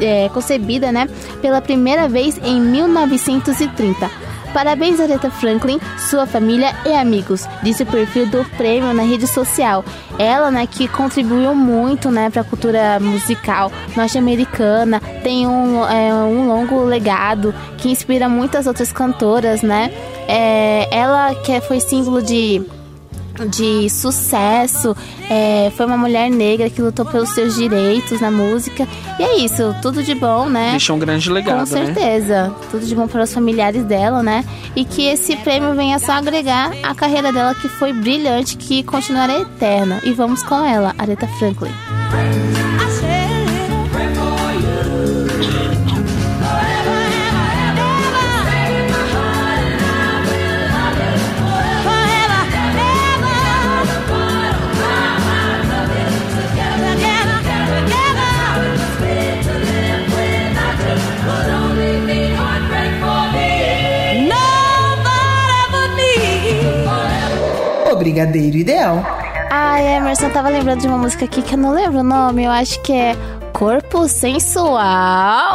é, 0.00 0.28
concebida 0.30 0.90
né, 0.90 1.06
pela 1.42 1.60
primeira 1.60 2.08
vez 2.08 2.38
em 2.42 2.58
1930. 2.60 4.10
Parabéns, 4.54 5.00
Aretha 5.00 5.32
Franklin, 5.32 5.80
sua 5.98 6.26
família 6.28 6.72
e 6.86 6.92
amigos, 6.92 7.44
disse 7.64 7.82
o 7.82 7.86
perfil 7.86 8.26
do 8.26 8.44
prêmio 8.56 8.94
na 8.94 9.02
rede 9.02 9.26
social. 9.26 9.84
Ela, 10.16 10.48
né, 10.48 10.64
que 10.64 10.86
contribuiu 10.86 11.56
muito, 11.56 12.08
né, 12.08 12.30
para 12.30 12.42
a 12.42 12.44
cultura 12.44 13.00
musical 13.00 13.72
norte-americana, 13.96 15.00
tem 15.24 15.44
um, 15.44 15.84
é, 15.84 16.14
um 16.14 16.46
longo 16.46 16.84
legado 16.84 17.52
que 17.78 17.90
inspira 17.90 18.28
muitas 18.28 18.68
outras 18.68 18.92
cantoras, 18.92 19.60
né? 19.60 19.90
É, 20.28 20.88
ela 20.96 21.34
que 21.34 21.60
foi 21.62 21.80
símbolo 21.80 22.22
de 22.22 22.64
de 23.48 23.88
sucesso, 23.90 24.96
é, 25.28 25.72
foi 25.76 25.86
uma 25.86 25.96
mulher 25.96 26.30
negra 26.30 26.70
que 26.70 26.80
lutou 26.80 27.04
pelos 27.04 27.30
seus 27.30 27.54
direitos 27.56 28.20
na 28.20 28.30
música. 28.30 28.86
E 29.18 29.22
é 29.22 29.38
isso, 29.38 29.74
tudo 29.82 30.02
de 30.02 30.14
bom, 30.14 30.48
né? 30.48 30.72
Deixou 30.72 30.96
um 30.96 30.98
grande 30.98 31.30
legado, 31.30 31.60
Com 31.60 31.66
certeza. 31.66 32.54
Tudo 32.70 32.86
de 32.86 32.94
bom 32.94 33.06
para 33.06 33.22
os 33.22 33.32
familiares 33.32 33.84
dela, 33.84 34.22
né? 34.22 34.44
E 34.76 34.84
que 34.84 35.06
esse 35.06 35.36
prêmio 35.36 35.74
venha 35.74 35.98
só 35.98 36.12
agregar 36.12 36.72
a 36.82 36.94
carreira 36.94 37.32
dela 37.32 37.54
que 37.54 37.68
foi 37.68 37.92
brilhante, 37.92 38.56
que 38.56 38.82
continuará 38.82 39.38
eterna. 39.38 40.00
E 40.04 40.12
vamos 40.12 40.42
com 40.42 40.64
ela, 40.64 40.94
Aretha 40.98 41.26
Franklin. 41.38 41.72
Brigadeiro 68.04 68.58
Ideal. 68.58 69.02
Ai, 69.50 69.96
Emerson, 69.96 70.28
tava 70.28 70.50
lembrando 70.50 70.82
de 70.82 70.86
uma 70.86 70.98
música 70.98 71.24
aqui 71.24 71.40
que 71.40 71.54
eu 71.54 71.58
não 71.58 71.72
lembro 71.72 72.00
o 72.00 72.02
nome. 72.02 72.44
Eu 72.44 72.50
acho 72.50 72.78
que 72.82 72.92
é 72.92 73.16
Corpo 73.54 74.08
Sensual. 74.08 75.54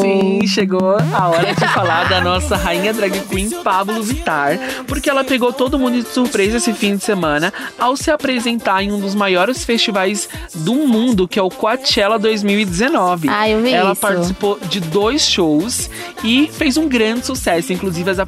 Sim, 0.00 0.46
chegou 0.46 0.96
a 1.12 1.28
hora 1.28 1.52
de 1.52 1.68
falar 1.74 2.08
da 2.08 2.20
nossa 2.20 2.56
rainha 2.56 2.94
drag 2.94 3.18
queen 3.22 3.50
Pablo 3.64 4.00
Vittar, 4.00 4.56
porque 4.86 5.10
ela 5.10 5.24
pegou 5.24 5.52
todo 5.52 5.76
mundo 5.76 6.00
de 6.00 6.08
surpresa 6.08 6.58
esse 6.58 6.72
fim 6.72 6.94
de 6.96 7.02
semana 7.02 7.52
ao 7.76 7.96
se 7.96 8.12
apresentar 8.12 8.84
em 8.84 8.92
um 8.92 9.00
dos 9.00 9.16
maiores 9.16 9.64
festivais 9.64 10.28
do 10.54 10.74
mundo, 10.86 11.26
que 11.26 11.36
é 11.36 11.42
o 11.42 11.50
Coachella 11.50 12.16
2019. 12.16 13.28
Ah, 13.28 13.48
eu 13.48 13.60
vi 13.60 13.72
ela 13.72 13.90
isso. 13.90 14.00
participou 14.00 14.60
de 14.60 14.78
dois 14.78 15.22
shows 15.22 15.90
e 16.22 16.48
fez 16.52 16.76
um 16.76 16.88
grande 16.88 17.26
sucesso. 17.26 17.72
Inclusive, 17.72 18.08
as, 18.08 18.18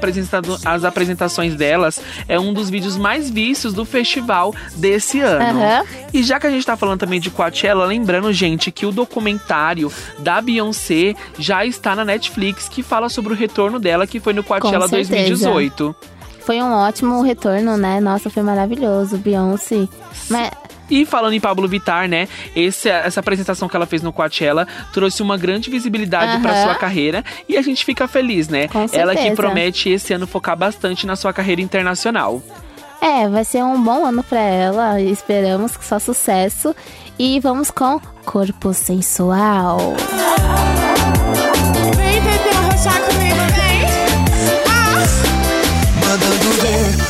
as 0.64 0.84
apresentações 0.84 1.54
delas 1.54 2.00
é 2.28 2.38
um 2.38 2.52
dos 2.52 2.68
vídeos 2.68 2.96
mais 2.96 3.30
vistos 3.30 3.72
do 3.72 3.84
festival 3.84 4.52
desse 4.74 5.20
ano. 5.20 5.60
Aham. 5.60 5.84
E 6.12 6.20
já 6.24 6.40
que 6.40 6.48
a 6.48 6.50
gente 6.50 6.66
tá 6.66 6.76
falando 6.76 6.98
também 6.98 7.20
de 7.20 7.30
Coachella, 7.30 7.84
lembrando, 7.84 8.32
gente, 8.32 8.72
que 8.72 8.84
o 8.84 9.03
documentário 9.04 9.92
da 10.18 10.40
Beyoncé 10.40 11.14
já 11.38 11.64
está 11.64 11.94
na 11.94 12.04
Netflix, 12.04 12.68
que 12.68 12.82
fala 12.82 13.08
sobre 13.08 13.32
o 13.32 13.36
retorno 13.36 13.78
dela, 13.78 14.06
que 14.06 14.18
foi 14.20 14.32
no 14.32 14.42
Coachella 14.42 14.88
certeza. 14.88 15.10
2018. 15.46 15.94
Foi 16.40 16.60
um 16.60 16.72
ótimo 16.72 17.22
retorno, 17.22 17.76
né? 17.76 18.00
Nossa, 18.00 18.28
foi 18.28 18.42
maravilhoso, 18.42 19.16
Beyoncé. 19.16 19.88
Mas 20.28 20.50
E 20.90 21.06
falando 21.06 21.32
em 21.32 21.40
Pablo 21.40 21.66
Vittar, 21.66 22.06
né? 22.06 22.28
Esse, 22.54 22.90
essa 22.90 23.20
apresentação 23.20 23.66
que 23.66 23.74
ela 23.74 23.86
fez 23.86 24.02
no 24.02 24.12
Coachella 24.12 24.68
trouxe 24.92 25.22
uma 25.22 25.38
grande 25.38 25.70
visibilidade 25.70 26.42
para 26.42 26.52
Aham. 26.52 26.64
sua 26.64 26.74
carreira 26.74 27.24
e 27.48 27.56
a 27.56 27.62
gente 27.62 27.82
fica 27.84 28.06
feliz, 28.06 28.48
né? 28.48 28.68
Com 28.68 28.86
ela 28.92 29.14
que 29.14 29.22
certeza. 29.22 29.36
promete 29.36 29.88
esse 29.88 30.12
ano 30.12 30.26
focar 30.26 30.56
bastante 30.56 31.06
na 31.06 31.16
sua 31.16 31.32
carreira 31.32 31.62
internacional. 31.62 32.42
É, 33.00 33.26
vai 33.28 33.44
ser 33.44 33.62
um 33.64 33.82
bom 33.82 34.04
ano 34.04 34.22
pra 34.22 34.40
ela. 34.40 35.00
Esperamos 35.00 35.76
que 35.76 35.84
só 35.84 35.98
sucesso. 35.98 36.74
E 37.18 37.40
vamos 37.40 37.70
com 37.70 37.98
Corpo 38.24 38.72
Sensual. 38.72 39.94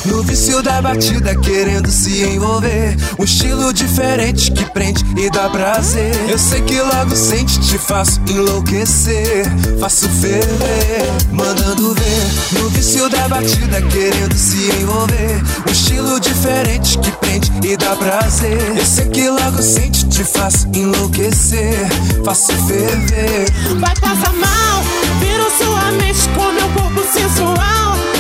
No 0.07 0.22
vício 0.22 0.62
da 0.62 0.74
da 0.74 0.82
batida 0.82 1.36
querendo 1.36 1.88
se 1.88 2.24
envolver. 2.24 2.96
Um 3.16 3.22
estilo 3.22 3.72
diferente 3.72 4.50
que 4.50 4.64
prende 4.70 5.05
e 5.16 5.30
dá 5.30 5.48
prazer. 5.48 6.12
Eu 6.28 6.36
sei 6.36 6.61
que 6.62 6.80
logo 6.80 7.14
sente, 7.14 7.61
te 7.61 7.78
faço 7.78 8.20
enlouquecer. 8.28 9.44
Faço 9.78 10.09
ferver, 10.09 11.07
mandando 11.30 11.94
ver. 11.94 12.59
No 12.59 12.68
vício 12.70 13.09
da 13.09 13.28
batida 13.28 13.80
querendo 13.82 14.34
se 14.34 14.68
envolver. 14.80 15.42
Um 15.68 15.70
estilo 15.70 16.18
diferente 16.18 16.98
que 16.98 17.12
prende 17.12 17.52
e 17.62 17.76
dá 17.76 17.94
prazer. 17.94 18.76
Eu 18.76 18.86
sei 18.86 19.07
que 19.07 19.28
logo 19.28 19.62
sente, 19.62 20.09
te 20.09 20.24
faço 20.24 20.66
enlouquecer. 20.74 21.86
Faço 22.24 22.52
ferver. 22.66 23.48
Vai 23.78 23.94
passar 24.00 24.32
mal, 24.32 24.82
viro 25.20 25.48
sua 25.57 25.92
mente 25.92 26.28
com 26.30 26.50
meu 26.50 26.68
corpo 26.70 27.00
sensual. 27.12 28.13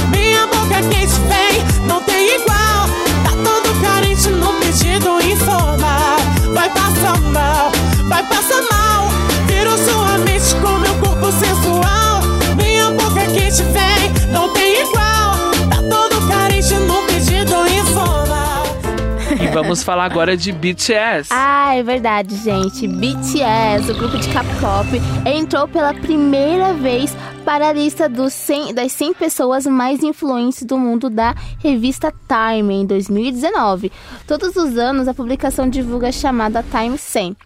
Vamos 19.64 19.82
falar 19.82 20.04
agora 20.04 20.36
de 20.36 20.52
BTS. 20.52 21.30
Ah, 21.32 21.74
é 21.74 21.82
verdade, 21.82 22.36
gente. 22.36 22.86
BTS, 22.86 23.90
o 23.90 23.94
grupo 23.94 24.18
de 24.18 24.28
K-pop, 24.28 24.88
entrou 25.26 25.66
pela 25.66 25.94
primeira 25.94 26.74
vez 26.74 27.16
para 27.44 27.68
a 27.68 27.72
lista 27.72 28.08
dos 28.08 28.32
100 28.32 28.74
das 28.74 28.92
100 28.92 29.14
pessoas 29.14 29.66
mais 29.66 30.02
influentes 30.02 30.62
do 30.62 30.78
mundo 30.78 31.10
da 31.10 31.34
revista 31.58 32.12
Time 32.28 32.74
em 32.74 32.86
2019. 32.86 33.90
Todos 34.26 34.54
os 34.56 34.78
anos, 34.78 35.08
a 35.08 35.14
publicação 35.14 35.68
divulga 35.68 36.08
a 36.08 36.12
chamada 36.12 36.62
Time 36.62 36.96
100. 36.96 37.36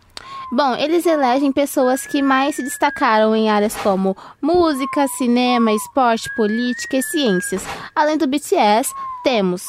Bom, 0.50 0.74
eles 0.76 1.04
elegem 1.04 1.52
pessoas 1.52 2.06
que 2.06 2.22
mais 2.22 2.56
se 2.56 2.62
destacaram 2.62 3.36
em 3.36 3.50
áreas 3.50 3.74
como 3.76 4.16
música, 4.40 5.06
cinema, 5.18 5.72
esporte, 5.72 6.28
política 6.34 6.96
e 6.96 7.02
ciências. 7.02 7.62
Além 7.94 8.16
do 8.16 8.26
BTS, 8.26 8.90
temos 9.22 9.62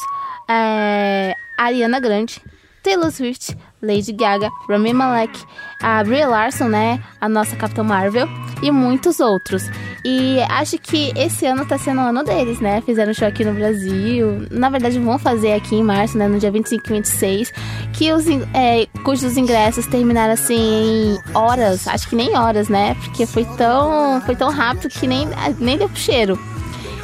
é, 0.48 1.34
Ariana 1.60 2.00
Grande, 2.00 2.40
Taylor 2.82 3.10
Swift, 3.10 3.54
Lady 3.82 4.12
Gaga, 4.12 4.50
Rami 4.66 4.94
Malek, 4.94 5.38
a 5.82 6.02
Brie 6.02 6.24
Larson, 6.24 6.68
né, 6.68 7.02
a 7.20 7.28
nossa 7.28 7.54
Capitã 7.54 7.82
Marvel 7.82 8.26
e 8.62 8.70
muitos 8.70 9.20
outros. 9.20 9.62
E 10.02 10.40
acho 10.48 10.78
que 10.78 11.12
esse 11.14 11.44
ano 11.44 11.66
tá 11.66 11.76
sendo 11.76 12.00
o 12.00 12.04
ano 12.04 12.24
deles, 12.24 12.58
né? 12.58 12.80
Fizeram 12.80 13.12
show 13.12 13.28
aqui 13.28 13.44
no 13.44 13.52
Brasil. 13.52 14.46
Na 14.50 14.70
verdade, 14.70 14.98
vão 14.98 15.18
fazer 15.18 15.52
aqui 15.52 15.74
em 15.76 15.82
março, 15.82 16.16
né, 16.16 16.26
no 16.26 16.38
dia 16.38 16.50
25 16.50 16.86
e 16.86 16.92
26, 16.94 17.52
que 17.92 18.10
os 18.10 18.24
é, 18.54 18.86
cujos 19.04 19.36
ingressos 19.36 19.86
terminaram 19.86 20.32
assim 20.32 20.56
em 20.56 21.36
horas, 21.36 21.86
acho 21.86 22.08
que 22.08 22.16
nem 22.16 22.34
horas, 22.34 22.70
né? 22.70 22.96
Porque 23.04 23.26
foi 23.26 23.44
tão, 23.58 24.22
foi 24.22 24.34
tão 24.34 24.50
rápido 24.50 24.88
que 24.88 25.06
nem 25.06 25.28
nem 25.58 25.76
deu 25.76 25.88
pro 25.88 25.98
cheiro. 25.98 26.38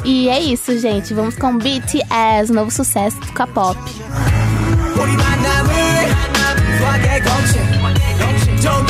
E 0.03 0.29
é 0.29 0.39
isso, 0.39 0.77
gente. 0.79 1.13
Vamos 1.13 1.35
com 1.35 1.57
BTS, 1.57 2.51
novo 2.51 2.71
sucesso 2.71 3.19
do 3.19 3.33
K-pop. 3.33 3.77
우리 4.95 5.15
만남을 5.15 5.75
수학의 6.79 7.21
공식 7.23 8.61
종 8.61 8.85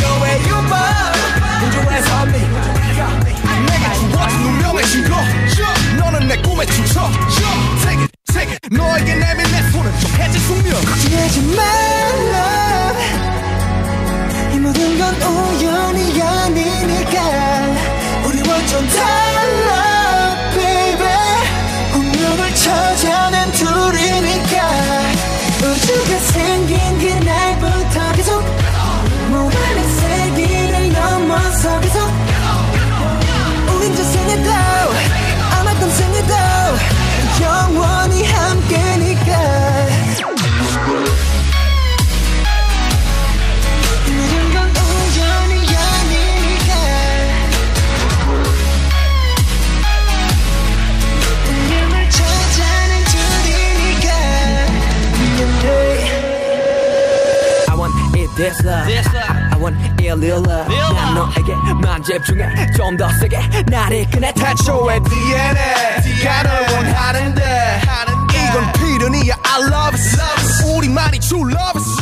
집중해 62.06 62.72
좀 62.76 62.98
더 62.98 63.08
세게 63.20 63.38
나를 63.68 64.02
이끄네 64.02 64.34
태초의 64.34 65.00
DNA 65.04 66.24
가널 66.24 66.62
원하는데 66.74 67.82
이건 68.34 68.72
필연이야 68.74 69.36
I 69.44 69.62
love 69.64 69.98
it 69.98 70.78
우리만이 70.78 71.20
true 71.20 71.50
love 71.52 71.80
it 71.80 72.02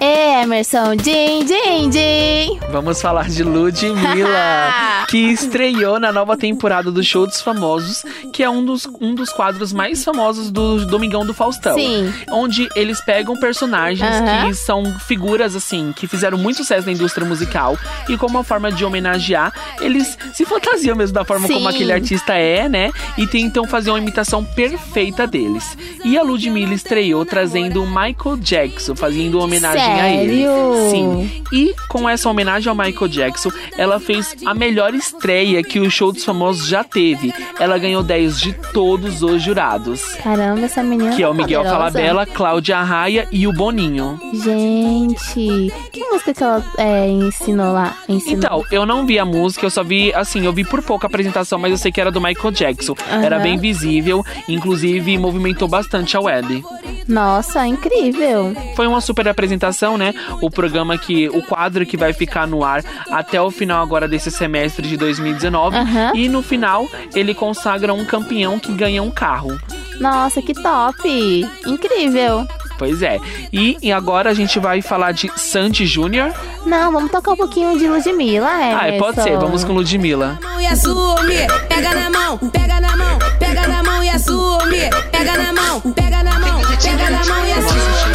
Ê, 0.00 0.42
Emerson, 0.42 0.96
din, 0.98 1.44
din, 1.46 1.90
din. 1.90 2.60
Vamos 2.70 3.00
falar 3.00 3.28
de 3.28 3.42
Ludmilla, 3.42 5.04
que 5.08 5.32
estreou 5.32 5.98
na 5.98 6.12
nova 6.12 6.36
temporada 6.36 6.90
do 6.92 7.02
Show 7.02 7.26
dos 7.26 7.40
Famosos, 7.40 8.04
que 8.41 8.45
é 8.45 8.49
um 8.49 8.65
dos, 8.65 8.87
um 8.99 9.13
dos 9.13 9.31
quadros 9.31 9.71
mais 9.71 10.03
famosos 10.03 10.49
do 10.49 10.83
Domingão 10.87 11.23
do 11.23 11.31
Faustão. 11.31 11.75
Sim. 11.75 12.11
Onde 12.31 12.67
eles 12.75 12.99
pegam 12.99 13.35
personagens 13.35 14.09
que 14.43 14.55
são 14.55 14.97
figuras, 14.97 15.55
assim, 15.55 15.93
que 15.95 16.07
fizeram 16.07 16.39
muito 16.39 16.57
sucesso 16.57 16.87
na 16.87 16.91
indústria 16.91 17.23
musical 17.23 17.77
e 18.09 18.17
como 18.17 18.39
uma 18.39 18.43
forma 18.43 18.71
de 18.71 18.83
homenagear, 18.83 19.53
eles 19.79 20.17
se 20.33 20.43
fantasiam 20.43 20.95
mesmo 20.95 21.13
da 21.13 21.23
forma 21.23 21.45
Sim. 21.45 21.53
como 21.53 21.67
aquele 21.67 21.93
artista 21.93 22.33
é, 22.33 22.67
né? 22.67 22.89
E 23.15 23.27
tentam 23.27 23.67
fazer 23.67 23.91
uma 23.91 23.99
imitação 23.99 24.43
perfeita 24.43 25.27
deles. 25.27 25.77
E 26.03 26.17
a 26.17 26.23
Ludmilla 26.23 26.73
estreou 26.73 27.23
trazendo 27.23 27.83
o 27.83 27.85
Michael 27.85 28.37
Jackson, 28.39 28.95
fazendo 28.95 29.39
homenagem 29.39 30.01
a 30.01 30.09
ele. 30.09 30.45
Sério? 30.45 30.89
Sim. 30.89 31.43
E 31.53 31.75
com 31.87 32.09
essa 32.09 32.27
homenagem 32.27 32.71
ao 32.71 32.75
Michael 32.75 33.07
Jackson, 33.07 33.51
ela 33.77 33.99
fez 33.99 34.35
a 34.47 34.55
melhor 34.55 34.95
estreia 34.95 35.61
que 35.61 35.79
o 35.79 35.91
Show 35.91 36.11
dos 36.11 36.25
Famosos 36.25 36.67
já 36.67 36.83
teve. 36.83 37.31
Ela 37.59 37.77
ganhou 37.77 38.01
10 38.01 38.30
de 38.39 38.53
todos 38.73 39.21
os 39.21 39.41
jurados. 39.41 40.15
Caramba, 40.15 40.61
essa 40.61 40.83
menina 40.83 41.15
Que 41.15 41.23
é 41.23 41.27
o 41.27 41.33
Miguel 41.33 41.63
poderosa. 41.63 41.91
Falabella, 41.91 42.25
Cláudia 42.25 42.81
Raia 42.81 43.27
e 43.31 43.47
o 43.47 43.53
Boninho. 43.53 44.19
Gente, 44.33 45.73
que 45.91 46.03
música 46.05 46.33
que 46.33 46.43
ela 46.43 46.63
é, 46.77 47.07
ensinou 47.07 47.73
lá? 47.73 47.95
Ensinou. 48.07 48.37
Então, 48.37 48.63
eu 48.71 48.85
não 48.85 49.05
vi 49.05 49.17
a 49.19 49.25
música, 49.25 49.65
eu 49.65 49.69
só 49.69 49.83
vi, 49.83 50.13
assim, 50.13 50.45
eu 50.45 50.53
vi 50.53 50.63
por 50.63 50.81
pouco 50.81 51.05
a 51.05 51.07
apresentação, 51.07 51.57
mas 51.59 51.71
eu 51.71 51.77
sei 51.77 51.91
que 51.91 51.99
era 51.99 52.11
do 52.11 52.21
Michael 52.21 52.51
Jackson. 52.51 52.95
Aham. 53.11 53.23
Era 53.23 53.39
bem 53.39 53.57
visível, 53.57 54.23
inclusive 54.47 55.17
movimentou 55.17 55.67
bastante 55.67 56.15
a 56.15 56.21
web. 56.21 56.63
Nossa, 57.07 57.65
incrível. 57.67 58.55
Foi 58.75 58.87
uma 58.87 59.01
super 59.01 59.27
apresentação, 59.27 59.97
né? 59.97 60.13
O 60.41 60.49
programa 60.49 60.97
que. 60.97 61.29
O 61.29 61.41
quadro 61.41 61.85
que 61.85 61.97
vai 61.97 62.13
ficar 62.13 62.47
no 62.47 62.63
ar 62.63 62.83
até 63.09 63.41
o 63.41 63.51
final 63.51 63.81
agora 63.81 64.07
desse 64.07 64.31
semestre 64.31 64.87
de 64.87 64.97
2019. 64.97 65.77
Aham. 65.77 66.11
E 66.15 66.29
no 66.29 66.41
final, 66.41 66.87
ele 67.13 67.33
consagra 67.33 67.93
um 67.93 68.05
campeão 68.11 68.59
que 68.59 68.73
ganha 68.73 69.01
um 69.01 69.09
carro. 69.09 69.57
Nossa, 69.97 70.41
que 70.41 70.53
top. 70.53 71.47
Incrível. 71.65 72.45
Pois 72.77 73.01
é. 73.01 73.19
E, 73.53 73.77
e 73.81 73.89
agora 73.89 74.29
a 74.29 74.33
gente 74.33 74.59
vai 74.59 74.81
falar 74.81 75.13
de 75.13 75.31
Sandy 75.37 75.85
Júnior. 75.85 76.33
Não, 76.65 76.91
vamos 76.91 77.09
tocar 77.09 77.31
um 77.31 77.37
pouquinho 77.37 77.79
de 77.79 77.87
Ludmilla, 77.87 78.49
é. 78.49 78.73
Ah, 78.73 78.99
pode 78.99 79.23
ser, 79.23 79.37
vamos 79.37 79.63
com 79.63 79.71
Ludmilla. 79.71 80.37
mão 80.41 80.59
e 80.59 80.67
assume. 80.67 81.35
Pega 81.69 81.93
na 81.93 82.09
mão, 82.09 82.37
pega 82.37 82.81
na 82.81 82.97
mão, 82.97 83.19
pega 83.39 83.67
na 83.67 83.83
mão 83.83 84.03
e 84.03 84.09
assume. 84.09 84.89
Pega 85.11 85.37
na 85.37 85.53
mão, 85.53 85.79
pega 85.79 86.23
na 86.23 86.39
mão, 86.39 86.61
pega 86.83 87.09
na 87.09 87.25
mão 87.25 87.45
e 87.47 87.53
assume. 87.53 88.11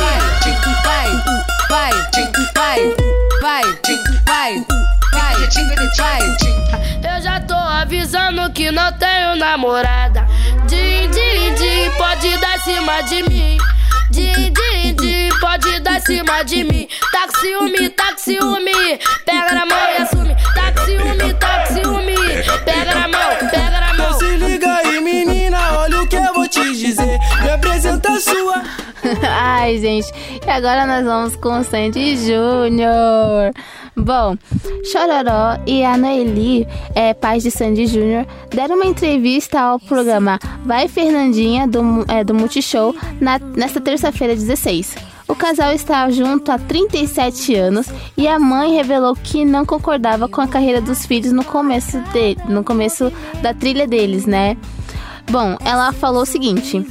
Vai, 0.84 1.10
vai, 1.70 1.90
vai, 2.54 2.54
vai, 2.54 2.94
vai, 3.40 3.62
vai, 4.26 4.64
vai. 4.64 4.85
Eu 5.38 7.22
já 7.22 7.40
tô 7.40 7.54
avisando 7.54 8.50
que 8.52 8.70
não 8.70 8.92
tenho 8.92 9.36
namorada. 9.36 10.26
Din, 10.66 11.10
din, 11.10 11.54
din, 11.54 11.90
pode 11.98 12.36
dar 12.38 12.58
cima 12.60 13.02
de 13.02 13.22
mim. 13.22 13.58
Din, 14.10 14.52
din, 14.52 14.96
din, 14.96 15.28
pode 15.40 15.80
dar 15.80 16.00
cima 16.00 16.42
de 16.42 16.64
mim. 16.64 16.88
Tá 17.12 17.26
com 17.26 17.40
ciúme, 17.40 17.88
tá 17.90 18.12
com 18.12 18.18
ciúme. 18.18 18.98
Pega 19.24 19.54
na 19.54 19.66
mão 19.66 19.78
e 19.78 20.02
assume. 20.02 20.36
Tá 20.54 20.72
com 20.72 20.84
ciúme, 20.84 21.34
tá 21.34 21.66
com 21.66 21.74
ciúme. 21.74 22.14
Pega 22.64 22.94
na 22.94 23.08
mão, 23.08 23.50
pega 23.50 23.80
na 23.80 23.94
mão. 23.94 24.18
Se 24.18 24.36
liga 24.36 24.74
aí, 24.74 25.00
menina, 25.00 25.78
olha 25.78 26.02
o 26.02 26.08
que 26.08 26.16
eu 26.16 26.34
vou 26.34 26.48
te 26.48 26.62
dizer. 26.74 27.18
Me 27.42 27.50
apresenta 27.50 28.18
sua 28.20 28.62
Ai, 29.28 29.78
gente. 29.78 30.12
E 30.44 30.50
agora 30.50 30.86
nós 30.86 31.04
vamos 31.04 31.36
com 31.36 31.60
o 31.60 31.64
Sandy 31.64 32.16
Júnior. 32.16 33.52
Bom, 33.96 34.36
Chororó 34.84 35.58
e 35.66 35.82
a 35.82 35.96
Noeli, 35.96 36.66
é, 36.94 37.14
pais 37.14 37.42
de 37.42 37.50
Sandy 37.50 37.86
Júnior, 37.86 38.26
deram 38.50 38.76
uma 38.76 38.84
entrevista 38.84 39.58
ao 39.58 39.80
programa 39.80 40.38
Vai 40.64 40.86
Fernandinha 40.86 41.66
do, 41.66 42.04
é, 42.06 42.22
do 42.22 42.34
Multishow 42.34 42.94
na, 43.20 43.38
nesta 43.38 43.80
terça-feira 43.80 44.34
16. 44.34 44.94
O 45.26 45.34
casal 45.34 45.72
está 45.72 46.08
junto 46.10 46.52
há 46.52 46.58
37 46.58 47.54
anos 47.54 47.88
e 48.16 48.28
a 48.28 48.38
mãe 48.38 48.74
revelou 48.74 49.16
que 49.16 49.44
não 49.44 49.64
concordava 49.64 50.28
com 50.28 50.40
a 50.40 50.46
carreira 50.46 50.80
dos 50.80 51.04
filhos 51.04 51.32
no 51.32 51.44
começo, 51.44 51.98
de, 52.12 52.36
no 52.48 52.62
começo 52.62 53.10
da 53.42 53.52
trilha 53.52 53.88
deles, 53.88 54.24
né? 54.26 54.56
Bom, 55.28 55.56
ela 55.64 55.92
falou 55.92 56.22
o 56.22 56.26
seguinte: 56.26 56.86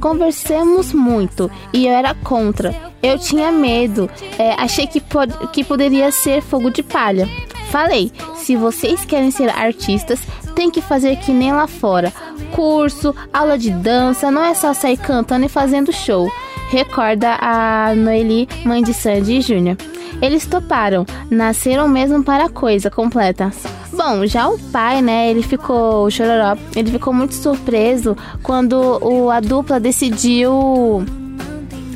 Conversamos 0.00 0.92
muito 0.92 1.50
e 1.72 1.86
eu 1.86 1.92
era 1.92 2.14
contra. 2.14 2.74
Eu 3.02 3.18
tinha 3.18 3.52
medo, 3.52 4.10
é, 4.38 4.52
achei 4.52 4.86
que, 4.86 5.00
pod 5.00 5.32
que 5.52 5.64
poderia 5.64 6.10
ser 6.10 6.42
fogo 6.42 6.70
de 6.70 6.82
palha. 6.82 7.28
Falei: 7.70 8.12
se 8.36 8.56
vocês 8.56 9.04
querem 9.04 9.30
ser 9.30 9.48
artistas, 9.50 10.20
tem 10.54 10.70
que 10.70 10.80
fazer 10.80 11.16
que 11.16 11.32
nem 11.32 11.52
lá 11.52 11.66
fora. 11.66 12.12
Curso, 12.54 13.14
aula 13.32 13.58
de 13.58 13.70
dança, 13.70 14.30
não 14.30 14.44
é 14.44 14.54
só 14.54 14.72
sair 14.72 14.96
cantando 14.96 15.46
e 15.46 15.48
fazendo 15.48 15.92
show. 15.92 16.30
Recorda 16.68 17.36
a 17.40 17.94
Noeli, 17.94 18.48
mãe 18.64 18.82
de 18.82 18.92
Sandy 18.92 19.40
Júnior. 19.40 19.76
Eles 20.20 20.46
toparam, 20.46 21.04
nasceram 21.30 21.88
mesmo 21.88 22.24
para 22.24 22.46
a 22.46 22.50
coisa 22.50 22.90
completa. 22.90 23.52
Bom, 23.92 24.26
já 24.26 24.48
o 24.48 24.58
pai, 24.58 25.00
né, 25.00 25.30
ele 25.30 25.42
ficou, 25.42 26.10
Chororó, 26.10 26.56
ele 26.74 26.90
ficou 26.90 27.12
muito 27.12 27.34
surpreso 27.34 28.16
quando 28.42 28.74
o, 29.02 29.30
a 29.30 29.40
dupla 29.40 29.78
decidiu 29.78 31.04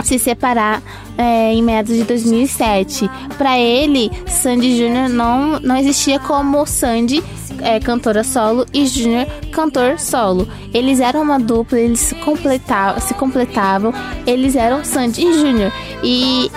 se 0.05 0.19
separar 0.19 0.83
é, 1.17 1.53
em 1.53 1.63
meados 1.63 1.95
de 1.97 2.05
2007. 2.05 3.11
Para 3.37 3.59
ele, 3.59 4.11
Sandy 4.27 4.77
Júnior 4.77 5.09
não, 5.09 5.61
não 5.61 5.77
existia 5.77 6.19
como 6.19 6.67
Sandy 6.67 7.23
é, 7.63 7.79
cantora 7.81 8.25
solo 8.25 8.67
e 8.73 8.87
Júnior 8.87 9.27
cantor 9.53 9.99
solo. 9.99 10.49
Eles 10.73 11.01
eram 11.01 11.23
uma 11.23 11.39
dupla, 11.39 11.79
eles 11.79 12.01
se 12.01 12.15
completavam, 12.17 13.01
se 13.01 13.15
completavam 13.15 13.93
eles 14.27 14.57
eram 14.57 14.85
Sandy 14.85 15.27
e 15.27 15.33
Júnior. 15.35 15.73
E 16.03 16.51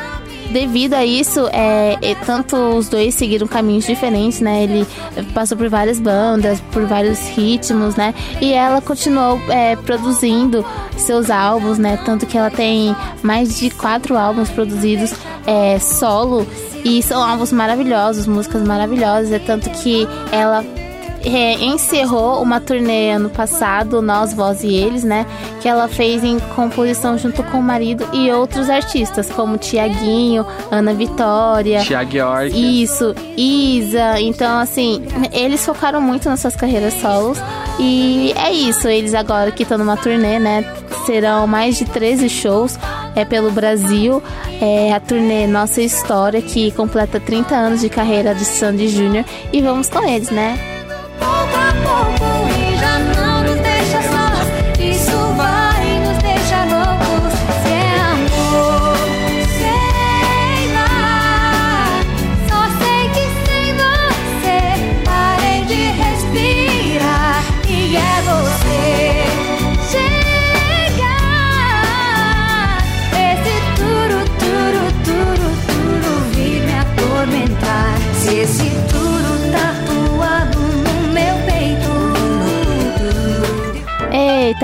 devido 0.54 0.94
a 0.94 1.04
isso, 1.04 1.50
é, 1.52 1.98
é, 2.02 2.16
tanto 2.16 2.56
os 2.56 2.88
dois 2.88 3.16
seguiram 3.16 3.48
caminhos 3.48 3.86
diferentes, 3.86 4.40
né? 4.40 4.64
Ele 4.64 4.88
passou 5.34 5.58
por 5.58 5.68
várias 5.68 6.00
bandas, 6.00 6.62
por 6.72 6.86
vários 6.86 7.28
ritmos, 7.30 7.96
né? 7.96 8.14
E 8.40 8.54
ela 8.54 8.80
continuou 8.80 9.42
é, 9.50 9.76
produzindo 9.76 10.64
seus 10.96 11.30
álbuns, 11.32 11.80
né? 11.80 11.98
Tanto 12.06 12.26
que 12.28 12.38
ela 12.38 12.52
tem 12.52 12.96
mais 13.24 13.58
de 13.58 13.72
quatro 13.72 14.16
álbuns 14.16 14.50
produzidos 14.50 15.12
é, 15.48 15.80
solo 15.80 16.48
e 16.86 17.02
são 17.02 17.24
álbuns 17.24 17.52
maravilhosos, 17.52 18.28
músicas 18.28 18.62
maravilhosas. 18.62 19.32
É 19.32 19.40
tanto 19.40 19.70
que 19.72 20.08
ela 20.32 20.64
é, 21.24 21.54
encerrou 21.64 22.42
uma 22.42 22.60
turnê 22.60 23.12
ano 23.12 23.30
passado, 23.30 24.02
Nós, 24.02 24.34
Voz 24.34 24.64
e 24.64 24.74
Eles, 24.74 25.04
né? 25.04 25.26
Que 25.62 25.70
ela 25.70 25.88
fez 25.88 26.24
em 26.24 26.40
composição 26.56 27.18
junto 27.18 27.42
com 27.44 27.60
o 27.60 27.64
marido 27.64 28.06
e 28.14 28.30
outros 28.32 28.70
artistas, 28.70 29.30
como 29.32 29.58
Tiaguinho, 29.58 30.46
Ana 30.70 30.94
Vitória. 30.94 31.82
Tiago 31.82 32.16
York. 32.16 32.84
Isso, 32.84 33.16
Isa. 33.38 34.20
Então, 34.20 34.60
assim, 34.60 35.06
eles 35.32 35.66
focaram 35.66 36.02
muito 36.02 36.30
nas 36.30 36.42
suas 36.42 36.56
carreiras 36.56 36.94
solos. 36.96 37.38
E 37.80 38.34
é 38.36 38.52
isso, 38.52 38.88
eles 38.88 39.14
agora 39.14 39.52
que 39.52 39.64
estão 39.64 39.78
numa 39.78 39.98
turnê, 39.98 40.40
né? 40.40 40.64
Serão 41.06 41.48
mais 41.48 41.78
de 41.78 41.86
13 41.86 42.30
shows 42.30 42.78
é, 43.16 43.26
pelo 43.26 43.50
Brasil. 43.50 44.22
É 44.62 44.94
a 44.94 45.00
turnê 45.00 45.48
Nossa 45.48 45.82
História, 45.82 46.42
que 46.42 46.72
completa 46.72 47.20
30 47.20 47.56
anos 47.56 47.82
de 47.82 47.90
carreira 47.90 48.36
de 48.36 48.46
Sandy 48.46 48.90
Júnior. 48.90 49.26
E 49.52 49.62
vamos 49.62 49.90
com 49.90 50.04
eles, 50.08 50.30
né? 50.30 50.73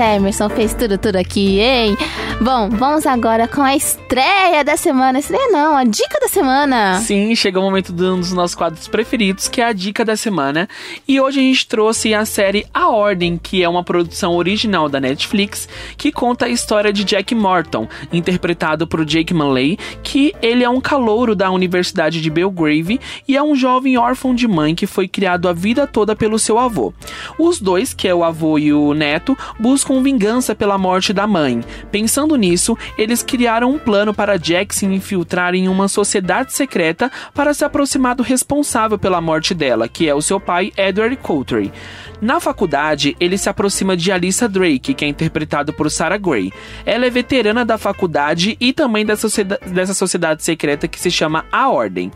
Emerson 0.02 0.48
fez 0.48 0.74
tudo, 0.74 0.98
tudo 0.98 1.16
aqui, 1.16 1.60
hein? 1.60 1.96
Bom, 2.42 2.70
vamos 2.70 3.06
agora 3.06 3.46
com 3.46 3.60
a 3.60 3.76
estreia 3.76 4.64
da 4.64 4.74
semana. 4.74 5.18
Estreia 5.18 5.50
não, 5.50 5.76
a 5.76 5.84
dica 5.84 6.18
da 6.18 6.26
semana. 6.26 6.98
Sim, 7.00 7.34
chegou 7.34 7.62
o 7.62 7.66
momento 7.66 7.92
de 7.92 8.02
um 8.02 8.18
dos 8.18 8.32
nossos 8.32 8.54
quadros 8.54 8.88
preferidos, 8.88 9.46
que 9.46 9.60
é 9.60 9.66
a 9.66 9.74
dica 9.74 10.06
da 10.06 10.16
semana. 10.16 10.66
E 11.06 11.20
hoje 11.20 11.38
a 11.38 11.42
gente 11.42 11.68
trouxe 11.68 12.14
a 12.14 12.24
série 12.24 12.64
A 12.72 12.88
Ordem, 12.88 13.36
que 13.36 13.62
é 13.62 13.68
uma 13.68 13.84
produção 13.84 14.36
original 14.36 14.88
da 14.88 14.98
Netflix, 14.98 15.68
que 15.98 16.10
conta 16.10 16.46
a 16.46 16.48
história 16.48 16.90
de 16.90 17.04
Jack 17.04 17.34
Morton, 17.34 17.86
interpretado 18.10 18.86
por 18.86 19.04
Jake 19.04 19.34
Manley, 19.34 19.78
que 20.02 20.34
ele 20.40 20.64
é 20.64 20.68
um 20.70 20.80
calouro 20.80 21.36
da 21.36 21.50
Universidade 21.50 22.22
de 22.22 22.30
Belgrave 22.30 22.98
e 23.28 23.36
é 23.36 23.42
um 23.42 23.54
jovem 23.54 23.98
órfão 23.98 24.34
de 24.34 24.48
mãe 24.48 24.74
que 24.74 24.86
foi 24.86 25.06
criado 25.06 25.46
a 25.46 25.52
vida 25.52 25.86
toda 25.86 26.16
pelo 26.16 26.38
seu 26.38 26.58
avô. 26.58 26.94
Os 27.38 27.60
dois, 27.60 27.92
que 27.92 28.08
é 28.08 28.14
o 28.14 28.24
avô 28.24 28.58
e 28.58 28.72
o 28.72 28.94
neto, 28.94 29.36
buscam 29.58 30.02
vingança 30.02 30.54
pela 30.54 30.78
morte 30.78 31.12
da 31.12 31.26
mãe. 31.26 31.62
Pensando 31.92 32.29
nisso, 32.36 32.76
eles 32.96 33.22
criaram 33.22 33.70
um 33.70 33.78
plano 33.78 34.12
para 34.12 34.38
Jack 34.38 34.74
se 34.74 34.86
infiltrar 34.86 35.54
em 35.54 35.68
uma 35.68 35.88
sociedade 35.88 36.52
secreta 36.52 37.10
para 37.34 37.54
se 37.54 37.64
aproximar 37.64 38.14
do 38.14 38.22
responsável 38.22 38.98
pela 38.98 39.20
morte 39.20 39.54
dela, 39.54 39.88
que 39.88 40.08
é 40.08 40.14
o 40.14 40.22
seu 40.22 40.40
pai, 40.40 40.72
Edward 40.76 41.16
Coultry. 41.16 41.72
Na 42.20 42.38
faculdade, 42.38 43.16
ele 43.18 43.38
se 43.38 43.48
aproxima 43.48 43.96
de 43.96 44.12
Alyssa 44.12 44.48
Drake, 44.48 44.92
que 44.92 45.04
é 45.04 45.08
interpretado 45.08 45.72
por 45.72 45.90
Sarah 45.90 46.18
Gray. 46.18 46.52
Ela 46.84 47.06
é 47.06 47.10
veterana 47.10 47.64
da 47.64 47.78
faculdade 47.78 48.56
e 48.60 48.72
também 48.72 49.06
da 49.06 49.14
dessa 49.66 49.94
sociedade 49.94 50.42
secreta 50.42 50.86
que 50.86 51.00
se 51.00 51.10
chama 51.10 51.46
A 51.50 51.68
Ordem. 51.70 52.12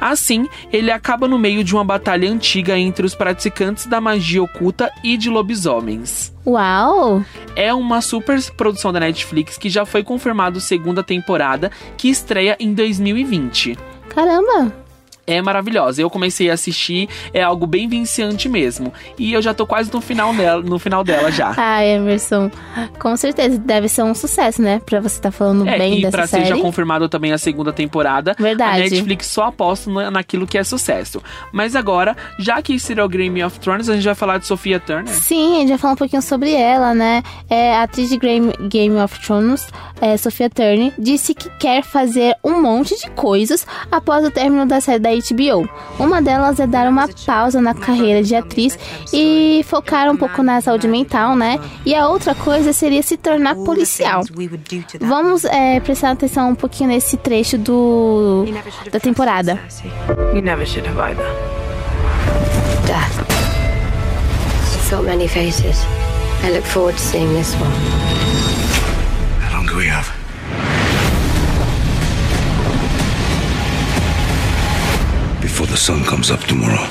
Assim, 0.00 0.48
ele 0.72 0.90
acaba 0.90 1.26
no 1.26 1.38
meio 1.38 1.64
de 1.64 1.74
uma 1.74 1.84
batalha 1.84 2.30
antiga 2.30 2.78
entre 2.78 3.04
os 3.04 3.14
praticantes 3.14 3.86
da 3.86 4.00
magia 4.00 4.42
oculta 4.42 4.90
e 5.02 5.16
de 5.16 5.28
lobisomens. 5.28 6.32
Uau! 6.46 7.24
É 7.56 7.74
uma 7.74 8.00
super 8.00 8.40
produção 8.52 8.92
da 8.92 9.00
Netflix 9.00 9.58
que 9.58 9.68
já 9.68 9.84
foi 9.84 10.02
confirmado 10.02 10.60
segunda 10.60 11.02
temporada, 11.02 11.70
que 11.96 12.08
estreia 12.08 12.56
em 12.58 12.72
2020. 12.72 13.76
Caramba! 14.08 14.87
É 15.28 15.40
maravilhosa. 15.42 16.00
Eu 16.02 16.10
comecei 16.10 16.50
a 16.50 16.54
assistir, 16.54 17.08
é 17.32 17.42
algo 17.42 17.66
bem 17.66 17.88
viciante 17.88 18.48
mesmo. 18.48 18.92
E 19.18 19.32
eu 19.32 19.42
já 19.42 19.52
tô 19.54 19.66
quase 19.66 19.92
no 19.92 20.00
final 20.00 20.32
dela, 20.34 20.62
no 20.62 20.78
final 20.78 21.04
dela 21.04 21.30
já. 21.30 21.54
Ah, 21.70 21.84
Emerson, 21.84 22.50
com 22.98 23.14
certeza 23.16 23.58
deve 23.58 23.88
ser 23.88 24.02
um 24.02 24.14
sucesso, 24.14 24.62
né? 24.62 24.80
Pra 24.84 25.00
você 25.00 25.16
estar 25.18 25.30
falando 25.30 25.68
É, 25.68 25.76
bem 25.78 25.98
e 25.98 26.02
dessa 26.02 26.16
pra 26.16 26.26
série. 26.26 26.46
ser 26.46 26.56
já 26.56 26.60
confirmado 26.62 27.08
também 27.08 27.32
a 27.32 27.38
segunda 27.38 27.72
temporada, 27.72 28.34
Verdade. 28.38 28.80
a 28.80 28.84
Netflix 28.84 29.26
só 29.26 29.44
aposta 29.44 29.90
na- 29.90 30.10
naquilo 30.10 30.46
que 30.46 30.56
é 30.56 30.64
sucesso. 30.64 31.22
Mas 31.52 31.76
agora, 31.76 32.16
já 32.38 32.60
que 32.62 32.74
o 32.74 33.08
Game 33.08 33.44
of 33.44 33.60
Thrones, 33.60 33.88
a 33.88 33.94
gente 33.94 34.04
vai 34.04 34.14
falar 34.14 34.38
de 34.38 34.46
Sophia 34.46 34.80
Turner. 34.80 35.12
Sim, 35.12 35.56
a 35.56 35.58
gente 35.60 35.68
vai 35.68 35.78
falar 35.78 35.92
um 35.92 35.96
pouquinho 35.96 36.22
sobre 36.22 36.52
ela, 36.54 36.94
né? 36.94 37.22
É, 37.50 37.74
a 37.76 37.82
atriz 37.82 38.08
de 38.08 38.16
Game, 38.16 38.52
Game 38.68 38.96
of 38.96 39.18
Thrones, 39.20 39.66
é, 40.00 40.16
Sophia 40.16 40.48
Turner, 40.48 40.92
disse 40.98 41.34
que 41.34 41.50
quer 41.58 41.82
fazer 41.82 42.34
um 42.42 42.62
monte 42.62 42.98
de 42.98 43.10
coisas 43.10 43.66
após 43.90 44.24
o 44.24 44.30
término 44.30 44.64
da 44.66 44.80
série 44.80 44.98
da 44.98 45.12
HBO. 45.20 45.68
Uma 45.98 46.22
delas 46.22 46.60
é 46.60 46.66
dar 46.66 46.88
uma 46.88 47.08
pausa 47.26 47.60
na 47.60 47.74
carreira 47.74 48.22
de 48.22 48.34
atriz 48.34 48.78
e 49.12 49.64
focar 49.66 50.10
um 50.10 50.16
pouco 50.16 50.42
na 50.42 50.60
saúde 50.60 50.88
mental, 50.88 51.36
né? 51.36 51.58
E 51.84 51.94
a 51.94 52.08
outra 52.08 52.34
coisa 52.34 52.72
seria 52.72 53.02
se 53.02 53.16
tornar 53.16 53.54
policial. 53.54 54.22
Vamos 55.00 55.44
é, 55.44 55.80
prestar 55.80 56.10
atenção 56.12 56.50
um 56.50 56.54
pouquinho 56.54 56.90
nesse 56.90 57.16
trecho 57.16 57.58
do 57.58 58.44
da 58.90 59.00
temporada. 59.00 59.58
You 60.34 60.42
never 60.42 60.66
should 60.66 60.86
have 60.88 60.98
either. 60.98 61.24
Death. 62.86 63.18
You've 64.74 64.90
got 64.90 65.04
many 65.04 65.28
faces. 65.28 65.84
I 66.42 66.50
look 66.50 66.64
forward 66.64 66.96
to 66.96 67.02
seeing 67.02 67.34
this 67.34 67.54
one. 67.54 67.70
How 69.40 69.58
long 69.58 69.66
do 69.66 69.76
we 69.76 69.86
have? 69.86 70.17
Sun 75.78 76.04
comes 76.04 76.30
up 76.30 76.44
tomorrow. 76.46 76.84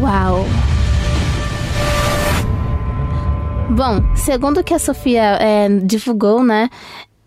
Uau! 0.00 0.46
Bom, 3.70 4.16
segundo 4.16 4.60
o 4.60 4.64
que 4.64 4.72
a 4.72 4.78
Sofia 4.78 5.36
é, 5.38 5.68
divulgou, 5.68 6.42
né? 6.42 6.70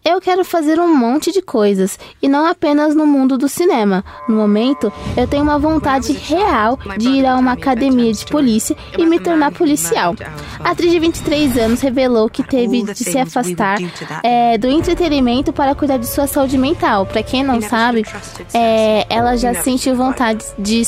Eu 0.05 0.21
quero 0.21 0.45
fazer 0.45 0.79
um 0.79 0.95
monte 0.95 1.31
de 1.31 1.41
coisas 1.41 1.97
e 2.21 2.27
não 2.27 2.45
apenas 2.45 2.95
no 2.95 3.07
mundo 3.07 3.39
do 3.39 3.49
cinema. 3.49 4.05
No 4.29 4.35
momento, 4.35 4.93
eu 5.17 5.25
tenho 5.27 5.41
uma 5.41 5.57
vontade 5.57 6.13
real 6.13 6.77
de 6.95 7.09
ir 7.09 7.25
a 7.25 7.35
uma 7.35 7.53
academia 7.53 8.13
de 8.13 8.23
polícia 8.27 8.77
e 8.95 9.03
me 9.03 9.19
tornar 9.19 9.51
policial. 9.51 10.15
A 10.59 10.69
atriz 10.69 10.91
de 10.91 10.99
23 10.99 11.57
anos 11.57 11.81
revelou 11.81 12.29
que 12.29 12.43
teve 12.43 12.83
de 12.83 12.95
se 13.03 13.17
afastar 13.17 13.79
é, 14.23 14.59
do 14.59 14.67
entretenimento 14.67 15.51
para 15.51 15.73
cuidar 15.73 15.97
de 15.97 16.05
sua 16.05 16.27
saúde 16.27 16.55
mental. 16.55 17.07
Para 17.07 17.23
quem 17.23 17.43
não 17.43 17.59
sabe, 17.59 18.05
é, 18.53 19.07
ela 19.09 19.35
já 19.35 19.55
sentiu 19.55 19.95
vontade 19.95 20.45
de 20.59 20.83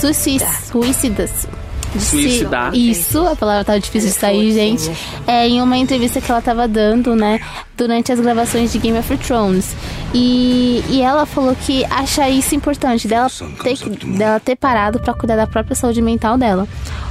suicidas. 0.00 1.46
De 1.94 2.00
se- 2.00 2.22
Suicidar. 2.22 2.74
Isso, 2.74 3.26
a 3.26 3.34
palavra 3.34 3.64
tá 3.64 3.76
difícil 3.78 4.10
de 4.10 4.14
sair, 4.16 4.52
gente. 4.52 4.90
É 5.26 5.48
em 5.48 5.60
uma 5.60 5.76
entrevista 5.76 6.20
que 6.20 6.30
ela 6.30 6.40
tava 6.40 6.68
dando, 6.68 7.16
né, 7.16 7.40
durante 7.76 8.12
as 8.12 8.20
gravações 8.20 8.70
de 8.72 8.78
Game 8.78 8.98
of 8.98 9.16
Thrones. 9.18 9.74
E, 10.14 10.84
e 10.88 11.02
ela 11.02 11.26
falou 11.26 11.56
que 11.56 11.84
acha 11.86 12.28
isso 12.28 12.54
importante, 12.54 13.08
dela 13.08 13.28
ter, 13.62 13.76
dela 14.16 14.38
ter 14.40 14.56
parado 14.56 15.00
pra 15.00 15.14
cuidar 15.14 15.36
da 15.36 15.46
própria 15.46 15.74
saúde 15.74 16.00
mental 16.00 16.38
dela. 16.38 16.66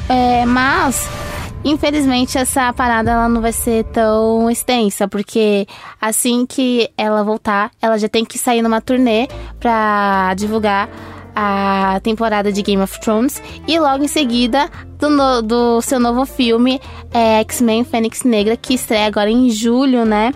É, 0.07 0.45
mas 0.45 1.07
Infelizmente, 1.61 2.37
essa 2.37 2.71
parada 2.71 3.11
ela 3.11 3.27
não 3.27 3.41
vai 3.41 3.51
ser 3.51 3.83
tão 3.91 4.49
extensa, 4.49 5.09
porque 5.09 5.67
assim 5.99 6.45
que 6.45 6.89
ela 6.97 7.21
voltar, 7.21 7.69
ela 7.81 7.97
já 7.97 8.07
tem 8.07 8.23
que 8.23 8.37
sair 8.37 8.61
numa 8.61 8.79
turnê 8.79 9.27
pra 9.59 10.33
divulgar 10.37 10.87
a 11.41 11.99
temporada 12.01 12.51
de 12.51 12.61
Game 12.61 12.81
of 12.83 12.99
Thrones 12.99 13.41
e 13.65 13.79
logo 13.79 14.03
em 14.03 14.07
seguida 14.09 14.69
do, 14.99 15.09
no- 15.09 15.41
do 15.41 15.81
seu 15.81 15.97
novo 15.99 16.25
filme 16.25 16.81
é, 17.13 17.39
X-Men 17.39 17.85
Fênix 17.85 18.23
Negra, 18.23 18.57
que 18.57 18.73
estreia 18.73 19.05
agora 19.07 19.29
em 19.29 19.49
julho, 19.49 20.03
né? 20.03 20.33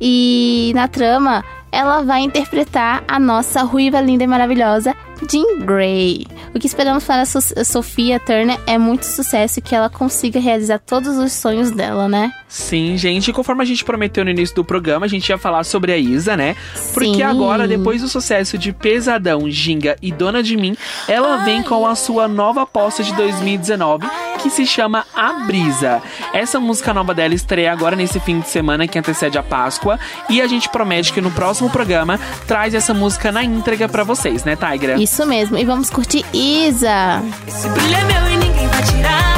E 0.00 0.70
na 0.74 0.86
trama 0.86 1.44
ela 1.72 2.02
vai 2.02 2.20
interpretar 2.20 3.02
a 3.08 3.18
nossa 3.18 3.62
ruiva, 3.64 4.00
linda 4.00 4.22
e 4.22 4.26
maravilhosa 4.28 4.94
Jean 5.30 5.60
Grey. 5.64 6.26
O 6.54 6.58
que 6.58 6.66
esperamos 6.66 7.04
para 7.04 7.22
a 7.22 7.26
So- 7.26 7.64
Sofia 7.64 8.18
Turner 8.20 8.58
é 8.66 8.78
muito 8.78 9.04
sucesso 9.06 9.58
e 9.58 9.62
que 9.62 9.74
ela 9.74 9.88
consiga 9.88 10.38
realizar 10.40 10.78
todos 10.78 11.16
os 11.16 11.32
sonhos 11.32 11.70
dela, 11.70 12.08
né? 12.08 12.32
Sim, 12.48 12.96
gente, 12.96 13.32
conforme 13.32 13.62
a 13.62 13.66
gente 13.66 13.84
prometeu 13.84 14.24
no 14.24 14.30
início 14.30 14.54
do 14.54 14.64
programa, 14.64 15.06
a 15.06 15.08
gente 15.08 15.28
ia 15.28 15.38
falar 15.38 15.64
sobre 15.64 15.92
a 15.92 15.96
Isa, 15.98 16.36
né? 16.36 16.54
Porque 16.92 17.14
Sim. 17.14 17.22
agora, 17.22 17.66
depois 17.66 18.00
do 18.02 18.08
sucesso 18.08 18.56
de 18.56 18.72
Pesadão, 18.72 19.50
Ginga 19.50 19.96
e 20.00 20.12
Dona 20.12 20.42
de 20.42 20.56
Mim, 20.56 20.76
ela 21.08 21.38
vem 21.38 21.62
com 21.62 21.86
a 21.86 21.94
sua 21.94 22.28
nova 22.28 22.62
aposta 22.62 23.02
de 23.02 23.12
2019, 23.14 24.06
que 24.44 24.50
se 24.50 24.66
chama 24.66 25.06
A 25.16 25.32
Brisa. 25.46 26.02
Essa 26.34 26.60
música 26.60 26.92
nova 26.92 27.14
dela 27.14 27.32
estreia 27.32 27.72
agora 27.72 27.96
nesse 27.96 28.20
fim 28.20 28.40
de 28.40 28.48
semana 28.50 28.86
que 28.86 28.98
antecede 28.98 29.38
a 29.38 29.42
Páscoa, 29.42 29.98
e 30.28 30.42
a 30.42 30.46
gente 30.46 30.68
promete 30.68 31.14
que 31.14 31.20
no 31.22 31.30
próximo 31.30 31.70
programa 31.70 32.20
traz 32.46 32.74
essa 32.74 32.92
música 32.92 33.32
na 33.32 33.42
íntegra 33.42 33.88
pra 33.88 34.04
vocês, 34.04 34.44
né, 34.44 34.54
Tigra? 34.54 35.00
Isso 35.00 35.24
mesmo. 35.24 35.56
E 35.56 35.64
vamos 35.64 35.88
curtir 35.88 36.26
Isa. 36.34 37.22
Esse 37.48 37.70
brilho 37.70 37.96
é 37.96 38.04
meu 38.04 38.32
e 38.32 38.36
ninguém 38.36 38.68
vai 38.68 38.82
tirar. 38.82 39.34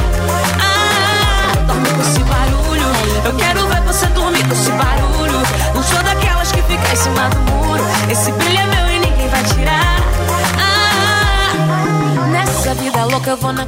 Ah, 0.61 1.57
dorme 1.69 1.89
com 1.89 2.01
esse 2.01 2.25
barulho. 2.25 2.87
Eu 3.27 3.37
quero 3.37 3.67
ver 3.69 3.83
você 3.83 4.07
dormir 4.07 4.45
com 4.45 4.55
esse 4.55 4.73
barulho. 4.73 5.39
Não 5.73 5.83
sou 5.85 6.03
daquelas 6.03 6.51
que 6.51 6.63
fica 6.63 6.93
em 6.93 6.97
cima 6.97 7.29
do 7.29 7.39
muro. 7.53 7.85
Esse 8.11 8.33
brilho 8.33 8.59
é 8.59 8.67
meu 8.67 8.91
e 8.91 8.99
ninguém 8.99 9.29
vai 9.29 9.45
tirar. 9.45 10.01
Ah, 10.59 12.27
nessa 12.33 12.75
vida 12.75 13.05
louca 13.05 13.31
eu 13.31 13.37
vou 13.37 13.53
na 13.53 13.65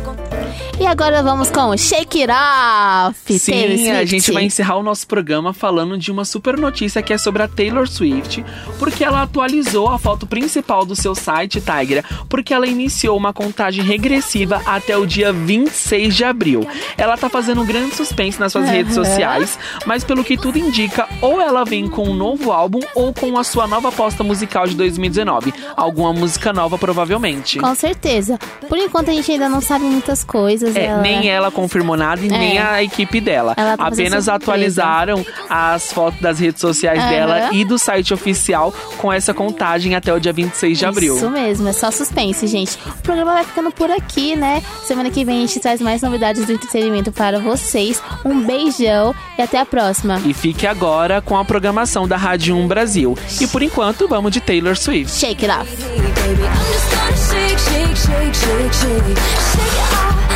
E 0.80 0.86
agora 0.86 1.24
vamos 1.24 1.50
com 1.50 1.76
Shake 1.76 2.22
It 2.22 2.32
Off. 2.32 3.36
Sim, 3.36 3.90
a 3.90 4.04
gente 4.04 4.30
vai 4.30 4.44
encerrar 4.44 4.76
o 4.76 4.82
nosso 4.82 5.08
programa 5.08 5.52
falando 5.52 5.98
de 5.98 6.12
uma 6.12 6.24
super 6.24 6.56
notícia 6.56 7.02
que 7.02 7.12
é 7.12 7.18
sobre 7.18 7.42
a 7.42 7.48
Taylor 7.48 7.88
Swift, 7.88 8.44
porque 8.78 9.02
ela 9.02 9.22
atualizou 9.22 9.88
a 9.88 9.98
foto 9.98 10.24
principal 10.24 10.84
do 10.84 10.94
seu 10.94 11.16
site, 11.16 11.60
Tigra, 11.60 12.04
porque 12.28 12.54
ela 12.54 12.64
iniciou 12.64 13.16
uma 13.16 13.32
contagem 13.32 13.82
regressiva 13.82 14.62
até 14.64 14.96
o 14.96 15.04
dia 15.04 15.32
26 15.32 16.14
de 16.14 16.22
abril. 16.22 16.64
Ela 16.96 17.16
tá 17.16 17.28
fazendo 17.28 17.62
um 17.62 17.66
grande 17.66 17.96
suspense 17.96 18.38
nas 18.38 18.52
suas 18.52 18.68
redes 18.68 18.96
Aham. 18.96 19.04
sociais, 19.04 19.58
mas 19.84 20.04
pelo 20.04 20.22
que 20.22 20.36
tudo 20.36 20.58
indica, 20.58 21.08
ou 21.20 21.40
ela 21.40 21.64
vem 21.64 21.88
com 21.88 22.08
um 22.08 22.14
novo 22.14 22.52
álbum 22.52 22.80
ou 22.94 23.12
com 23.12 23.36
a 23.36 23.42
sua 23.42 23.66
nova 23.66 23.88
aposta 23.88 24.22
musical 24.22 24.68
de 24.68 24.76
2019. 24.76 25.52
Alguma 25.76 26.12
música 26.12 26.52
nova, 26.52 26.78
provavelmente. 26.78 27.58
Com 27.58 27.74
certeza. 27.74 28.38
Por 28.68 28.78
enquanto 28.78 29.10
a 29.10 29.12
gente 29.12 29.32
ainda 29.32 29.48
não 29.48 29.60
sabe 29.60 29.84
muitas 29.84 30.22
coisas. 30.22 30.67
É, 30.76 30.84
ela- 30.86 31.00
nem 31.02 31.28
ela 31.28 31.50
confirmou 31.50 31.96
nada 31.96 32.20
e 32.24 32.28
nem 32.28 32.58
É. 32.58 32.62
a 32.62 32.82
equipe 32.82 33.20
dela. 33.20 33.54
Ela 33.56 33.76
tá 33.76 33.86
Apenas 33.86 34.28
atualizaram 34.28 35.24
as 35.48 35.92
fotos 35.92 36.20
das 36.20 36.38
redes 36.38 36.60
sociais 36.60 36.98
Aham. 37.00 37.10
dela 37.10 37.48
e 37.52 37.64
do 37.64 37.78
site 37.78 38.12
oficial 38.14 38.72
com 38.98 39.12
essa 39.12 39.32
contagem 39.34 39.94
até 39.94 40.12
o 40.12 40.18
dia 40.20 40.32
26 40.32 40.78
de 40.78 40.86
abril. 40.86 41.16
Isso 41.16 41.30
mesmo, 41.30 41.68
é 41.68 41.72
só 41.72 41.90
suspense, 41.90 42.46
gente. 42.46 42.78
O 42.86 43.02
programa 43.02 43.32
vai 43.34 43.44
ficando 43.44 43.70
por 43.70 43.90
aqui, 43.90 44.36
né? 44.36 44.62
Semana 44.84 45.10
que 45.10 45.24
vem 45.24 45.38
a 45.38 45.46
gente 45.46 45.60
traz 45.60 45.80
mais 45.80 46.02
novidades 46.02 46.44
do 46.46 46.52
entretenimento 46.52 47.12
para 47.12 47.38
vocês. 47.38 48.02
Um 48.24 48.40
beijão 48.44 49.14
e 49.38 49.42
até 49.42 49.58
a 49.60 49.66
próxima. 49.66 50.20
E 50.24 50.32
fique 50.34 50.66
agora 50.66 51.20
com 51.20 51.36
a 51.38 51.44
programação 51.44 52.06
da 52.08 52.16
Rádio 52.16 52.56
1 52.56 52.66
Brasil. 52.66 53.16
E 53.40 53.46
por 53.46 53.62
enquanto, 53.62 54.06
vamos 54.08 54.32
de 54.32 54.40
Taylor 54.40 54.76
Swift. 54.76 55.12
Shake 55.14 55.44
it 55.46 55.60
off. 55.60 55.70
Baby, 55.76 56.42
I'm 56.42 56.72
just 56.72 56.90
gonna 56.90 57.16
shake, 57.16 57.58
shake, 57.58 57.96
shake, 57.96 58.34
shake, 58.34 58.74
shake. 58.74 59.18
Shake 59.18 59.62
it 59.62 59.94
off, 60.04 60.27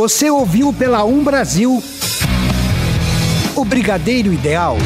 Você 0.00 0.30
ouviu 0.30 0.72
pela 0.72 1.04
Um 1.04 1.22
Brasil 1.22 1.82
o 3.60 3.64
Brigadeiro 3.64 4.32
Ideal. 4.32 4.78